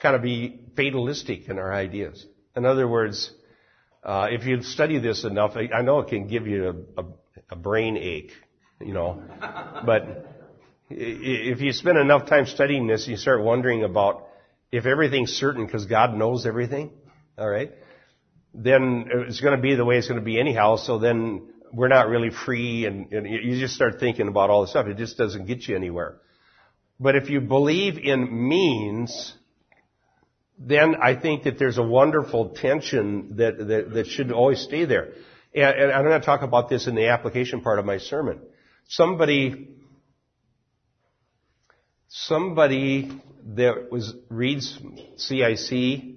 kind 0.00 0.16
of 0.16 0.22
be 0.22 0.60
fatalistic 0.74 1.48
in 1.48 1.58
our 1.58 1.72
ideas. 1.72 2.24
In 2.56 2.64
other 2.64 2.88
words, 2.88 3.30
uh, 4.02 4.28
if 4.30 4.46
you 4.46 4.62
study 4.62 4.98
this 4.98 5.24
enough, 5.24 5.52
I, 5.54 5.68
I 5.74 5.82
know 5.82 5.98
it 5.98 6.08
can 6.08 6.28
give 6.28 6.46
you 6.46 6.86
a, 6.96 7.02
a, 7.02 7.04
a 7.50 7.56
brain 7.56 7.98
ache, 7.98 8.32
you 8.80 8.94
know, 8.94 9.22
but 9.84 10.26
if 10.88 11.60
you 11.60 11.72
spend 11.72 11.98
enough 11.98 12.26
time 12.26 12.46
studying 12.46 12.86
this, 12.86 13.06
you 13.06 13.16
start 13.16 13.42
wondering 13.42 13.84
about 13.84 14.27
if 14.70 14.86
everything's 14.86 15.32
certain 15.32 15.64
because 15.64 15.86
God 15.86 16.14
knows 16.14 16.46
everything, 16.46 16.90
all 17.36 17.48
right, 17.48 17.72
then 18.54 19.06
it's 19.28 19.40
going 19.40 19.56
to 19.56 19.62
be 19.62 19.74
the 19.74 19.84
way 19.84 19.96
it's 19.96 20.08
going 20.08 20.20
to 20.20 20.24
be 20.24 20.38
anyhow. 20.38 20.76
So 20.76 20.98
then 20.98 21.48
we're 21.72 21.88
not 21.88 22.08
really 22.08 22.30
free, 22.30 22.86
and, 22.86 23.12
and 23.12 23.26
you 23.26 23.58
just 23.60 23.74
start 23.74 24.00
thinking 24.00 24.28
about 24.28 24.50
all 24.50 24.62
this 24.62 24.70
stuff. 24.70 24.86
It 24.86 24.96
just 24.96 25.16
doesn't 25.16 25.46
get 25.46 25.66
you 25.68 25.76
anywhere. 25.76 26.18
But 27.00 27.14
if 27.14 27.30
you 27.30 27.40
believe 27.40 27.98
in 27.98 28.48
means, 28.48 29.34
then 30.58 30.96
I 30.96 31.14
think 31.14 31.44
that 31.44 31.58
there's 31.58 31.78
a 31.78 31.82
wonderful 31.82 32.50
tension 32.50 33.36
that, 33.36 33.56
that, 33.58 33.92
that 33.94 34.06
should 34.06 34.32
always 34.32 34.60
stay 34.60 34.84
there. 34.84 35.12
And, 35.54 35.64
and, 35.64 35.92
I'm 35.92 36.04
going 36.04 36.20
to 36.20 36.26
talk 36.26 36.42
about 36.42 36.68
this 36.68 36.86
in 36.86 36.94
the 36.94 37.08
application 37.08 37.60
part 37.60 37.78
of 37.78 37.84
my 37.84 37.98
sermon. 37.98 38.40
Somebody, 38.88 39.68
somebody 42.08 43.22
that 43.54 43.90
was 43.90 44.14
reads 44.28 44.78
CIC 45.16 46.16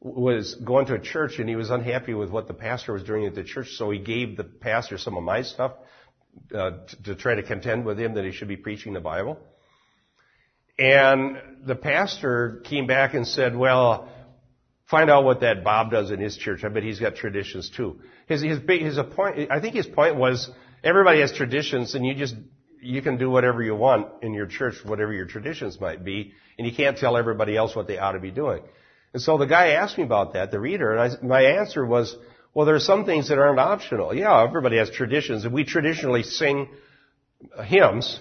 was 0.00 0.54
going 0.56 0.86
to 0.86 0.94
a 0.94 0.98
church 0.98 1.38
and 1.38 1.48
he 1.48 1.56
was 1.56 1.70
unhappy 1.70 2.14
with 2.14 2.30
what 2.30 2.46
the 2.46 2.54
pastor 2.54 2.92
was 2.92 3.02
doing 3.02 3.26
at 3.26 3.34
the 3.34 3.44
church, 3.44 3.68
so 3.76 3.90
he 3.90 3.98
gave 3.98 4.36
the 4.36 4.44
pastor 4.44 4.98
some 4.98 5.16
of 5.16 5.22
my 5.22 5.42
stuff 5.42 5.72
uh, 6.54 6.70
to, 6.88 7.02
to 7.04 7.14
try 7.14 7.34
to 7.34 7.42
contend 7.42 7.84
with 7.84 7.98
him 7.98 8.14
that 8.14 8.24
he 8.24 8.32
should 8.32 8.48
be 8.48 8.56
preaching 8.56 8.92
the 8.92 9.00
Bible. 9.00 9.38
And 10.78 11.36
the 11.64 11.76
pastor 11.76 12.60
came 12.64 12.86
back 12.86 13.14
and 13.14 13.26
said, 13.26 13.56
well, 13.56 14.08
find 14.90 15.08
out 15.08 15.24
what 15.24 15.40
that 15.40 15.62
Bob 15.62 15.90
does 15.90 16.10
in 16.10 16.18
his 16.18 16.36
church. 16.36 16.64
I 16.64 16.68
bet 16.68 16.82
he's 16.82 16.98
got 16.98 17.14
traditions 17.14 17.70
too. 17.74 18.00
His, 18.26 18.42
his, 18.42 18.58
his 18.68 18.98
point, 19.14 19.50
I 19.50 19.60
think 19.60 19.74
his 19.74 19.86
point 19.86 20.16
was 20.16 20.50
everybody 20.82 21.20
has 21.20 21.32
traditions 21.32 21.94
and 21.94 22.04
you 22.04 22.14
just, 22.14 22.34
you 22.84 23.02
can 23.02 23.16
do 23.16 23.30
whatever 23.30 23.62
you 23.62 23.74
want 23.74 24.08
in 24.22 24.34
your 24.34 24.46
church, 24.46 24.74
whatever 24.84 25.12
your 25.12 25.26
traditions 25.26 25.80
might 25.80 26.04
be, 26.04 26.32
and 26.58 26.66
you 26.66 26.74
can't 26.74 26.98
tell 26.98 27.16
everybody 27.16 27.56
else 27.56 27.74
what 27.74 27.86
they 27.86 27.98
ought 27.98 28.12
to 28.12 28.20
be 28.20 28.30
doing. 28.30 28.62
And 29.12 29.22
so 29.22 29.38
the 29.38 29.46
guy 29.46 29.68
asked 29.70 29.96
me 29.96 30.04
about 30.04 30.34
that, 30.34 30.50
the 30.50 30.60
reader, 30.60 30.94
and 30.94 31.00
I, 31.00 31.24
my 31.24 31.42
answer 31.42 31.84
was, 31.84 32.14
well, 32.52 32.66
there 32.66 32.74
are 32.74 32.80
some 32.80 33.04
things 33.04 33.28
that 33.28 33.38
aren't 33.38 33.58
optional. 33.58 34.14
Yeah, 34.14 34.44
everybody 34.44 34.76
has 34.78 34.90
traditions, 34.90 35.44
and 35.44 35.54
we 35.54 35.64
traditionally 35.64 36.22
sing 36.22 36.68
hymns, 37.64 38.20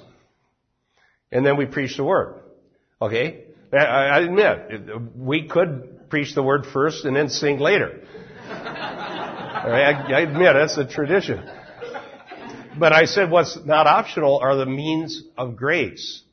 and 1.32 1.46
then 1.46 1.58
we 1.58 1.66
preach 1.66 1.98
the 1.98 2.04
word. 2.04 2.42
Okay? 3.02 3.46
I 3.72 4.20
admit, 4.20 5.18
we 5.18 5.48
could 5.48 6.10
preach 6.10 6.36
the 6.36 6.44
word 6.44 6.66
first 6.72 7.06
and 7.06 7.16
then 7.16 7.30
sing 7.30 7.58
later. 7.58 8.02
I 8.48 10.22
admit, 10.22 10.54
that's 10.54 10.78
a 10.78 10.86
tradition. 10.86 11.44
But 12.80 12.94
I 12.94 13.06
said 13.06 13.30
what's 13.30 13.58
not 13.66 13.88
optional 13.88 14.40
are 14.40 14.56
the 14.56 14.66
means 14.66 15.24
of 15.38 15.56
grace. 15.56 16.24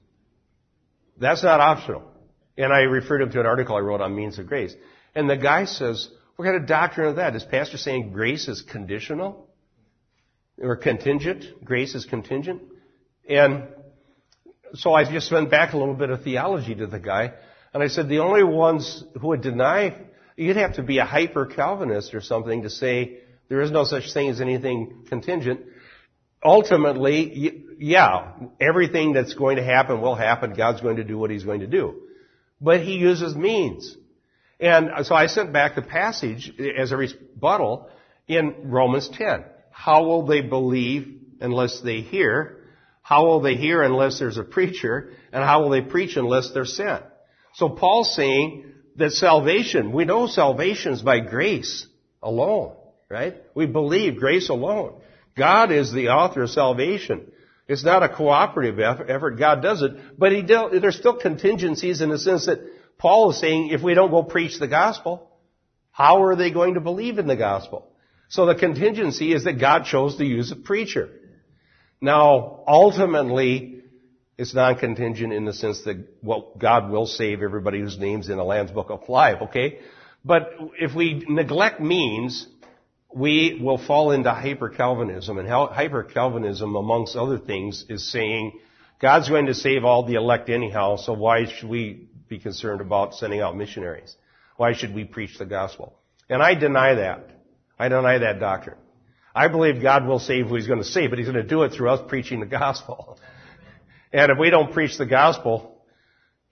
That's 1.18 1.42
not 1.42 1.60
optional. 1.60 2.02
And 2.56 2.72
I 2.72 2.80
referred 2.80 3.22
him 3.22 3.30
to 3.32 3.40
an 3.40 3.46
article 3.46 3.76
I 3.76 3.80
wrote 3.80 4.00
on 4.00 4.14
means 4.14 4.38
of 4.38 4.46
grace. 4.46 4.74
And 5.14 5.28
the 5.28 5.36
guy 5.36 5.64
says, 5.64 6.08
what 6.36 6.44
kind 6.44 6.56
of 6.56 6.66
doctrine 6.66 7.10
is 7.10 7.16
that? 7.16 7.36
Is 7.36 7.44
pastor 7.44 7.76
saying 7.76 8.12
grace 8.12 8.48
is 8.48 8.62
conditional? 8.62 9.48
Or 10.60 10.76
contingent? 10.76 11.64
Grace 11.64 11.94
is 11.94 12.04
contingent? 12.04 12.62
And 13.28 13.64
so 14.74 14.92
I 14.94 15.10
just 15.10 15.30
went 15.32 15.50
back 15.50 15.72
a 15.72 15.76
little 15.76 15.94
bit 15.94 16.10
of 16.10 16.22
theology 16.22 16.74
to 16.74 16.86
the 16.86 16.98
guy, 16.98 17.32
and 17.72 17.82
I 17.82 17.88
said 17.88 18.08
the 18.08 18.20
only 18.20 18.42
ones 18.42 19.04
who 19.20 19.28
would 19.28 19.42
deny, 19.42 19.96
you'd 20.36 20.56
have 20.56 20.74
to 20.74 20.82
be 20.82 20.98
a 20.98 21.04
hyper 21.04 21.46
Calvinist 21.46 22.14
or 22.14 22.20
something 22.20 22.62
to 22.62 22.70
say 22.70 23.18
there 23.48 23.60
is 23.60 23.70
no 23.70 23.84
such 23.84 24.12
thing 24.12 24.28
as 24.28 24.40
anything 24.40 25.06
contingent. 25.08 25.60
Ultimately, 26.44 27.64
yeah, 27.78 28.32
everything 28.60 29.12
that's 29.12 29.34
going 29.34 29.56
to 29.56 29.64
happen 29.64 30.00
will 30.00 30.14
happen. 30.14 30.54
God's 30.54 30.80
going 30.80 30.96
to 30.96 31.04
do 31.04 31.18
what 31.18 31.30
He's 31.30 31.44
going 31.44 31.60
to 31.60 31.66
do. 31.66 32.02
But 32.60 32.80
He 32.80 32.94
uses 32.94 33.34
means. 33.34 33.96
And 34.58 34.90
uh, 34.90 35.04
so 35.04 35.14
I 35.14 35.26
sent 35.26 35.52
back 35.52 35.74
the 35.74 35.82
passage 35.82 36.52
as 36.78 36.92
a 36.92 36.96
rebuttal 36.96 37.88
in 38.28 38.70
Romans 38.70 39.08
10. 39.08 39.44
How 39.70 40.04
will 40.04 40.26
they 40.26 40.42
believe 40.42 41.20
unless 41.40 41.80
they 41.80 42.00
hear? 42.00 42.58
How 43.02 43.24
will 43.26 43.40
they 43.40 43.56
hear 43.56 43.82
unless 43.82 44.18
there's 44.18 44.36
a 44.36 44.44
preacher? 44.44 45.10
And 45.32 45.42
how 45.42 45.62
will 45.62 45.70
they 45.70 45.80
preach 45.80 46.16
unless 46.16 46.52
they're 46.52 46.66
sent? 46.66 47.02
So 47.54 47.70
Paul's 47.70 48.14
saying 48.14 48.72
that 48.96 49.12
salvation, 49.12 49.92
we 49.92 50.04
know 50.04 50.26
salvation 50.26 50.92
is 50.92 51.02
by 51.02 51.20
grace 51.20 51.86
alone, 52.22 52.76
right? 53.08 53.36
We 53.54 53.66
believe 53.66 54.16
grace 54.16 54.50
alone. 54.50 55.00
God 55.36 55.72
is 55.72 55.92
the 55.92 56.08
author 56.08 56.42
of 56.42 56.50
salvation. 56.50 57.30
It's 57.68 57.84
not 57.84 58.02
a 58.02 58.08
cooperative 58.08 58.80
effort. 58.80 59.38
God 59.38 59.62
does 59.62 59.82
it. 59.82 59.92
But 60.18 60.32
he 60.32 60.42
dealt, 60.42 60.72
there's 60.80 60.96
still 60.96 61.16
contingencies 61.16 62.00
in 62.00 62.10
the 62.10 62.18
sense 62.18 62.46
that 62.46 62.58
Paul 62.98 63.30
is 63.30 63.38
saying 63.38 63.70
if 63.70 63.82
we 63.82 63.94
don't 63.94 64.10
go 64.10 64.22
preach 64.22 64.58
the 64.58 64.68
gospel, 64.68 65.30
how 65.92 66.22
are 66.22 66.36
they 66.36 66.50
going 66.50 66.74
to 66.74 66.80
believe 66.80 67.18
in 67.18 67.26
the 67.26 67.36
gospel? 67.36 67.86
So 68.28 68.46
the 68.46 68.54
contingency 68.54 69.32
is 69.32 69.44
that 69.44 69.60
God 69.60 69.84
chose 69.84 70.16
to 70.16 70.24
use 70.24 70.50
a 70.52 70.56
preacher. 70.56 71.08
Now, 72.00 72.64
ultimately, 72.66 73.82
it's 74.38 74.54
non-contingent 74.54 75.32
in 75.32 75.44
the 75.44 75.52
sense 75.52 75.82
that, 75.82 75.96
well, 76.22 76.52
God 76.56 76.90
will 76.90 77.06
save 77.06 77.42
everybody 77.42 77.80
whose 77.80 77.98
name's 77.98 78.28
in 78.28 78.36
the 78.36 78.44
Lamb's 78.44 78.70
Book 78.70 78.90
of 78.90 79.08
Life, 79.08 79.42
okay? 79.42 79.80
But 80.24 80.50
if 80.78 80.94
we 80.94 81.24
neglect 81.28 81.80
means, 81.80 82.46
we 83.14 83.58
will 83.60 83.78
fall 83.78 84.12
into 84.12 84.30
hyper-Calvinism. 84.30 85.38
And 85.38 85.48
hyper-Calvinism, 85.48 86.74
amongst 86.74 87.16
other 87.16 87.38
things, 87.38 87.84
is 87.88 88.10
saying, 88.10 88.58
God's 89.00 89.28
going 89.28 89.46
to 89.46 89.54
save 89.54 89.84
all 89.84 90.04
the 90.04 90.14
elect 90.14 90.48
anyhow, 90.48 90.96
so 90.96 91.12
why 91.14 91.46
should 91.46 91.68
we 91.68 92.08
be 92.28 92.38
concerned 92.38 92.80
about 92.80 93.14
sending 93.14 93.40
out 93.40 93.56
missionaries? 93.56 94.14
Why 94.56 94.74
should 94.74 94.94
we 94.94 95.04
preach 95.04 95.38
the 95.38 95.46
gospel? 95.46 95.98
And 96.28 96.42
I 96.42 96.54
deny 96.54 96.94
that. 96.94 97.30
I 97.78 97.88
deny 97.88 98.18
that 98.18 98.38
doctrine. 98.40 98.76
I 99.34 99.48
believe 99.48 99.80
God 99.80 100.06
will 100.06 100.18
save 100.18 100.48
who 100.48 100.56
He's 100.56 100.66
going 100.66 100.82
to 100.82 100.84
save, 100.84 101.10
but 101.10 101.18
He's 101.18 101.28
going 101.28 101.42
to 101.42 101.48
do 101.48 101.62
it 101.62 101.72
through 101.72 101.90
us 101.90 102.00
preaching 102.08 102.40
the 102.40 102.46
gospel. 102.46 103.18
And 104.12 104.32
if 104.32 104.38
we 104.38 104.50
don't 104.50 104.72
preach 104.72 104.98
the 104.98 105.06
gospel, 105.06 105.80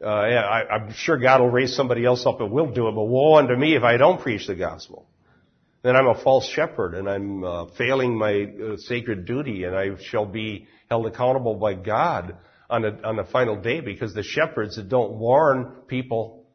uh, 0.01 0.07
I, 0.07 0.77
I'm 0.77 0.93
sure 0.93 1.19
God 1.19 1.41
will 1.41 1.51
raise 1.51 1.75
somebody 1.75 2.05
else 2.05 2.25
up 2.25 2.41
and 2.41 2.53
will 2.53 2.71
do 2.71 2.87
it, 2.87 2.93
but 2.93 3.03
woe 3.03 3.35
unto 3.35 3.57
me 3.57 3.75
if 3.75 3.83
I 3.83 3.97
don't 3.97 4.21
preach 4.21 4.47
the 4.47 4.55
gospel. 4.55 5.09
Then 5.83 5.95
I'm 5.95 6.09
a 6.09 6.21
false 6.23 6.49
shepherd 6.49 6.95
and 6.95 7.09
I'm 7.09 7.45
uh, 7.45 7.67
failing 7.77 8.17
my 8.17 8.43
uh, 8.43 8.77
sacred 8.79 9.27
duty 9.27 9.65
and 9.65 9.77
I 9.77 9.91
shall 10.03 10.27
be 10.27 10.67
held 10.91 11.07
accountable 11.07 11.55
by 11.55 11.75
God 11.75 12.37
on 12.69 12.83
the, 12.83 13.01
on 13.05 13.17
the 13.17 13.25
final 13.25 13.57
day 13.61 13.81
because 13.81 14.13
the 14.13 14.23
shepherds 14.23 14.77
that 14.77 14.89
don't 14.89 15.13
warn 15.13 15.83
people 15.87 16.47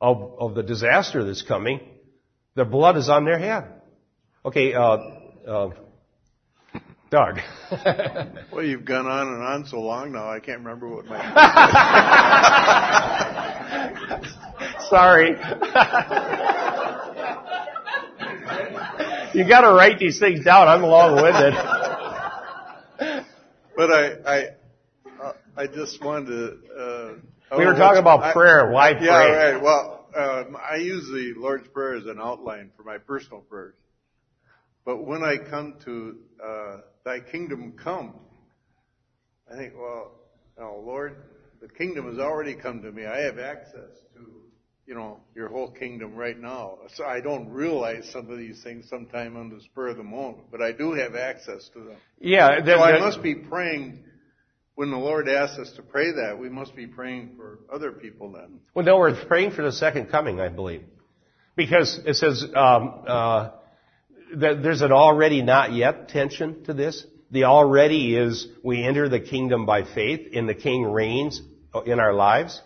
of, 0.00 0.34
of 0.38 0.54
the 0.54 0.62
disaster 0.62 1.24
that's 1.24 1.42
coming, 1.42 1.80
their 2.54 2.64
blood 2.64 2.96
is 2.96 3.08
on 3.08 3.24
their 3.24 3.38
head. 3.38 3.64
Okay, 4.44 4.72
uh, 4.72 4.96
uh, 5.46 5.70
Doug. 7.10 7.40
well, 8.52 8.64
you've 8.64 8.84
gone 8.84 9.06
on 9.06 9.28
and 9.28 9.42
on 9.42 9.66
so 9.66 9.80
long 9.80 10.12
now, 10.12 10.30
I 10.30 10.40
can't 10.40 10.60
remember 10.60 10.88
what 10.88 11.06
my. 11.06 11.18
Sorry. 14.88 15.36
you 19.34 19.48
got 19.48 19.62
to 19.62 19.72
write 19.72 19.98
these 19.98 20.18
things 20.18 20.44
down. 20.44 20.68
I'm 20.68 20.82
long-winded. 20.82 21.54
But 23.80 23.92
I, 23.92 24.10
I, 24.26 24.44
uh, 25.22 25.32
I 25.56 25.66
just 25.66 26.04
wanted 26.04 26.26
to. 26.26 26.58
Uh, 27.50 27.56
we 27.56 27.64
were 27.64 27.72
talking 27.72 28.00
about 28.00 28.22
I, 28.22 28.32
prayer. 28.34 28.70
Why 28.70 28.92
pray? 28.92 29.06
Yeah, 29.06 29.52
right. 29.52 29.62
Well, 29.62 30.06
um, 30.14 30.54
I 30.56 30.76
use 30.76 31.06
the 31.06 31.32
Lord's 31.40 31.66
Prayer 31.68 31.94
as 31.94 32.04
an 32.04 32.18
outline 32.20 32.72
for 32.76 32.82
my 32.82 32.98
personal 32.98 33.40
prayers. 33.40 33.76
But 34.84 35.06
when 35.06 35.22
I 35.22 35.36
come 35.38 35.76
to 35.86 36.18
uh, 36.44 36.76
Thy 37.04 37.20
kingdom 37.20 37.72
come, 37.72 38.14
I 39.50 39.56
think, 39.56 39.72
well, 39.74 40.12
oh, 40.60 40.82
Lord, 40.84 41.16
the 41.62 41.68
kingdom 41.68 42.06
has 42.10 42.18
already 42.18 42.54
come 42.54 42.82
to 42.82 42.92
me. 42.92 43.06
I 43.06 43.20
have 43.20 43.38
access 43.38 43.96
to, 44.14 44.42
you 44.90 44.96
know, 44.96 45.20
your 45.36 45.48
whole 45.48 45.70
kingdom 45.70 46.16
right 46.16 46.36
now. 46.36 46.78
So 46.94 47.04
I 47.04 47.20
don't 47.20 47.48
realize 47.48 48.10
some 48.12 48.28
of 48.28 48.36
these 48.36 48.60
things 48.64 48.88
sometime 48.88 49.36
on 49.36 49.48
the 49.48 49.60
spur 49.60 49.90
of 49.90 49.98
the 49.98 50.02
moment, 50.02 50.50
but 50.50 50.60
I 50.60 50.72
do 50.72 50.94
have 50.94 51.14
access 51.14 51.70
to 51.74 51.78
them. 51.78 51.96
Yeah. 52.18 52.58
so 52.66 52.72
I 52.80 52.98
must 52.98 53.22
be 53.22 53.36
praying 53.36 54.02
when 54.74 54.90
the 54.90 54.96
Lord 54.96 55.28
asks 55.28 55.60
us 55.60 55.70
to 55.76 55.82
pray 55.82 56.10
that, 56.10 56.40
we 56.40 56.48
must 56.48 56.74
be 56.74 56.88
praying 56.88 57.36
for 57.36 57.60
other 57.72 57.92
people 57.92 58.32
then. 58.32 58.58
Well, 58.74 58.84
no, 58.84 58.98
we're 58.98 59.14
praying 59.26 59.52
for 59.52 59.62
the 59.62 59.70
second 59.70 60.06
coming, 60.06 60.40
I 60.40 60.48
believe. 60.48 60.82
Because 61.54 62.00
it 62.04 62.16
says, 62.16 62.44
um, 62.56 63.04
uh, 63.06 63.50
that 64.38 64.60
there's 64.60 64.82
an 64.82 64.90
already 64.90 65.40
not 65.40 65.72
yet 65.72 66.08
tension 66.08 66.64
to 66.64 66.74
this. 66.74 67.06
The 67.30 67.44
already 67.44 68.16
is 68.16 68.48
we 68.64 68.84
enter 68.84 69.08
the 69.08 69.20
kingdom 69.20 69.66
by 69.66 69.84
faith 69.84 70.32
and 70.34 70.48
the 70.48 70.54
king 70.54 70.82
reigns 70.82 71.40
in 71.86 72.00
our 72.00 72.12
lives. 72.12 72.60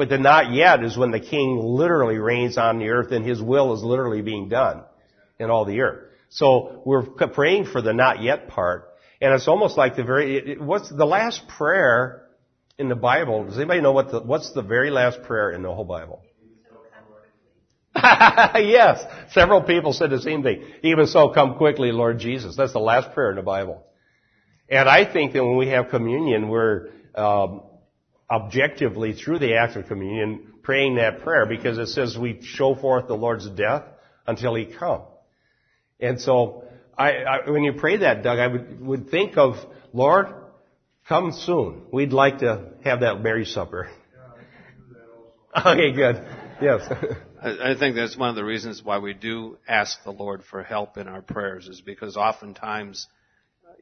But 0.00 0.08
the 0.08 0.16
not 0.16 0.50
yet 0.50 0.82
is 0.82 0.96
when 0.96 1.10
the 1.10 1.20
king 1.20 1.58
literally 1.62 2.16
reigns 2.16 2.56
on 2.56 2.78
the 2.78 2.88
earth 2.88 3.12
and 3.12 3.22
his 3.22 3.42
will 3.42 3.74
is 3.74 3.82
literally 3.82 4.22
being 4.22 4.48
done 4.48 4.82
in 5.38 5.50
all 5.50 5.66
the 5.66 5.82
earth. 5.82 6.08
So 6.30 6.80
we're 6.86 7.02
praying 7.02 7.66
for 7.66 7.82
the 7.82 7.92
not 7.92 8.22
yet 8.22 8.48
part. 8.48 8.88
And 9.20 9.34
it's 9.34 9.46
almost 9.46 9.76
like 9.76 9.96
the 9.96 10.02
very, 10.02 10.52
it, 10.52 10.58
what's 10.62 10.88
the 10.88 11.04
last 11.04 11.46
prayer 11.48 12.22
in 12.78 12.88
the 12.88 12.94
Bible? 12.94 13.44
Does 13.44 13.58
anybody 13.58 13.82
know 13.82 13.92
what 13.92 14.10
the, 14.10 14.22
what's 14.22 14.54
the 14.54 14.62
very 14.62 14.88
last 14.88 15.22
prayer 15.24 15.50
in 15.50 15.60
the 15.60 15.70
whole 15.70 15.84
Bible? 15.84 16.22
yes, 17.94 19.04
several 19.32 19.60
people 19.60 19.92
said 19.92 20.08
the 20.08 20.22
same 20.22 20.42
thing. 20.42 20.64
Even 20.82 21.08
so, 21.08 21.28
come 21.28 21.56
quickly, 21.58 21.92
Lord 21.92 22.18
Jesus. 22.18 22.56
That's 22.56 22.72
the 22.72 22.78
last 22.78 23.12
prayer 23.12 23.28
in 23.28 23.36
the 23.36 23.42
Bible. 23.42 23.84
And 24.66 24.88
I 24.88 25.04
think 25.04 25.34
that 25.34 25.44
when 25.44 25.58
we 25.58 25.68
have 25.68 25.90
communion, 25.90 26.48
we're 26.48 26.88
um, 27.14 27.64
objectively, 28.30 29.12
through 29.12 29.40
the 29.40 29.56
act 29.56 29.76
of 29.76 29.86
communion, 29.86 30.54
praying 30.62 30.96
that 30.96 31.22
prayer 31.22 31.46
because 31.46 31.78
it 31.78 31.88
says 31.88 32.16
we 32.16 32.40
show 32.42 32.74
forth 32.74 33.08
the 33.08 33.16
Lord's 33.16 33.48
death 33.50 33.84
until 34.26 34.54
He 34.54 34.66
come. 34.66 35.02
And 35.98 36.20
so, 36.20 36.64
I, 36.96 37.12
I, 37.22 37.50
when 37.50 37.64
you 37.64 37.72
pray 37.72 37.98
that, 37.98 38.22
Doug, 38.22 38.38
I 38.38 38.46
would, 38.46 38.80
would 38.80 39.10
think 39.10 39.36
of, 39.36 39.56
Lord, 39.92 40.28
come 41.08 41.32
soon. 41.32 41.82
We'd 41.92 42.12
like 42.12 42.38
to 42.38 42.72
have 42.84 43.00
that 43.00 43.22
Mary 43.22 43.44
Supper. 43.44 43.90
Okay, 45.52 45.90
good. 45.90 46.24
Yes. 46.62 46.88
I 47.42 47.74
think 47.74 47.96
that's 47.96 48.16
one 48.16 48.28
of 48.28 48.36
the 48.36 48.44
reasons 48.44 48.84
why 48.84 48.98
we 48.98 49.14
do 49.14 49.58
ask 49.66 50.02
the 50.04 50.12
Lord 50.12 50.44
for 50.44 50.62
help 50.62 50.96
in 50.96 51.08
our 51.08 51.22
prayers 51.22 51.66
is 51.66 51.80
because 51.80 52.16
oftentimes 52.16 53.08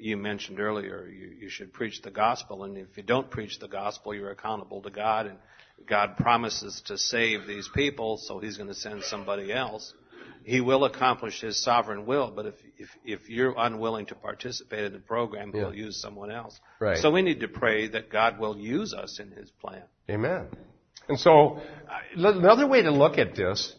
you 0.00 0.16
mentioned 0.16 0.60
earlier 0.60 1.06
you, 1.08 1.32
you 1.40 1.48
should 1.48 1.72
preach 1.72 2.02
the 2.02 2.10
gospel 2.10 2.64
and 2.64 2.76
if 2.76 2.96
you 2.96 3.02
don't 3.02 3.30
preach 3.30 3.58
the 3.58 3.68
gospel 3.68 4.14
you're 4.14 4.30
accountable 4.30 4.82
to 4.82 4.90
God 4.90 5.26
and 5.26 5.38
God 5.86 6.16
promises 6.16 6.82
to 6.86 6.98
save 6.98 7.46
these 7.46 7.68
people 7.74 8.18
so 8.18 8.38
he's 8.38 8.56
going 8.56 8.68
to 8.68 8.74
send 8.74 9.02
somebody 9.04 9.52
else. 9.52 9.92
He 10.44 10.60
will 10.60 10.84
accomplish 10.84 11.40
his 11.40 11.62
sovereign 11.62 12.06
will, 12.06 12.32
but 12.34 12.46
if 12.46 12.54
if, 12.78 12.88
if 13.04 13.28
you're 13.28 13.54
unwilling 13.56 14.06
to 14.06 14.14
participate 14.14 14.84
in 14.84 14.92
the 14.92 14.98
program, 14.98 15.52
he'll 15.52 15.74
use 15.74 16.00
someone 16.00 16.30
else. 16.30 16.58
Right. 16.80 16.98
So 16.98 17.10
we 17.10 17.22
need 17.22 17.40
to 17.40 17.48
pray 17.48 17.88
that 17.88 18.10
God 18.10 18.38
will 18.38 18.56
use 18.56 18.94
us 18.94 19.18
in 19.20 19.30
his 19.32 19.50
plan. 19.50 19.82
Amen. 20.08 20.46
And 21.08 21.18
so, 21.18 21.58
uh, 21.58 22.30
another 22.30 22.66
way 22.66 22.82
to 22.82 22.90
look 22.90 23.18
at 23.18 23.34
this, 23.34 23.74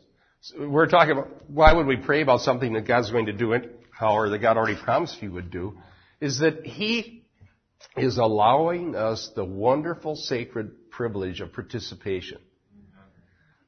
we're 0.60 0.88
talking 0.88 1.12
about 1.12 1.30
why 1.48 1.74
would 1.74 1.88
we 1.88 1.98
pray 1.98 2.22
about 2.22 2.42
something 2.42 2.74
that 2.74 2.88
God's 2.88 3.10
going 3.10 3.28
to 3.28 3.34
do 3.34 3.54
it, 3.54 3.80
or 4.02 4.30
that 4.30 4.40
God 4.40 4.58
already 4.58 4.80
promised 4.80 5.16
He 5.16 5.28
would 5.28 5.50
do, 5.50 5.78
is 6.22 6.40
that 6.40 6.66
He 6.66 7.24
is 7.96 8.18
allowing 8.18 8.96
us 8.96 9.32
the 9.36 9.46
wonderful 9.46 10.16
sacred 10.16 10.92
privilege 10.92 11.42
of 11.42 11.54
participation. 11.54 12.40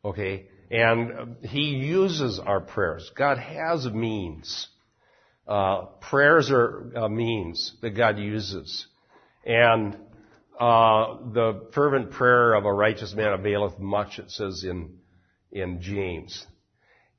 Okay? 0.03 0.47
And 0.69 1.37
He 1.43 1.61
uses 1.61 2.39
our 2.39 2.61
prayers. 2.61 3.11
God 3.15 3.37
has 3.37 3.85
means. 3.85 4.67
Uh, 5.47 5.85
prayers 5.99 6.49
are 6.51 6.91
a 6.95 7.09
means 7.09 7.73
that 7.81 7.91
God 7.91 8.17
uses. 8.17 8.87
And 9.45 9.97
uh, 10.59 11.17
the 11.33 11.69
fervent 11.73 12.11
prayer 12.11 12.53
of 12.53 12.65
a 12.65 12.71
righteous 12.71 13.13
man 13.13 13.33
availeth 13.33 13.79
much, 13.79 14.19
it 14.19 14.29
says 14.29 14.63
in, 14.63 14.99
in 15.51 15.81
James. 15.81 16.45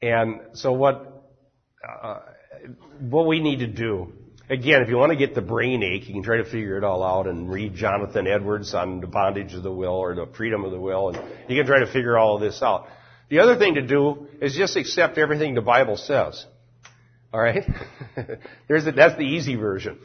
And 0.01 0.41
so 0.55 0.73
what, 0.73 1.31
uh, 1.87 2.21
what 3.01 3.27
we 3.27 3.41
need 3.41 3.59
to 3.59 3.67
do, 3.67 4.13
again, 4.53 4.83
if 4.83 4.89
you 4.89 4.97
want 4.97 5.11
to 5.11 5.17
get 5.17 5.35
the 5.35 5.41
brain 5.41 5.83
ache, 5.83 6.07
you 6.07 6.15
can 6.15 6.23
try 6.23 6.37
to 6.37 6.45
figure 6.45 6.77
it 6.77 6.85
all 6.85 7.03
out 7.03 7.27
and 7.27 7.51
read 7.51 7.75
Jonathan 7.75 8.27
Edwards 8.27 8.75
on 8.75 9.01
the 9.01 9.07
bondage 9.07 9.55
of 9.55 9.63
the 9.63 9.73
will 9.73 9.95
or 9.95 10.15
the 10.15 10.27
freedom 10.37 10.65
of 10.65 10.71
the 10.71 10.81
will, 10.81 11.09
and 11.09 11.19
you 11.49 11.57
can 11.57 11.67
try 11.67 11.81
to 11.81 11.91
figure 11.91 12.19
all 12.19 12.37
of 12.37 12.43
this 12.43 12.63
out. 12.63 12.87
The 13.31 13.39
other 13.39 13.57
thing 13.57 13.75
to 13.75 13.83
do 13.83 14.29
is 14.41 14.55
just 14.55 14.77
accept 14.77 15.17
everything 15.17 15.55
the 15.55 15.63
Bible 15.63 15.97
says. 15.97 16.45
All 17.33 17.41
right? 17.41 17.65
There's 18.69 18.85
the, 18.85 18.93
that's 18.93 19.17
the 19.17 19.25
easy 19.25 19.57
version. 19.57 19.99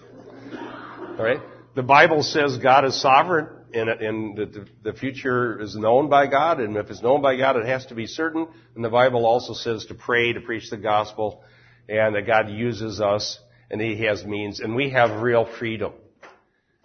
All 0.54 1.26
right? 1.26 1.42
The 1.76 1.84
Bible 1.84 2.24
says 2.24 2.58
God 2.58 2.86
is 2.86 3.00
sovereign 3.00 3.50
and, 3.74 3.90
and 3.90 4.38
the, 4.38 4.68
the 4.82 4.94
future 4.94 5.62
is 5.62 5.76
known 5.76 6.10
by 6.10 6.28
God, 6.28 6.62
and 6.62 6.78
if 6.78 6.90
it's 6.90 7.02
known 7.02 7.22
by 7.22 7.36
God, 7.36 7.58
it 7.58 7.66
has 7.66 7.86
to 7.88 7.96
be 7.96 8.08
certain. 8.08 8.48
And 8.76 8.84
the 8.84 8.90
Bible 8.90 9.26
also 9.26 9.54
says 9.54 9.86
to 9.88 9.94
pray, 9.94 10.32
to 10.32 10.40
preach 10.40 10.70
the 10.70 10.78
gospel, 10.78 11.44
and 11.90 12.16
that 12.16 12.26
God 12.26 12.50
uses 12.50 13.02
us, 13.02 13.40
and 13.70 13.82
He 13.82 14.04
has 14.06 14.26
means, 14.26 14.60
and 14.60 14.76
we 14.76 14.90
have 14.92 15.22
real 15.22 15.46
freedom. 15.46 15.94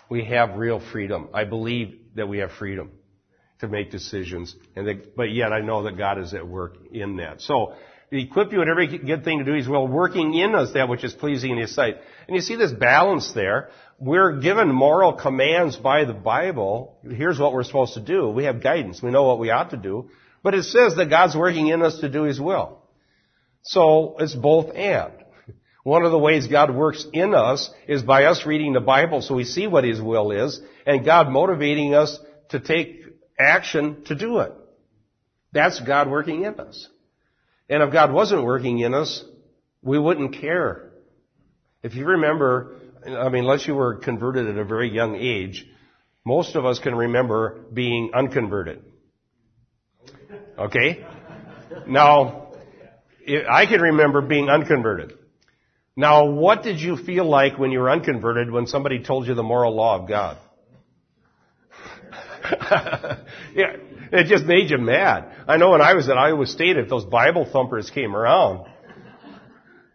We 0.08 0.24
have 0.26 0.56
real 0.56 0.80
freedom. 0.80 1.28
I 1.32 1.44
believe 1.44 1.98
that 2.16 2.28
we 2.28 2.38
have 2.38 2.52
freedom 2.52 2.90
to 3.60 3.68
make 3.68 3.90
decisions, 3.90 4.54
and 4.76 4.86
that, 4.86 5.16
but 5.16 5.30
yet 5.30 5.52
I 5.52 5.60
know 5.60 5.84
that 5.84 5.96
God 5.96 6.18
is 6.18 6.34
at 6.34 6.46
work 6.46 6.76
in 6.92 7.16
that. 7.16 7.40
So, 7.40 7.74
equip 8.10 8.52
you 8.52 8.60
in 8.60 8.68
every 8.68 8.98
good 8.98 9.24
thing 9.24 9.38
to 9.38 9.44
do. 9.44 9.54
He's 9.54 9.68
well 9.68 9.86
working 9.86 10.34
in 10.34 10.54
us 10.54 10.72
that 10.74 10.88
which 10.88 11.04
is 11.04 11.12
pleasing 11.12 11.52
in 11.52 11.58
His 11.58 11.74
sight. 11.74 11.96
And 12.26 12.36
you 12.36 12.42
see 12.42 12.56
this 12.56 12.72
balance 12.72 13.32
there. 13.32 13.70
We're 13.98 14.40
given 14.40 14.68
moral 14.68 15.14
commands 15.14 15.76
by 15.76 16.04
the 16.04 16.12
Bible. 16.12 16.98
Here's 17.08 17.38
what 17.38 17.52
we're 17.52 17.62
supposed 17.62 17.94
to 17.94 18.00
do. 18.00 18.28
We 18.28 18.44
have 18.44 18.62
guidance. 18.62 19.00
We 19.00 19.10
know 19.10 19.22
what 19.22 19.38
we 19.38 19.50
ought 19.50 19.70
to 19.70 19.76
do. 19.76 20.10
But 20.42 20.54
it 20.54 20.64
says 20.64 20.96
that 20.96 21.08
God's 21.08 21.36
working 21.36 21.68
in 21.68 21.82
us 21.82 22.00
to 22.00 22.08
do 22.08 22.24
His 22.24 22.40
will. 22.40 22.78
So 23.62 24.16
it's 24.18 24.34
both 24.34 24.74
and. 24.74 25.12
One 25.82 26.04
of 26.04 26.12
the 26.12 26.18
ways 26.18 26.46
God 26.46 26.74
works 26.74 27.06
in 27.12 27.34
us 27.34 27.70
is 27.88 28.02
by 28.02 28.24
us 28.24 28.46
reading 28.46 28.72
the 28.72 28.80
Bible 28.80 29.20
so 29.20 29.34
we 29.34 29.44
see 29.44 29.66
what 29.66 29.84
His 29.84 30.00
will 30.00 30.30
is, 30.30 30.60
and 30.86 31.04
God 31.04 31.28
motivating 31.28 31.94
us 31.94 32.18
to 32.50 32.60
take 32.60 33.02
action 33.38 34.04
to 34.04 34.14
do 34.14 34.38
it. 34.38 34.52
That's 35.52 35.80
God 35.80 36.08
working 36.08 36.44
in 36.44 36.60
us. 36.60 36.88
And 37.68 37.82
if 37.82 37.92
God 37.92 38.12
wasn't 38.12 38.44
working 38.44 38.78
in 38.78 38.94
us, 38.94 39.24
we 39.82 39.98
wouldn't 39.98 40.34
care. 40.40 40.90
If 41.82 41.94
you 41.94 42.04
remember, 42.04 42.76
I 43.04 43.28
mean, 43.28 43.44
unless 43.44 43.66
you 43.66 43.74
were 43.74 43.96
converted 43.96 44.48
at 44.48 44.56
a 44.56 44.64
very 44.64 44.90
young 44.90 45.16
age, 45.16 45.66
most 46.24 46.54
of 46.54 46.64
us 46.64 46.78
can 46.78 46.94
remember 46.94 47.64
being 47.72 48.12
unconverted. 48.14 48.84
Okay? 50.56 51.04
Now, 51.88 52.52
I 53.50 53.66
can 53.66 53.80
remember 53.80 54.20
being 54.20 54.48
unconverted. 54.48 55.14
Now, 55.96 56.26
what 56.26 56.62
did 56.62 56.80
you 56.80 56.96
feel 56.96 57.24
like 57.28 57.58
when 57.58 57.70
you 57.70 57.80
were 57.80 57.90
unconverted 57.90 58.50
when 58.50 58.66
somebody 58.66 59.02
told 59.02 59.26
you 59.26 59.34
the 59.34 59.42
moral 59.42 59.74
law 59.74 60.00
of 60.00 60.08
God? 60.08 60.38
yeah, 63.54 63.76
it 64.10 64.26
just 64.26 64.44
made 64.44 64.70
you 64.70 64.78
mad. 64.78 65.44
I 65.46 65.58
know 65.58 65.70
when 65.70 65.82
I 65.82 65.94
was 65.94 66.08
at 66.08 66.16
Iowa 66.16 66.46
State, 66.46 66.76
if 66.76 66.88
those 66.88 67.04
Bible 67.04 67.46
thumpers 67.50 67.90
came 67.90 68.16
around, 68.16 68.66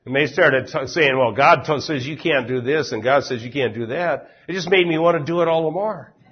and 0.05 0.15
they 0.15 0.27
started 0.27 0.67
t- 0.67 0.87
saying, 0.87 1.17
well, 1.17 1.33
God 1.33 1.65
t- 1.65 1.79
says 1.81 2.05
you 2.07 2.15
can't 2.15 2.47
do 2.47 2.61
this, 2.61 2.91
and 2.91 3.03
God 3.03 3.23
says 3.23 3.43
you 3.43 3.51
can't 3.51 3.73
do 3.73 3.87
that, 3.87 4.29
it 4.47 4.53
just 4.53 4.69
made 4.69 4.87
me 4.87 4.97
want 4.97 5.17
to 5.17 5.25
do 5.25 5.41
it 5.41 5.47
all 5.47 5.65
the 5.65 5.71
more. 5.71 6.13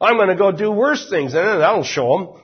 I'm 0.00 0.16
going 0.16 0.28
to 0.28 0.36
go 0.36 0.52
do 0.52 0.70
worse 0.70 1.08
things, 1.08 1.32
that'll 1.32 1.84
show 1.84 2.18
them. 2.18 2.42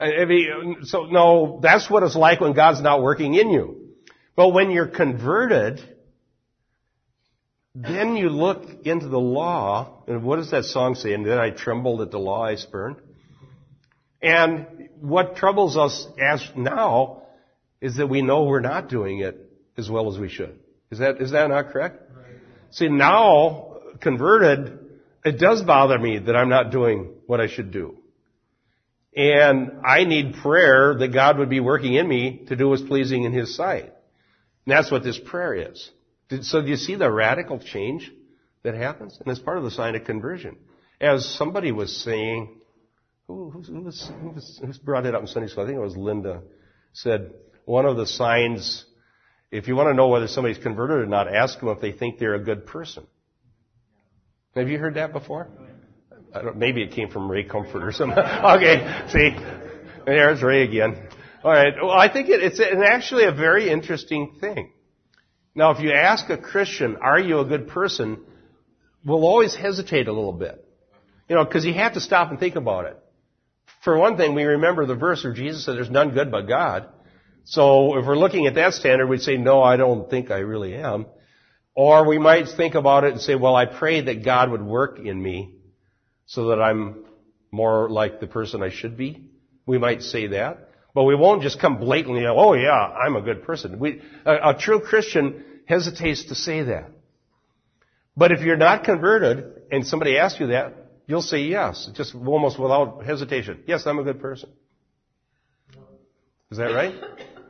Mean, 0.00 0.78
so 0.82 1.04
no, 1.04 1.60
that's 1.62 1.88
what 1.88 2.02
it's 2.02 2.16
like 2.16 2.40
when 2.40 2.52
God's 2.52 2.80
not 2.80 3.02
working 3.02 3.34
in 3.34 3.50
you. 3.50 3.90
But 4.36 4.48
when 4.50 4.70
you're 4.70 4.88
converted, 4.88 5.80
then 7.74 8.16
you 8.16 8.28
look 8.28 8.64
into 8.84 9.08
the 9.08 9.18
law, 9.18 10.02
and 10.06 10.22
what 10.22 10.36
does 10.36 10.50
that 10.50 10.64
song 10.64 10.94
say? 10.94 11.12
And 11.12 11.24
then 11.24 11.38
I 11.38 11.50
trembled 11.50 12.00
at 12.00 12.10
the 12.10 12.18
law 12.18 12.44
I 12.44 12.56
spurned. 12.56 12.96
And 14.22 14.88
what 15.00 15.36
troubles 15.36 15.76
us 15.76 16.06
as 16.20 16.42
now 16.56 17.22
is 17.80 17.96
that 17.96 18.08
we 18.08 18.22
know 18.22 18.44
we're 18.44 18.60
not 18.60 18.88
doing 18.88 19.20
it 19.20 19.38
as 19.76 19.90
well 19.90 20.12
as 20.12 20.18
we 20.18 20.28
should. 20.28 20.58
Is 20.90 20.98
that, 21.00 21.20
is 21.20 21.32
that 21.32 21.48
not 21.48 21.70
correct? 21.70 22.00
Right. 22.16 22.26
See, 22.70 22.88
now, 22.88 23.78
converted, 24.00 24.78
it 25.24 25.38
does 25.38 25.62
bother 25.62 25.98
me 25.98 26.18
that 26.18 26.36
I'm 26.36 26.48
not 26.48 26.70
doing 26.70 27.14
what 27.26 27.40
I 27.40 27.48
should 27.48 27.72
do. 27.72 27.98
And 29.16 29.80
I 29.84 30.04
need 30.04 30.34
prayer 30.42 30.94
that 30.98 31.12
God 31.12 31.38
would 31.38 31.48
be 31.48 31.60
working 31.60 31.94
in 31.94 32.08
me 32.08 32.44
to 32.48 32.56
do 32.56 32.68
what's 32.68 32.82
pleasing 32.82 33.24
in 33.24 33.32
His 33.32 33.54
sight. 33.54 33.84
And 33.84 34.72
that's 34.72 34.90
what 34.90 35.04
this 35.04 35.18
prayer 35.18 35.70
is. 35.70 35.90
So 36.42 36.62
do 36.62 36.68
you 36.68 36.76
see 36.76 36.96
the 36.96 37.10
radical 37.10 37.58
change 37.58 38.10
that 38.62 38.74
happens? 38.74 39.16
And 39.20 39.28
it's 39.28 39.40
part 39.40 39.58
of 39.58 39.64
the 39.64 39.70
sign 39.70 39.94
of 39.94 40.04
conversion. 40.04 40.56
As 41.00 41.28
somebody 41.36 41.70
was 41.70 42.02
saying, 42.02 42.60
who, 43.28 43.50
who, 43.50 43.62
who, 43.62 43.82
was, 43.82 44.10
who, 44.20 44.30
was, 44.30 44.78
brought 44.78 45.06
it 45.06 45.14
up 45.14 45.22
in 45.22 45.26
Sunday 45.28 45.48
school? 45.48 45.64
I 45.64 45.66
think 45.66 45.76
it 45.76 45.82
was 45.82 45.96
Linda. 45.96 46.42
Said 46.92 47.32
one 47.64 47.86
of 47.86 47.96
the 47.96 48.06
signs, 48.06 48.84
if 49.50 49.68
you 49.68 49.76
want 49.76 49.88
to 49.90 49.94
know 49.94 50.08
whether 50.08 50.28
somebody's 50.28 50.58
converted 50.58 50.98
or 50.98 51.06
not, 51.06 51.32
ask 51.32 51.60
them 51.60 51.68
if 51.68 51.80
they 51.80 51.92
think 51.92 52.18
they're 52.18 52.34
a 52.34 52.42
good 52.42 52.66
person. 52.66 53.06
Have 54.54 54.68
you 54.68 54.78
heard 54.78 54.94
that 54.94 55.12
before? 55.12 55.48
Maybe 56.54 56.82
it 56.82 56.92
came 56.92 57.10
from 57.10 57.30
Ray 57.30 57.44
Comfort 57.44 57.82
or 57.82 57.92
something. 57.92 58.18
okay, 58.44 59.06
see, 59.08 59.36
there's 60.06 60.42
Ray 60.42 60.62
again. 60.62 61.08
All 61.42 61.52
right. 61.52 61.74
Well, 61.80 61.90
I 61.90 62.10
think 62.12 62.28
it, 62.28 62.42
it's 62.42 62.60
actually 62.60 63.24
a 63.24 63.32
very 63.32 63.70
interesting 63.70 64.36
thing. 64.40 64.72
Now, 65.54 65.70
if 65.70 65.80
you 65.80 65.92
ask 65.92 66.28
a 66.30 66.38
Christian, 66.38 66.96
are 66.96 67.20
you 67.20 67.38
a 67.38 67.44
good 67.44 67.68
person, 67.68 68.24
we'll 69.04 69.26
always 69.26 69.54
hesitate 69.54 70.08
a 70.08 70.12
little 70.12 70.32
bit. 70.32 70.60
You 71.28 71.36
know, 71.36 71.44
because 71.44 71.64
you 71.64 71.74
have 71.74 71.94
to 71.94 72.00
stop 72.00 72.30
and 72.30 72.40
think 72.40 72.56
about 72.56 72.86
it. 72.86 72.98
For 73.82 73.96
one 73.96 74.16
thing, 74.16 74.34
we 74.34 74.44
remember 74.44 74.86
the 74.86 74.94
verse 74.94 75.22
where 75.24 75.32
Jesus 75.32 75.64
said 75.64 75.76
there's 75.76 75.90
none 75.90 76.10
good 76.10 76.30
but 76.30 76.42
God. 76.42 76.88
So 77.44 77.98
if 77.98 78.06
we're 78.06 78.16
looking 78.16 78.46
at 78.46 78.54
that 78.54 78.72
standard, 78.72 79.06
we'd 79.06 79.20
say, 79.20 79.36
no, 79.36 79.62
I 79.62 79.76
don't 79.76 80.08
think 80.08 80.30
I 80.30 80.38
really 80.38 80.74
am. 80.74 81.06
Or 81.74 82.06
we 82.06 82.18
might 82.18 82.48
think 82.56 82.74
about 82.74 83.04
it 83.04 83.12
and 83.12 83.20
say, 83.20 83.34
well, 83.34 83.54
I 83.54 83.66
pray 83.66 84.00
that 84.02 84.24
God 84.24 84.50
would 84.50 84.62
work 84.62 84.98
in 84.98 85.20
me 85.20 85.53
so 86.26 86.48
that 86.48 86.60
I'm 86.60 87.04
more 87.50 87.88
like 87.88 88.20
the 88.20 88.26
person 88.26 88.62
I 88.62 88.70
should 88.70 88.96
be. 88.96 89.28
We 89.66 89.78
might 89.78 90.02
say 90.02 90.28
that. 90.28 90.70
But 90.94 91.04
we 91.04 91.16
won't 91.16 91.42
just 91.42 91.60
come 91.60 91.78
blatantly, 91.78 92.24
oh 92.26 92.54
yeah, 92.54 92.70
I'm 92.70 93.16
a 93.16 93.20
good 93.20 93.42
person. 93.42 93.78
We, 93.80 94.00
a, 94.24 94.50
a 94.50 94.54
true 94.58 94.80
Christian 94.80 95.44
hesitates 95.66 96.26
to 96.26 96.34
say 96.36 96.62
that. 96.62 96.90
But 98.16 98.30
if 98.30 98.40
you're 98.42 98.56
not 98.56 98.84
converted 98.84 99.62
and 99.72 99.84
somebody 99.84 100.16
asks 100.18 100.38
you 100.38 100.48
that, 100.48 100.74
you'll 101.06 101.22
say 101.22 101.42
yes, 101.42 101.90
just 101.94 102.14
almost 102.14 102.60
without 102.60 103.04
hesitation. 103.04 103.64
Yes, 103.66 103.86
I'm 103.86 103.98
a 103.98 104.04
good 104.04 104.20
person. 104.20 104.50
Is 106.52 106.58
that 106.58 106.66
right? 106.66 106.94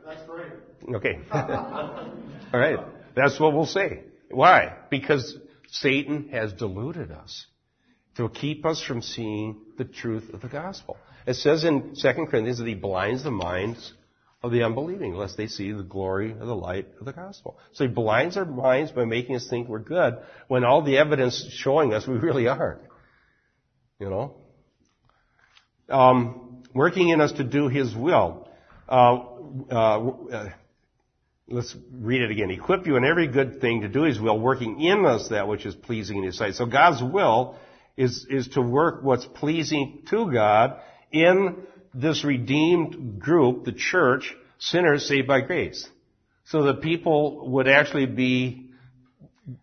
That's 0.05 0.27
right. 0.27 0.95
Okay. 0.95 1.19
All 1.31 2.59
right. 2.59 2.79
That's 3.15 3.39
what 3.39 3.53
we'll 3.53 3.67
say. 3.67 4.01
Why? 4.31 4.75
Because 4.89 5.37
Satan 5.69 6.29
has 6.29 6.53
deluded 6.53 7.11
us 7.11 7.45
to 8.17 8.29
keep 8.29 8.65
us 8.65 8.81
from 8.81 9.01
seeing 9.01 9.57
the 9.77 9.85
truth 9.85 10.33
of 10.33 10.41
the 10.41 10.47
gospel. 10.47 10.97
It 11.27 11.35
says 11.35 11.63
in 11.63 11.95
2 11.95 12.13
Corinthians 12.29 12.59
that 12.59 12.67
he 12.67 12.75
blinds 12.75 13.23
the 13.23 13.31
minds 13.31 13.93
of 14.43 14.51
the 14.51 14.63
unbelieving, 14.63 15.15
lest 15.15 15.37
they 15.37 15.47
see 15.47 15.71
the 15.71 15.83
glory 15.83 16.31
of 16.31 16.45
the 16.45 16.55
light 16.55 16.87
of 16.99 17.05
the 17.05 17.13
gospel. 17.13 17.57
So 17.73 17.85
he 17.85 17.89
blinds 17.89 18.37
our 18.37 18.45
minds 18.45 18.91
by 18.91 19.05
making 19.05 19.35
us 19.35 19.47
think 19.49 19.67
we're 19.67 19.79
good, 19.79 20.17
when 20.47 20.63
all 20.63 20.83
the 20.83 20.97
evidence 20.97 21.47
showing 21.51 21.93
us 21.93 22.07
we 22.07 22.15
really 22.15 22.47
aren't. 22.47 22.81
You 23.99 24.09
know? 24.09 24.35
Um, 25.89 26.63
working 26.73 27.09
in 27.09 27.21
us 27.21 27.31
to 27.33 27.43
do 27.43 27.69
his 27.69 27.95
will. 27.95 28.47
Uh, 28.87 29.23
uh, 29.71 30.09
uh, 30.31 30.49
let's 31.47 31.75
read 31.91 32.21
it 32.21 32.29
again. 32.29 32.51
Equip 32.51 32.85
you 32.85 32.97
in 32.97 33.03
every 33.03 33.27
good 33.27 33.61
thing 33.61 33.81
to 33.81 33.87
do 33.87 34.03
his 34.03 34.19
will, 34.19 34.39
working 34.39 34.81
in 34.81 35.05
us 35.05 35.29
that 35.29 35.47
which 35.47 35.65
is 35.65 35.73
pleasing 35.73 36.17
in 36.17 36.23
his 36.23 36.37
sight. 36.37 36.53
So 36.53 36.67
God's 36.67 37.01
will 37.01 37.55
is, 37.97 38.25
is 38.29 38.49
to 38.49 38.61
work 38.61 39.03
what's 39.03 39.25
pleasing 39.25 40.03
to 40.09 40.31
God 40.31 40.79
in 41.11 41.57
this 41.93 42.23
redeemed 42.23 43.19
group, 43.19 43.65
the 43.65 43.71
church, 43.71 44.35
sinners 44.59 45.07
saved 45.07 45.27
by 45.27 45.41
grace. 45.41 45.87
So 46.45 46.63
that 46.63 46.81
people 46.81 47.49
would 47.51 47.67
actually 47.67 48.05
be 48.05 48.69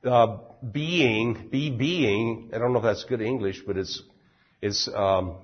uh, 0.05 0.39
being, 0.71 1.49
be 1.51 1.71
being, 1.71 2.51
I 2.55 2.59
don't 2.59 2.73
know 2.73 2.79
if 2.79 2.85
that's 2.85 3.05
good 3.05 3.21
English, 3.21 3.63
but 3.67 3.77
it's, 3.77 4.03
it's, 4.61 4.89
um, 4.95 5.37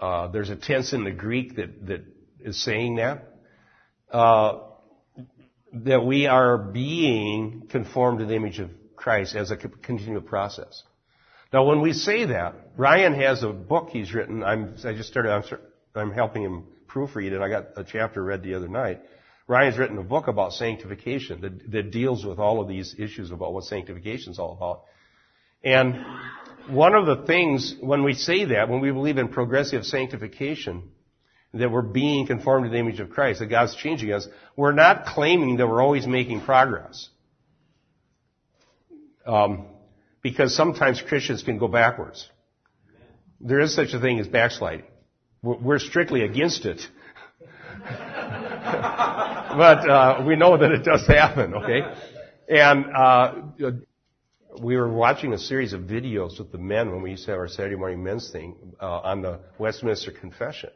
uh, 0.00 0.28
there's 0.28 0.50
a 0.50 0.56
tense 0.56 0.92
in 0.92 1.04
the 1.04 1.12
Greek 1.12 1.56
that, 1.56 1.86
that 1.86 2.04
is 2.40 2.62
saying 2.62 2.96
that. 2.96 3.28
Uh, 4.10 4.60
that 5.72 6.04
we 6.04 6.26
are 6.26 6.58
being 6.58 7.66
conformed 7.70 8.18
to 8.18 8.26
the 8.26 8.34
image 8.34 8.58
of 8.58 8.70
Christ 8.94 9.34
as 9.34 9.50
a 9.50 9.56
continual 9.56 10.20
process. 10.20 10.82
Now, 11.52 11.64
when 11.64 11.80
we 11.82 11.92
say 11.92 12.26
that, 12.26 12.54
Ryan 12.76 13.14
has 13.14 13.42
a 13.42 13.50
book 13.50 13.90
he's 13.90 14.14
written. 14.14 14.42
I'm, 14.42 14.76
I 14.84 14.94
just 14.94 15.10
started, 15.10 15.30
I'm, 15.30 15.42
I'm 15.94 16.12
helping 16.12 16.42
him 16.42 16.64
proofread 16.88 17.32
it. 17.32 17.40
I 17.40 17.48
got 17.48 17.66
a 17.76 17.84
chapter 17.84 18.22
read 18.22 18.42
the 18.42 18.54
other 18.54 18.68
night. 18.68 19.00
Ryan's 19.46 19.76
written 19.76 19.98
a 19.98 20.02
book 20.02 20.28
about 20.28 20.52
sanctification 20.52 21.42
that, 21.42 21.70
that 21.72 21.90
deals 21.90 22.24
with 22.24 22.38
all 22.38 22.60
of 22.60 22.68
these 22.68 22.94
issues 22.98 23.30
about 23.30 23.52
what 23.52 23.64
sanctification 23.64 24.32
is 24.32 24.38
all 24.38 24.52
about. 24.52 24.84
And 25.62 26.04
one 26.74 26.94
of 26.94 27.06
the 27.06 27.26
things, 27.26 27.74
when 27.80 28.02
we 28.02 28.14
say 28.14 28.46
that, 28.46 28.68
when 28.68 28.80
we 28.80 28.90
believe 28.90 29.18
in 29.18 29.28
progressive 29.28 29.84
sanctification, 29.84 30.90
that 31.52 31.70
we're 31.70 31.82
being 31.82 32.26
conformed 32.26 32.64
to 32.64 32.70
the 32.70 32.78
image 32.78 32.98
of 33.00 33.10
Christ, 33.10 33.40
that 33.40 33.46
God's 33.46 33.76
changing 33.76 34.12
us, 34.12 34.26
we're 34.56 34.72
not 34.72 35.04
claiming 35.04 35.58
that 35.58 35.66
we're 35.66 35.82
always 35.82 36.06
making 36.06 36.40
progress. 36.40 37.10
Um, 39.26 39.66
because 40.22 40.56
sometimes 40.56 41.02
Christians 41.02 41.42
can 41.42 41.58
go 41.58 41.68
backwards. 41.68 42.28
There 43.40 43.60
is 43.60 43.74
such 43.74 43.92
a 43.92 44.00
thing 44.00 44.20
as 44.20 44.28
backsliding. 44.28 44.86
We're 45.42 45.80
strictly 45.80 46.22
against 46.22 46.64
it. 46.64 46.80
but 47.82 49.90
uh, 49.90 50.24
we 50.26 50.36
know 50.36 50.56
that 50.56 50.70
it 50.70 50.84
does 50.84 51.04
happen, 51.08 51.54
okay? 51.54 51.80
And 52.48 52.84
uh, 52.94 53.34
we 54.60 54.76
were 54.76 54.88
watching 54.88 55.32
a 55.32 55.38
series 55.38 55.72
of 55.72 55.82
videos 55.82 56.38
with 56.38 56.52
the 56.52 56.58
men 56.58 56.92
when 56.92 57.02
we 57.02 57.10
used 57.10 57.24
to 57.24 57.32
have 57.32 57.40
our 57.40 57.48
Saturday 57.48 57.74
morning 57.74 58.04
men's 58.04 58.30
thing 58.30 58.74
uh, 58.80 59.00
on 59.00 59.22
the 59.22 59.40
Westminster 59.58 60.12
Confession. 60.12 60.70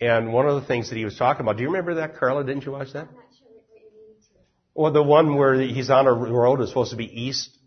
And 0.00 0.32
one 0.32 0.48
of 0.48 0.60
the 0.60 0.66
things 0.66 0.90
that 0.90 0.96
he 0.96 1.04
was 1.04 1.16
talking 1.16 1.42
about, 1.42 1.56
do 1.56 1.62
you 1.62 1.68
remember 1.68 1.96
that, 1.96 2.16
Carla? 2.16 2.44
Didn't 2.44 2.64
you 2.64 2.72
watch 2.72 2.92
that? 2.92 3.08
Well, 4.74 4.92
the 4.92 5.02
one 5.02 5.34
where 5.34 5.60
he's 5.60 5.90
on 5.90 6.06
a 6.06 6.12
road 6.12 6.60
is 6.60 6.68
supposed 6.68 6.92
to 6.92 6.96
be 6.96 7.04
east. 7.04 7.57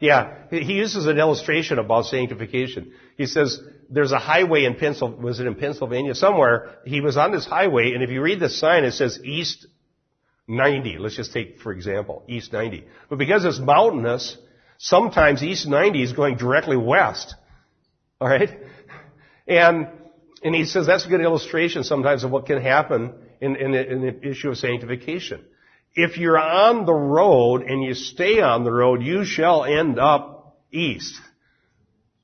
Yeah, 0.00 0.34
he 0.50 0.74
uses 0.74 1.06
an 1.06 1.18
illustration 1.18 1.78
about 1.78 2.06
sanctification. 2.06 2.92
He 3.16 3.26
says 3.26 3.60
there's 3.90 4.12
a 4.12 4.18
highway 4.18 4.64
in 4.64 4.76
Pennsylvania, 4.76 5.24
was 5.24 5.40
it 5.40 5.46
in 5.46 5.56
Pennsylvania? 5.56 6.14
Somewhere, 6.14 6.76
he 6.84 7.00
was 7.00 7.16
on 7.16 7.32
this 7.32 7.44
highway, 7.44 7.92
and 7.94 8.02
if 8.04 8.10
you 8.10 8.22
read 8.22 8.38
the 8.38 8.48
sign, 8.48 8.84
it 8.84 8.92
says 8.92 9.18
east 9.24 9.66
90. 10.46 10.98
Let's 10.98 11.16
just 11.16 11.32
take, 11.32 11.58
for 11.60 11.72
example, 11.72 12.22
east 12.28 12.52
90. 12.52 12.84
But 13.10 13.18
because 13.18 13.44
it's 13.44 13.58
mountainous, 13.58 14.36
sometimes 14.78 15.42
east 15.42 15.66
90 15.66 16.02
is 16.02 16.12
going 16.12 16.36
directly 16.36 16.76
west. 16.76 17.34
Alright? 18.20 18.50
And, 19.48 19.88
and 20.42 20.54
he 20.54 20.64
says 20.64 20.86
that's 20.86 21.06
a 21.06 21.08
good 21.08 21.20
illustration 21.20 21.82
sometimes 21.82 22.22
of 22.22 22.30
what 22.30 22.46
can 22.46 22.62
happen 22.62 23.14
in, 23.40 23.56
in, 23.56 23.74
in 23.74 24.00
the 24.00 24.28
issue 24.28 24.50
of 24.50 24.58
sanctification. 24.58 25.44
If 26.00 26.16
you're 26.16 26.38
on 26.38 26.86
the 26.86 26.94
road 26.94 27.62
and 27.62 27.82
you 27.82 27.94
stay 27.94 28.40
on 28.40 28.62
the 28.62 28.70
road, 28.70 29.02
you 29.02 29.24
shall 29.24 29.64
end 29.64 29.98
up 29.98 30.56
east, 30.70 31.20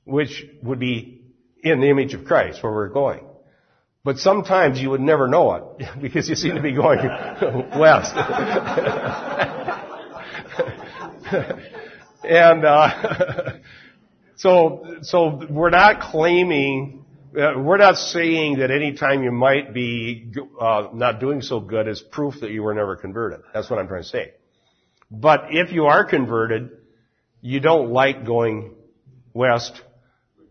which 0.05 0.45
would 0.62 0.79
be 0.79 1.22
in 1.61 1.81
the 1.81 1.89
image 1.89 2.14
of 2.14 2.25
Christ, 2.25 2.62
where 2.62 2.72
we're 2.72 2.91
going. 2.91 3.27
But 4.05 4.18
sometimes 4.18 4.81
you 4.81 4.91
would 4.91 5.01
never 5.01 5.27
know 5.27 5.55
it 5.55 5.89
because 6.01 6.29
you 6.29 6.37
seem 6.37 6.55
to 6.55 6.62
be 6.62 6.70
going 6.70 7.01
west. 7.77 8.14
and 12.22 12.64
uh, 12.64 13.55
so, 14.37 14.99
so 15.03 15.47
we're 15.51 15.70
not 15.70 16.01
claiming, 16.01 17.03
we're 17.35 17.78
not 17.78 17.97
saying 17.97 18.59
that 18.59 18.70
any 18.70 18.93
time 18.95 19.22
you 19.22 19.32
might 19.32 19.74
be 19.74 20.32
uh, 20.61 20.89
not 20.93 21.20
doing 21.20 21.43
so 21.43 21.61
good 21.61 21.89
is 21.89 22.01
proof 22.01 22.41
that 22.41 22.51
you 22.51 22.62
were 22.62 22.74
never 22.74 22.97
converted. 22.97 23.41
That's 23.53 23.68
what 23.68 23.78
I'm 23.78 23.89
trying 23.89 24.03
to 24.03 24.09
say. 24.09 24.32
But 25.11 25.47
if 25.51 25.72
you 25.72 25.87
are 25.87 26.05
converted, 26.05 26.70
you 27.41 27.61
don't 27.61 27.91
like 27.91 28.24
going 28.24 28.74
west 29.32 29.80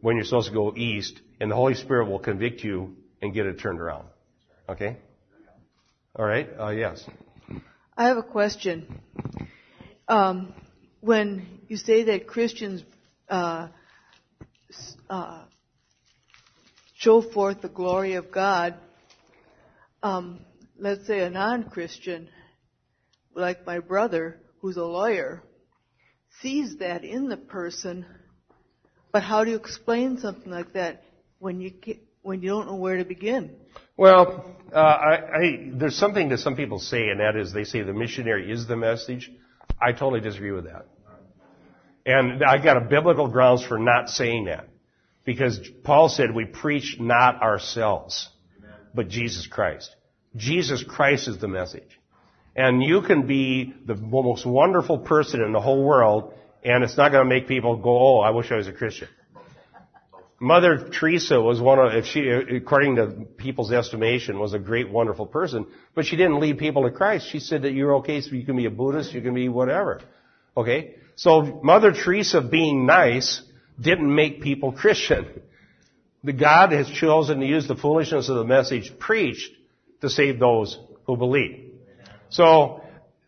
when 0.01 0.15
you're 0.15 0.25
supposed 0.25 0.49
to 0.49 0.53
go 0.53 0.73
east, 0.75 1.19
and 1.39 1.49
the 1.49 1.55
Holy 1.55 1.73
Spirit 1.75 2.09
will 2.09 2.19
convict 2.19 2.63
you 2.63 2.97
and 3.21 3.33
get 3.33 3.45
it 3.45 3.59
turned 3.59 3.79
around. 3.79 4.07
Okay? 4.67 4.97
All 6.15 6.25
right? 6.25 6.49
Uh, 6.59 6.69
yes. 6.69 7.03
I 7.95 8.07
have 8.07 8.17
a 8.17 8.23
question. 8.23 8.99
Um, 10.07 10.53
when 10.99 11.61
you 11.67 11.77
say 11.77 12.03
that 12.03 12.27
Christians 12.27 12.83
uh, 13.29 13.69
uh, 15.09 15.43
show 17.03 17.21
forth 17.21 17.61
the 17.61 17.69
glory 17.69 18.13
of 18.13 18.31
God, 18.31 18.75
um, 20.01 20.39
let's 20.79 21.05
say 21.05 21.19
a 21.19 21.29
non-Christian, 21.29 22.29
like 23.35 23.65
my 23.65 23.79
brother, 23.79 24.39
who's 24.59 24.77
a 24.77 24.83
lawyer, 24.83 25.43
sees 26.41 26.77
that 26.77 27.03
in 27.03 27.27
the 27.27 27.37
person, 27.37 28.05
but 29.11 29.21
how 29.21 29.43
do 29.43 29.51
you 29.51 29.57
explain 29.57 30.17
something 30.17 30.51
like 30.51 30.73
that 30.73 31.03
when 31.39 31.59
you 31.59 31.73
when 32.21 32.41
you 32.41 32.49
don't 32.49 32.67
know 32.67 32.75
where 32.75 32.97
to 32.97 33.05
begin? 33.05 33.53
Well, 33.97 34.55
uh, 34.73 34.77
I, 34.77 35.13
I, 35.13 35.69
there's 35.73 35.97
something 35.97 36.29
that 36.29 36.39
some 36.39 36.55
people 36.55 36.79
say, 36.79 37.09
and 37.09 37.19
that 37.19 37.35
is 37.35 37.51
they 37.51 37.65
say 37.65 37.81
the 37.81 37.93
missionary 37.93 38.49
is 38.49 38.65
the 38.65 38.77
message. 38.77 39.29
I 39.79 39.91
totally 39.91 40.21
disagree 40.21 40.51
with 40.51 40.65
that. 40.65 40.85
And 42.05 42.43
I 42.43 42.63
got 42.63 42.77
a 42.77 42.81
biblical 42.81 43.27
grounds 43.27 43.63
for 43.65 43.77
not 43.77 44.09
saying 44.09 44.45
that. 44.45 44.67
Because 45.25 45.59
Paul 45.83 46.09
said 46.09 46.33
we 46.33 46.45
preach 46.45 46.97
not 46.99 47.41
ourselves, 47.41 48.29
but 48.93 49.07
Jesus 49.07 49.47
Christ. 49.47 49.95
Jesus 50.35 50.83
Christ 50.83 51.27
is 51.27 51.37
the 51.37 51.47
message. 51.47 51.99
And 52.55 52.83
you 52.83 53.01
can 53.01 53.25
be 53.25 53.73
the 53.85 53.95
most 53.95 54.45
wonderful 54.45 54.99
person 54.99 55.41
in 55.41 55.53
the 55.53 55.61
whole 55.61 55.83
world, 55.83 56.33
and 56.63 56.83
it's 56.83 56.97
not 56.97 57.11
going 57.11 57.23
to 57.23 57.29
make 57.29 57.47
people 57.47 57.77
go, 57.77 57.97
oh, 57.97 58.19
I 58.19 58.31
wish 58.31 58.51
I 58.51 58.57
was 58.57 58.67
a 58.67 58.73
Christian. 58.73 59.07
Mother 60.39 60.89
Teresa 60.89 61.39
was 61.39 61.61
one 61.61 61.79
of, 61.79 61.93
if 61.93 62.05
she, 62.05 62.27
according 62.27 62.97
to 62.97 63.25
people's 63.37 63.71
estimation, 63.71 64.39
was 64.39 64.53
a 64.53 64.59
great, 64.59 64.89
wonderful 64.89 65.25
person, 65.25 65.65
but 65.95 66.05
she 66.05 66.17
didn't 66.17 66.41
lead 66.41 66.57
people 66.57 66.83
to 66.83 66.91
Christ. 66.91 67.29
She 67.29 67.39
said 67.39 67.61
that 67.61 67.71
you're 67.71 67.95
okay, 67.97 68.19
so 68.19 68.31
you 68.31 68.45
can 68.45 68.57
be 68.57 68.65
a 68.65 68.69
Buddhist, 68.69 69.13
you 69.13 69.21
can 69.21 69.33
be 69.33 69.47
whatever. 69.47 70.01
Okay? 70.57 70.95
So 71.15 71.61
Mother 71.63 71.93
Teresa 71.93 72.41
being 72.41 72.85
nice 72.85 73.41
didn't 73.79 74.13
make 74.13 74.41
people 74.41 74.71
Christian. 74.71 75.41
The 76.23 76.33
God 76.33 76.71
has 76.71 76.87
chosen 76.89 77.39
to 77.39 77.45
use 77.45 77.67
the 77.67 77.75
foolishness 77.75 78.29
of 78.29 78.37
the 78.37 78.45
message 78.45 78.97
preached 78.97 79.51
to 80.01 80.09
save 80.09 80.39
those 80.39 80.77
who 81.05 81.17
believe. 81.17 81.71
So, 82.29 82.81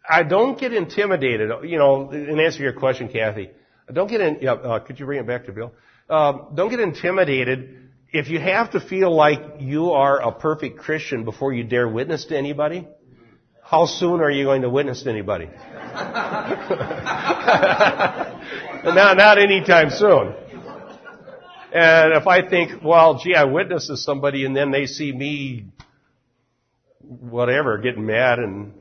I 0.08 0.24
don't 0.24 0.58
get 0.60 0.72
intimidated, 0.74 1.50
you 1.64 1.78
know, 1.78 2.12
in 2.12 2.40
answer 2.40 2.60
to 2.60 2.64
your 2.64 2.74
question, 2.74 3.10
Kathy, 3.10 3.50
don't 3.92 4.10
get 4.10 4.22
in, 4.22 4.40
yeah, 4.42 4.54
uh, 4.54 4.80
could 4.80 5.00
you 5.00 5.06
bring 5.06 5.20
it 5.20 5.28
back 5.28 5.46
to 5.46 5.52
Bill? 5.52 5.74
Um, 6.10 6.48
don't 6.54 6.70
get 6.70 6.80
intimidated. 6.80 7.90
If 8.14 8.30
you 8.30 8.40
have 8.40 8.72
to 8.72 8.80
feel 8.80 9.14
like 9.14 9.40
you 9.60 9.92
are 9.92 10.22
a 10.22 10.32
perfect 10.32 10.80
Christian 10.80 11.26
before 11.26 11.54
you 11.54 11.64
dare 11.64 11.88
witness 11.88 12.26
to 12.26 12.38
anybody, 12.38 12.88
how 13.64 13.88
soon 13.88 14.22
are 14.22 14.30
you 14.30 14.46
going 14.46 14.62
to 14.62 14.70
witness 14.70 15.04
to 15.04 15.10
anybody? 15.10 15.50
not, 18.94 19.18
not 19.18 19.38
anytime 19.40 19.90
soon. 19.90 20.36
And 21.74 22.14
if 22.14 22.28
I 22.28 22.48
think, 22.48 22.84
well, 22.84 23.20
gee, 23.22 23.36
I 23.36 23.46
witness 23.46 23.88
to 23.88 23.98
somebody 23.98 24.46
and 24.46 24.56
then 24.56 24.72
they 24.72 24.86
see 24.86 25.12
me, 25.12 25.66
whatever, 27.00 27.78
getting 27.80 28.06
mad 28.06 28.40
and 28.40 28.74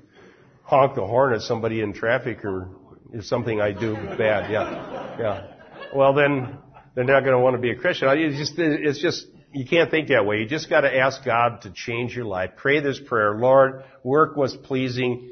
honk 0.62 0.94
the 0.94 1.06
horn 1.06 1.34
at 1.34 1.40
somebody 1.40 1.80
in 1.80 1.92
traffic 1.92 2.44
or 2.44 2.68
is 3.12 3.28
something 3.28 3.60
I 3.60 3.72
do 3.72 3.94
bad, 3.94 4.50
yeah, 4.50 5.16
yeah. 5.18 5.46
Well 5.94 6.14
then, 6.14 6.58
they're 6.94 7.04
not 7.04 7.20
going 7.20 7.32
to 7.32 7.40
want 7.40 7.56
to 7.56 7.60
be 7.60 7.70
a 7.70 7.76
Christian. 7.76 8.08
It's 8.10 8.38
just, 8.38 8.58
it's 8.58 9.00
just, 9.00 9.26
you 9.52 9.66
can't 9.66 9.90
think 9.90 10.08
that 10.08 10.24
way. 10.26 10.38
You 10.38 10.46
just 10.46 10.70
got 10.70 10.82
to 10.82 10.96
ask 10.96 11.24
God 11.24 11.62
to 11.62 11.70
change 11.70 12.14
your 12.14 12.24
life. 12.24 12.52
Pray 12.56 12.80
this 12.80 13.00
prayer. 13.00 13.34
Lord, 13.34 13.84
work 14.02 14.36
was 14.36 14.56
pleasing 14.56 15.30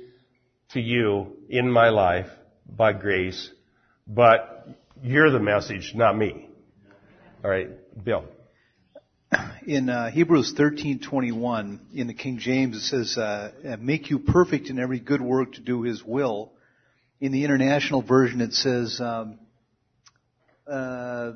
to 0.71 0.81
you 0.81 1.37
in 1.49 1.71
my 1.71 1.91
life 1.91 2.27
by 2.69 2.93
grace, 2.93 3.51
but 4.07 4.69
you're 5.03 5.31
the 5.31 5.41
message, 5.41 5.93
not 5.95 6.17
me. 6.17 6.49
All 7.45 7.51
right, 7.51 7.71
Bill. 8.05 8.25
In 9.67 9.89
uh, 9.89 10.11
Hebrews 10.11 10.55
13:21 10.59 11.79
in 11.95 12.07
the 12.07 12.15
King 12.15 12.39
James 12.39 12.77
it 12.77 12.81
says, 12.81 13.17
uh, 13.17 13.77
"Make 13.81 14.11
you 14.11 14.19
perfect 14.19 14.69
in 14.69 14.79
every 14.79 15.01
good 15.01 15.21
work 15.21 15.53
to 15.55 15.61
do 15.61 15.83
His 15.83 16.05
will." 16.05 16.53
In 17.21 17.33
the 17.33 17.45
International 17.45 18.03
Version 18.03 18.41
it 18.41 18.53
says, 18.53 19.01
um, 19.01 19.39
uh, 20.67 21.33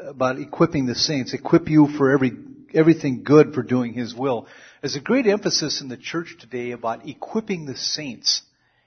about 0.00 0.38
equipping 0.38 0.86
the 0.86 0.94
saints, 0.94 1.32
equip 1.32 1.68
you 1.68 1.88
for 1.88 2.10
every 2.10 2.32
everything 2.74 3.22
good 3.22 3.54
for 3.54 3.62
doing 3.62 3.94
His 3.94 4.14
will. 4.14 4.46
There's 4.80 4.96
a 4.96 5.00
great 5.00 5.26
emphasis 5.26 5.80
in 5.80 5.88
the 5.88 5.96
church 5.96 6.36
today 6.40 6.72
about 6.72 7.08
equipping 7.08 7.66
the 7.66 7.76
saints, 7.76 8.42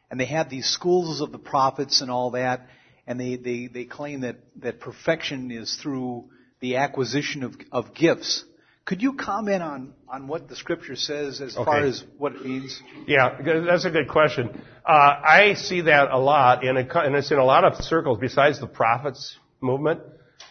and 0.09 0.19
they 0.19 0.25
have 0.25 0.49
these 0.49 0.67
schools 0.67 1.21
of 1.21 1.31
the 1.31 1.39
prophets 1.39 2.01
and 2.01 2.09
all 2.09 2.31
that, 2.31 2.67
and 3.05 3.19
they 3.19 3.35
they 3.35 3.67
they 3.67 3.85
claim 3.85 4.21
that 4.21 4.37
that 4.57 4.79
perfection 4.79 5.51
is 5.51 5.75
through 5.81 6.25
the 6.59 6.77
acquisition 6.77 7.43
of 7.43 7.55
of 7.71 7.93
gifts. 7.93 8.45
Could 8.87 9.01
you 9.01 9.15
comment 9.15 9.61
on, 9.61 9.93
on 10.07 10.29
what 10.29 10.47
the 10.47 10.55
scripture 10.55 10.95
says 10.95 11.41
as 11.41 11.57
okay. 11.57 11.65
far 11.65 11.83
as 11.83 12.05
what 12.17 12.35
it 12.35 12.45
means? 12.45 12.81
Yeah, 13.05 13.37
that's 13.43 13.83
a 13.83 13.89
good 13.89 14.07
question. 14.07 14.61
Uh, 14.85 14.89
I 14.89 15.55
see 15.55 15.81
that 15.81 16.09
a 16.09 16.17
lot, 16.17 16.65
and, 16.65 16.77
it, 16.77 16.87
and 16.93 17.13
it's 17.13 17.29
in 17.29 17.37
a 17.37 17.43
lot 17.43 17.65
of 17.65 17.83
circles 17.83 18.17
besides 18.17 18.61
the 18.61 18.67
prophets 18.67 19.35
movement. 19.59 19.99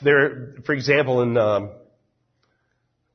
There, 0.03 0.57
for 0.67 0.75
example, 0.75 1.23
in 1.23 1.33
the 1.33 1.73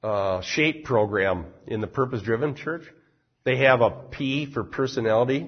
uh, 0.01 0.41
SHAPE 0.41 0.85
program 0.85 1.45
in 1.67 1.81
the 1.81 1.87
Purpose 1.87 2.23
Driven 2.23 2.55
Church, 2.55 2.85
they 3.43 3.57
have 3.57 3.81
a 3.81 3.91
P 3.91 4.51
for 4.51 4.63
personality, 4.63 5.47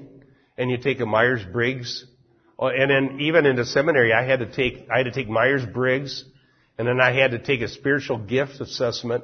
and 0.58 0.70
you 0.70 0.78
take 0.78 0.99
a 0.99 1.06
Myers 1.06 1.41
Briggs, 1.51 2.06
uh, 2.60 2.68
and 2.68 2.89
then 2.89 3.20
even 3.22 3.45
in 3.45 3.56
the 3.56 3.66
seminary, 3.66 4.14
I 4.14 4.24
had 4.24 4.39
to 4.39 4.51
take 4.51 4.88
I 4.93 4.97
had 4.97 5.06
to 5.06 5.12
take 5.12 5.30
Myers 5.30 5.66
Briggs, 5.66 6.26
and 6.78 6.88
then 6.88 6.99
I 7.01 7.12
had 7.14 7.32
to 7.32 7.39
take 7.39 7.62
a 7.62 7.68
spiritual 7.68 8.18
gift 8.18 8.62
assessment. 8.62 9.24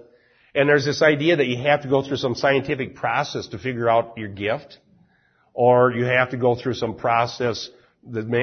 And 0.55 0.67
there's 0.67 0.85
this 0.85 1.01
idea 1.01 1.35
that 1.35 1.45
you 1.45 1.61
have 1.63 1.83
to 1.83 1.87
go 1.87 2.01
through 2.01 2.17
some 2.17 2.33
scientific 2.35 2.95
process 2.95 3.47
to 3.49 3.59
figure 3.59 3.89
out 3.89 4.17
your 4.17 4.29
gift, 4.29 4.79
or 5.53 5.91
you 5.91 6.05
have 6.05 6.31
to 6.31 6.37
go 6.37 6.55
through 6.55 6.73
some 6.73 6.95
process 6.95 7.69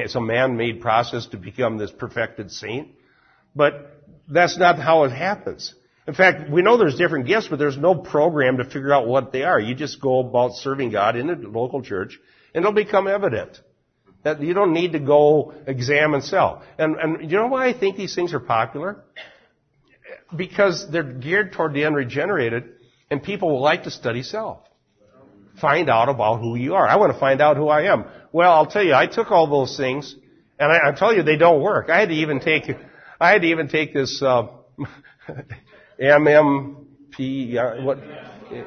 some 0.07 0.27
man-made 0.27 0.81
process 0.81 1.25
to 1.27 1.37
become 1.37 1.77
this 1.77 1.91
perfected 1.91 2.51
saint. 2.51 2.89
But 3.55 4.03
that's 4.27 4.57
not 4.57 4.77
how 4.77 5.03
it 5.03 5.11
happens. 5.11 5.73
In 6.07 6.13
fact, 6.13 6.49
we 6.49 6.61
know 6.61 6.77
there's 6.77 6.95
different 6.95 7.27
gifts, 7.27 7.47
but 7.47 7.59
there's 7.59 7.77
no 7.77 7.95
program 7.95 8.57
to 8.57 8.63
figure 8.63 8.93
out 8.93 9.07
what 9.07 9.31
they 9.31 9.43
are. 9.43 9.59
You 9.59 9.75
just 9.75 9.99
go 9.99 10.19
about 10.19 10.53
serving 10.53 10.91
God 10.91 11.17
in 11.17 11.29
a 11.29 11.35
local 11.35 11.81
church, 11.81 12.19
and 12.57 12.65
it'll 12.65 12.73
become 12.73 13.07
evident. 13.07 13.61
That 14.23 14.41
you 14.41 14.55
don't 14.55 14.73
need 14.73 14.93
to 14.93 14.99
go 14.99 15.53
examine 15.67 16.23
self. 16.23 16.63
And, 16.79 16.95
and 16.95 17.31
you 17.31 17.37
know 17.37 17.45
why 17.45 17.67
I 17.67 17.79
think 17.79 17.97
these 17.97 18.15
things 18.15 18.33
are 18.33 18.39
popular? 18.39 19.03
Because 20.35 20.89
they're 20.91 21.03
geared 21.03 21.53
toward 21.53 21.75
the 21.75 21.85
unregenerated, 21.85 22.63
and 23.11 23.21
people 23.21 23.49
will 23.51 23.61
like 23.61 23.83
to 23.83 23.91
study 23.91 24.23
self. 24.23 24.63
Find 25.61 25.87
out 25.87 26.09
about 26.09 26.39
who 26.39 26.55
you 26.55 26.73
are. 26.73 26.87
I 26.87 26.95
want 26.95 27.13
to 27.13 27.19
find 27.19 27.41
out 27.41 27.57
who 27.57 27.67
I 27.67 27.93
am. 27.93 28.05
Well, 28.31 28.51
I'll 28.51 28.65
tell 28.65 28.83
you, 28.83 28.95
I 28.95 29.05
took 29.05 29.29
all 29.29 29.45
those 29.45 29.77
things, 29.77 30.15
and 30.57 30.71
I, 30.71 30.89
I 30.89 30.91
tell 30.93 31.13
you, 31.13 31.21
they 31.21 31.37
don't 31.37 31.61
work. 31.61 31.91
I 31.91 31.99
had 31.99 32.09
to 32.09 32.15
even 32.15 32.39
take, 32.39 32.63
I 33.21 33.33
had 33.33 33.43
to 33.43 33.47
even 33.49 33.67
take 33.67 33.93
this 33.93 34.19
uh, 34.23 34.47
MMP, 36.01 36.73
yeah, 37.19 37.83
what, 37.83 37.99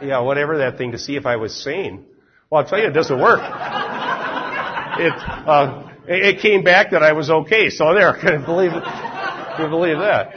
yeah, 0.00 0.20
whatever 0.20 0.58
that 0.58 0.78
thing 0.78 0.92
to 0.92 0.98
see 0.98 1.16
if 1.16 1.26
I 1.26 1.34
was 1.34 1.60
sane. 1.60 2.06
Well, 2.50 2.62
I'll 2.64 2.68
tell 2.68 2.80
you, 2.80 2.88
it 2.88 2.92
doesn't 2.94 3.20
work. 3.20 3.38
it, 3.38 5.12
uh, 5.14 5.88
it 6.08 6.40
came 6.40 6.64
back 6.64 6.90
that 6.90 7.00
I 7.00 7.12
was 7.12 7.30
okay. 7.30 7.70
So 7.70 7.94
there, 7.94 8.12
can 8.20 8.44
believe? 8.44 8.72
Can 8.72 9.70
believe 9.70 9.98
that? 9.98 10.34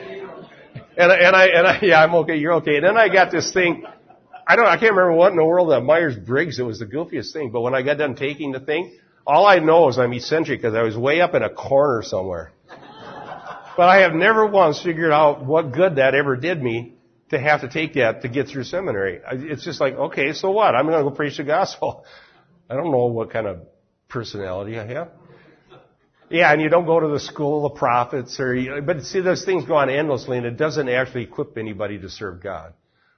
And, 0.95 1.11
and 1.11 1.35
I, 1.35 1.45
and 1.47 1.67
I, 1.67 1.79
yeah, 1.81 2.03
I'm 2.03 2.13
okay, 2.13 2.35
you're 2.35 2.53
okay. 2.55 2.75
And 2.75 2.85
then 2.85 2.97
I 2.97 3.09
got 3.09 3.31
this 3.31 3.51
thing, 3.51 3.83
I 4.45 4.55
don't, 4.55 4.67
I 4.67 4.77
can't 4.77 4.91
remember 4.91 5.13
what 5.13 5.31
in 5.31 5.37
the 5.37 5.43
world 5.45 5.71
that 5.71 5.81
Myers-Briggs, 5.81 6.59
it 6.59 6.63
was 6.63 6.77
the 6.77 6.85
goofiest 6.85 7.33
thing, 7.33 7.49
but 7.49 7.61
when 7.61 7.73
I 7.73 7.81
got 7.81 7.97
done 7.97 8.13
taking 8.13 8.51
the 8.51 8.59
thing, 8.59 8.95
all 9.25 9.47
I 9.47 9.57
know 9.57 9.89
is 9.89 9.97
I'm 9.97 10.13
eccentric 10.13 10.61
because 10.61 10.75
I 10.75 10.83
was 10.83 10.95
way 10.95 11.19
up 11.19 11.33
in 11.33 11.41
a 11.41 11.49
corner 11.49 12.03
somewhere. 12.03 12.51
But 13.75 13.89
I 13.89 14.01
have 14.01 14.13
never 14.13 14.45
once 14.45 14.79
figured 14.79 15.11
out 15.11 15.43
what 15.43 15.71
good 15.71 15.95
that 15.95 16.13
ever 16.13 16.35
did 16.35 16.61
me 16.61 16.92
to 17.33 17.39
have 17.39 17.61
to 17.61 17.69
take 17.69 17.93
that 17.95 18.21
to 18.21 18.29
get 18.29 18.47
through 18.47 18.63
seminary. 18.63 19.21
It's 19.31 19.63
just 19.63 19.79
like, 19.79 19.93
okay, 19.95 20.33
so 20.33 20.51
what? 20.51 20.75
I'm 20.75 20.85
going 20.85 20.97
to 20.97 21.09
go 21.09 21.15
preach 21.15 21.37
the 21.37 21.43
gospel. 21.43 22.05
I 22.69 22.75
don't 22.75 22.91
know 22.91 23.07
what 23.07 23.31
kind 23.31 23.45
of 23.45 23.61
personality 24.07 24.79
I 24.79 24.87
have. 24.87 25.09
Yeah, 26.29 26.51
and 26.51 26.61
you 26.61 26.69
don't 26.69 26.85
go 26.85 26.99
to 26.99 27.09
the 27.09 27.19
school 27.19 27.65
of 27.65 27.75
prophets 27.75 28.39
or, 28.39 28.55
you, 28.55 28.81
but 28.81 29.03
see, 29.03 29.21
those 29.21 29.45
things 29.45 29.65
go 29.65 29.75
on 29.75 29.89
endlessly 29.89 30.37
and 30.37 30.45
it 30.45 30.57
doesn't 30.57 30.89
actually 30.89 31.23
equip 31.23 31.57
anybody 31.57 31.99
to 31.99 32.09
serve 32.09 32.41
God. 32.41 32.73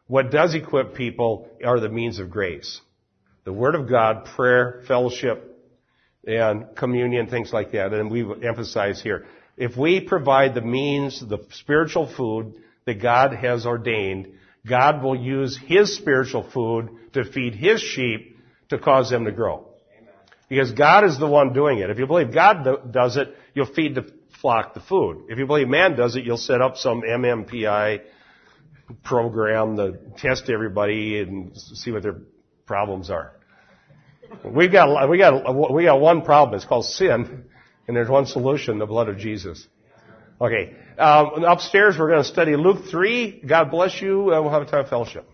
What 0.08 0.32
does 0.32 0.54
equip 0.54 0.96
people 0.96 1.50
are 1.64 1.80
the 1.80 1.90
means 1.90 2.20
of 2.20 2.30
grace. 2.30 2.82
The 3.46 3.54
Word 3.54 3.76
of 3.76 3.88
God, 3.88 4.26
prayer, 4.36 4.84
fellowship, 4.88 5.56
and 6.28 6.76
communion, 6.76 7.28
things 7.28 7.54
like 7.54 7.72
that. 7.72 7.94
And 7.94 8.12
we 8.12 8.26
emphasize 8.46 9.02
here. 9.02 9.26
If 9.56 9.78
we 9.78 10.02
provide 10.02 10.54
the 10.54 10.62
means, 10.62 11.20
the 11.22 11.40
spiritual 11.52 12.14
food 12.14 12.56
that 12.86 13.02
God 13.02 13.34
has 13.34 13.66
ordained, 13.66 14.34
God 14.68 15.04
will 15.04 15.16
use 15.16 15.58
His 15.58 15.96
spiritual 15.96 16.50
food 16.50 16.90
to 17.14 17.24
feed 17.24 17.56
His 17.56 17.82
sheep 17.82 18.38
to 18.70 18.80
cause 18.80 19.10
them 19.10 19.26
to 19.26 19.32
grow. 19.32 19.68
Because 20.50 20.72
God 20.72 21.06
is 21.06 21.18
the 21.18 21.28
one 21.28 21.54
doing 21.54 21.80
it. 21.80 21.90
If 21.90 21.98
you 21.98 22.06
believe 22.06 22.34
God 22.34 22.92
does 22.92 23.18
it, 23.18 23.36
you'll 23.54 23.66
feed 23.66 23.96
the 23.96 24.12
flock 24.42 24.74
the 24.74 24.80
food. 24.80 25.26
If 25.30 25.40
you 25.40 25.48
believe 25.48 25.68
man 25.68 25.96
does 25.96 26.16
it, 26.16 26.24
you'll 26.24 26.38
set 26.38 26.62
up 26.62 26.78
some 26.78 27.02
MMPI 27.02 28.02
program 29.04 29.78
to 29.78 29.98
test 30.18 30.50
everybody 30.50 31.20
and 31.20 31.58
see 31.58 31.92
what 31.92 32.04
their 32.04 32.18
problems 32.68 33.10
are. 33.10 33.32
We've 34.44 34.72
got, 34.72 35.10
we 35.10 35.18
got, 35.18 35.74
we 35.74 35.84
got 35.84 36.00
one 36.00 36.22
problem. 36.22 36.56
It's 36.56 36.66
called 36.66 36.86
sin. 36.86 37.46
And 37.88 37.96
there's 37.96 38.10
one 38.10 38.26
solution, 38.26 38.80
the 38.80 38.86
blood 38.86 39.10
of 39.10 39.18
Jesus. 39.18 39.68
Okay. 40.40 40.76
Um, 40.98 41.44
upstairs, 41.44 41.98
we're 41.98 42.10
going 42.10 42.24
to 42.24 42.28
study 42.30 42.56
Luke 42.56 42.86
3. 42.90 43.44
God 43.48 43.72
bless 43.72 44.02
you. 44.02 44.34
Uh, 44.34 44.42
we'll 44.42 44.52
have 44.52 44.62
a 44.62 44.66
time 44.66 44.82
of 44.82 44.90
fellowship. 44.90 45.30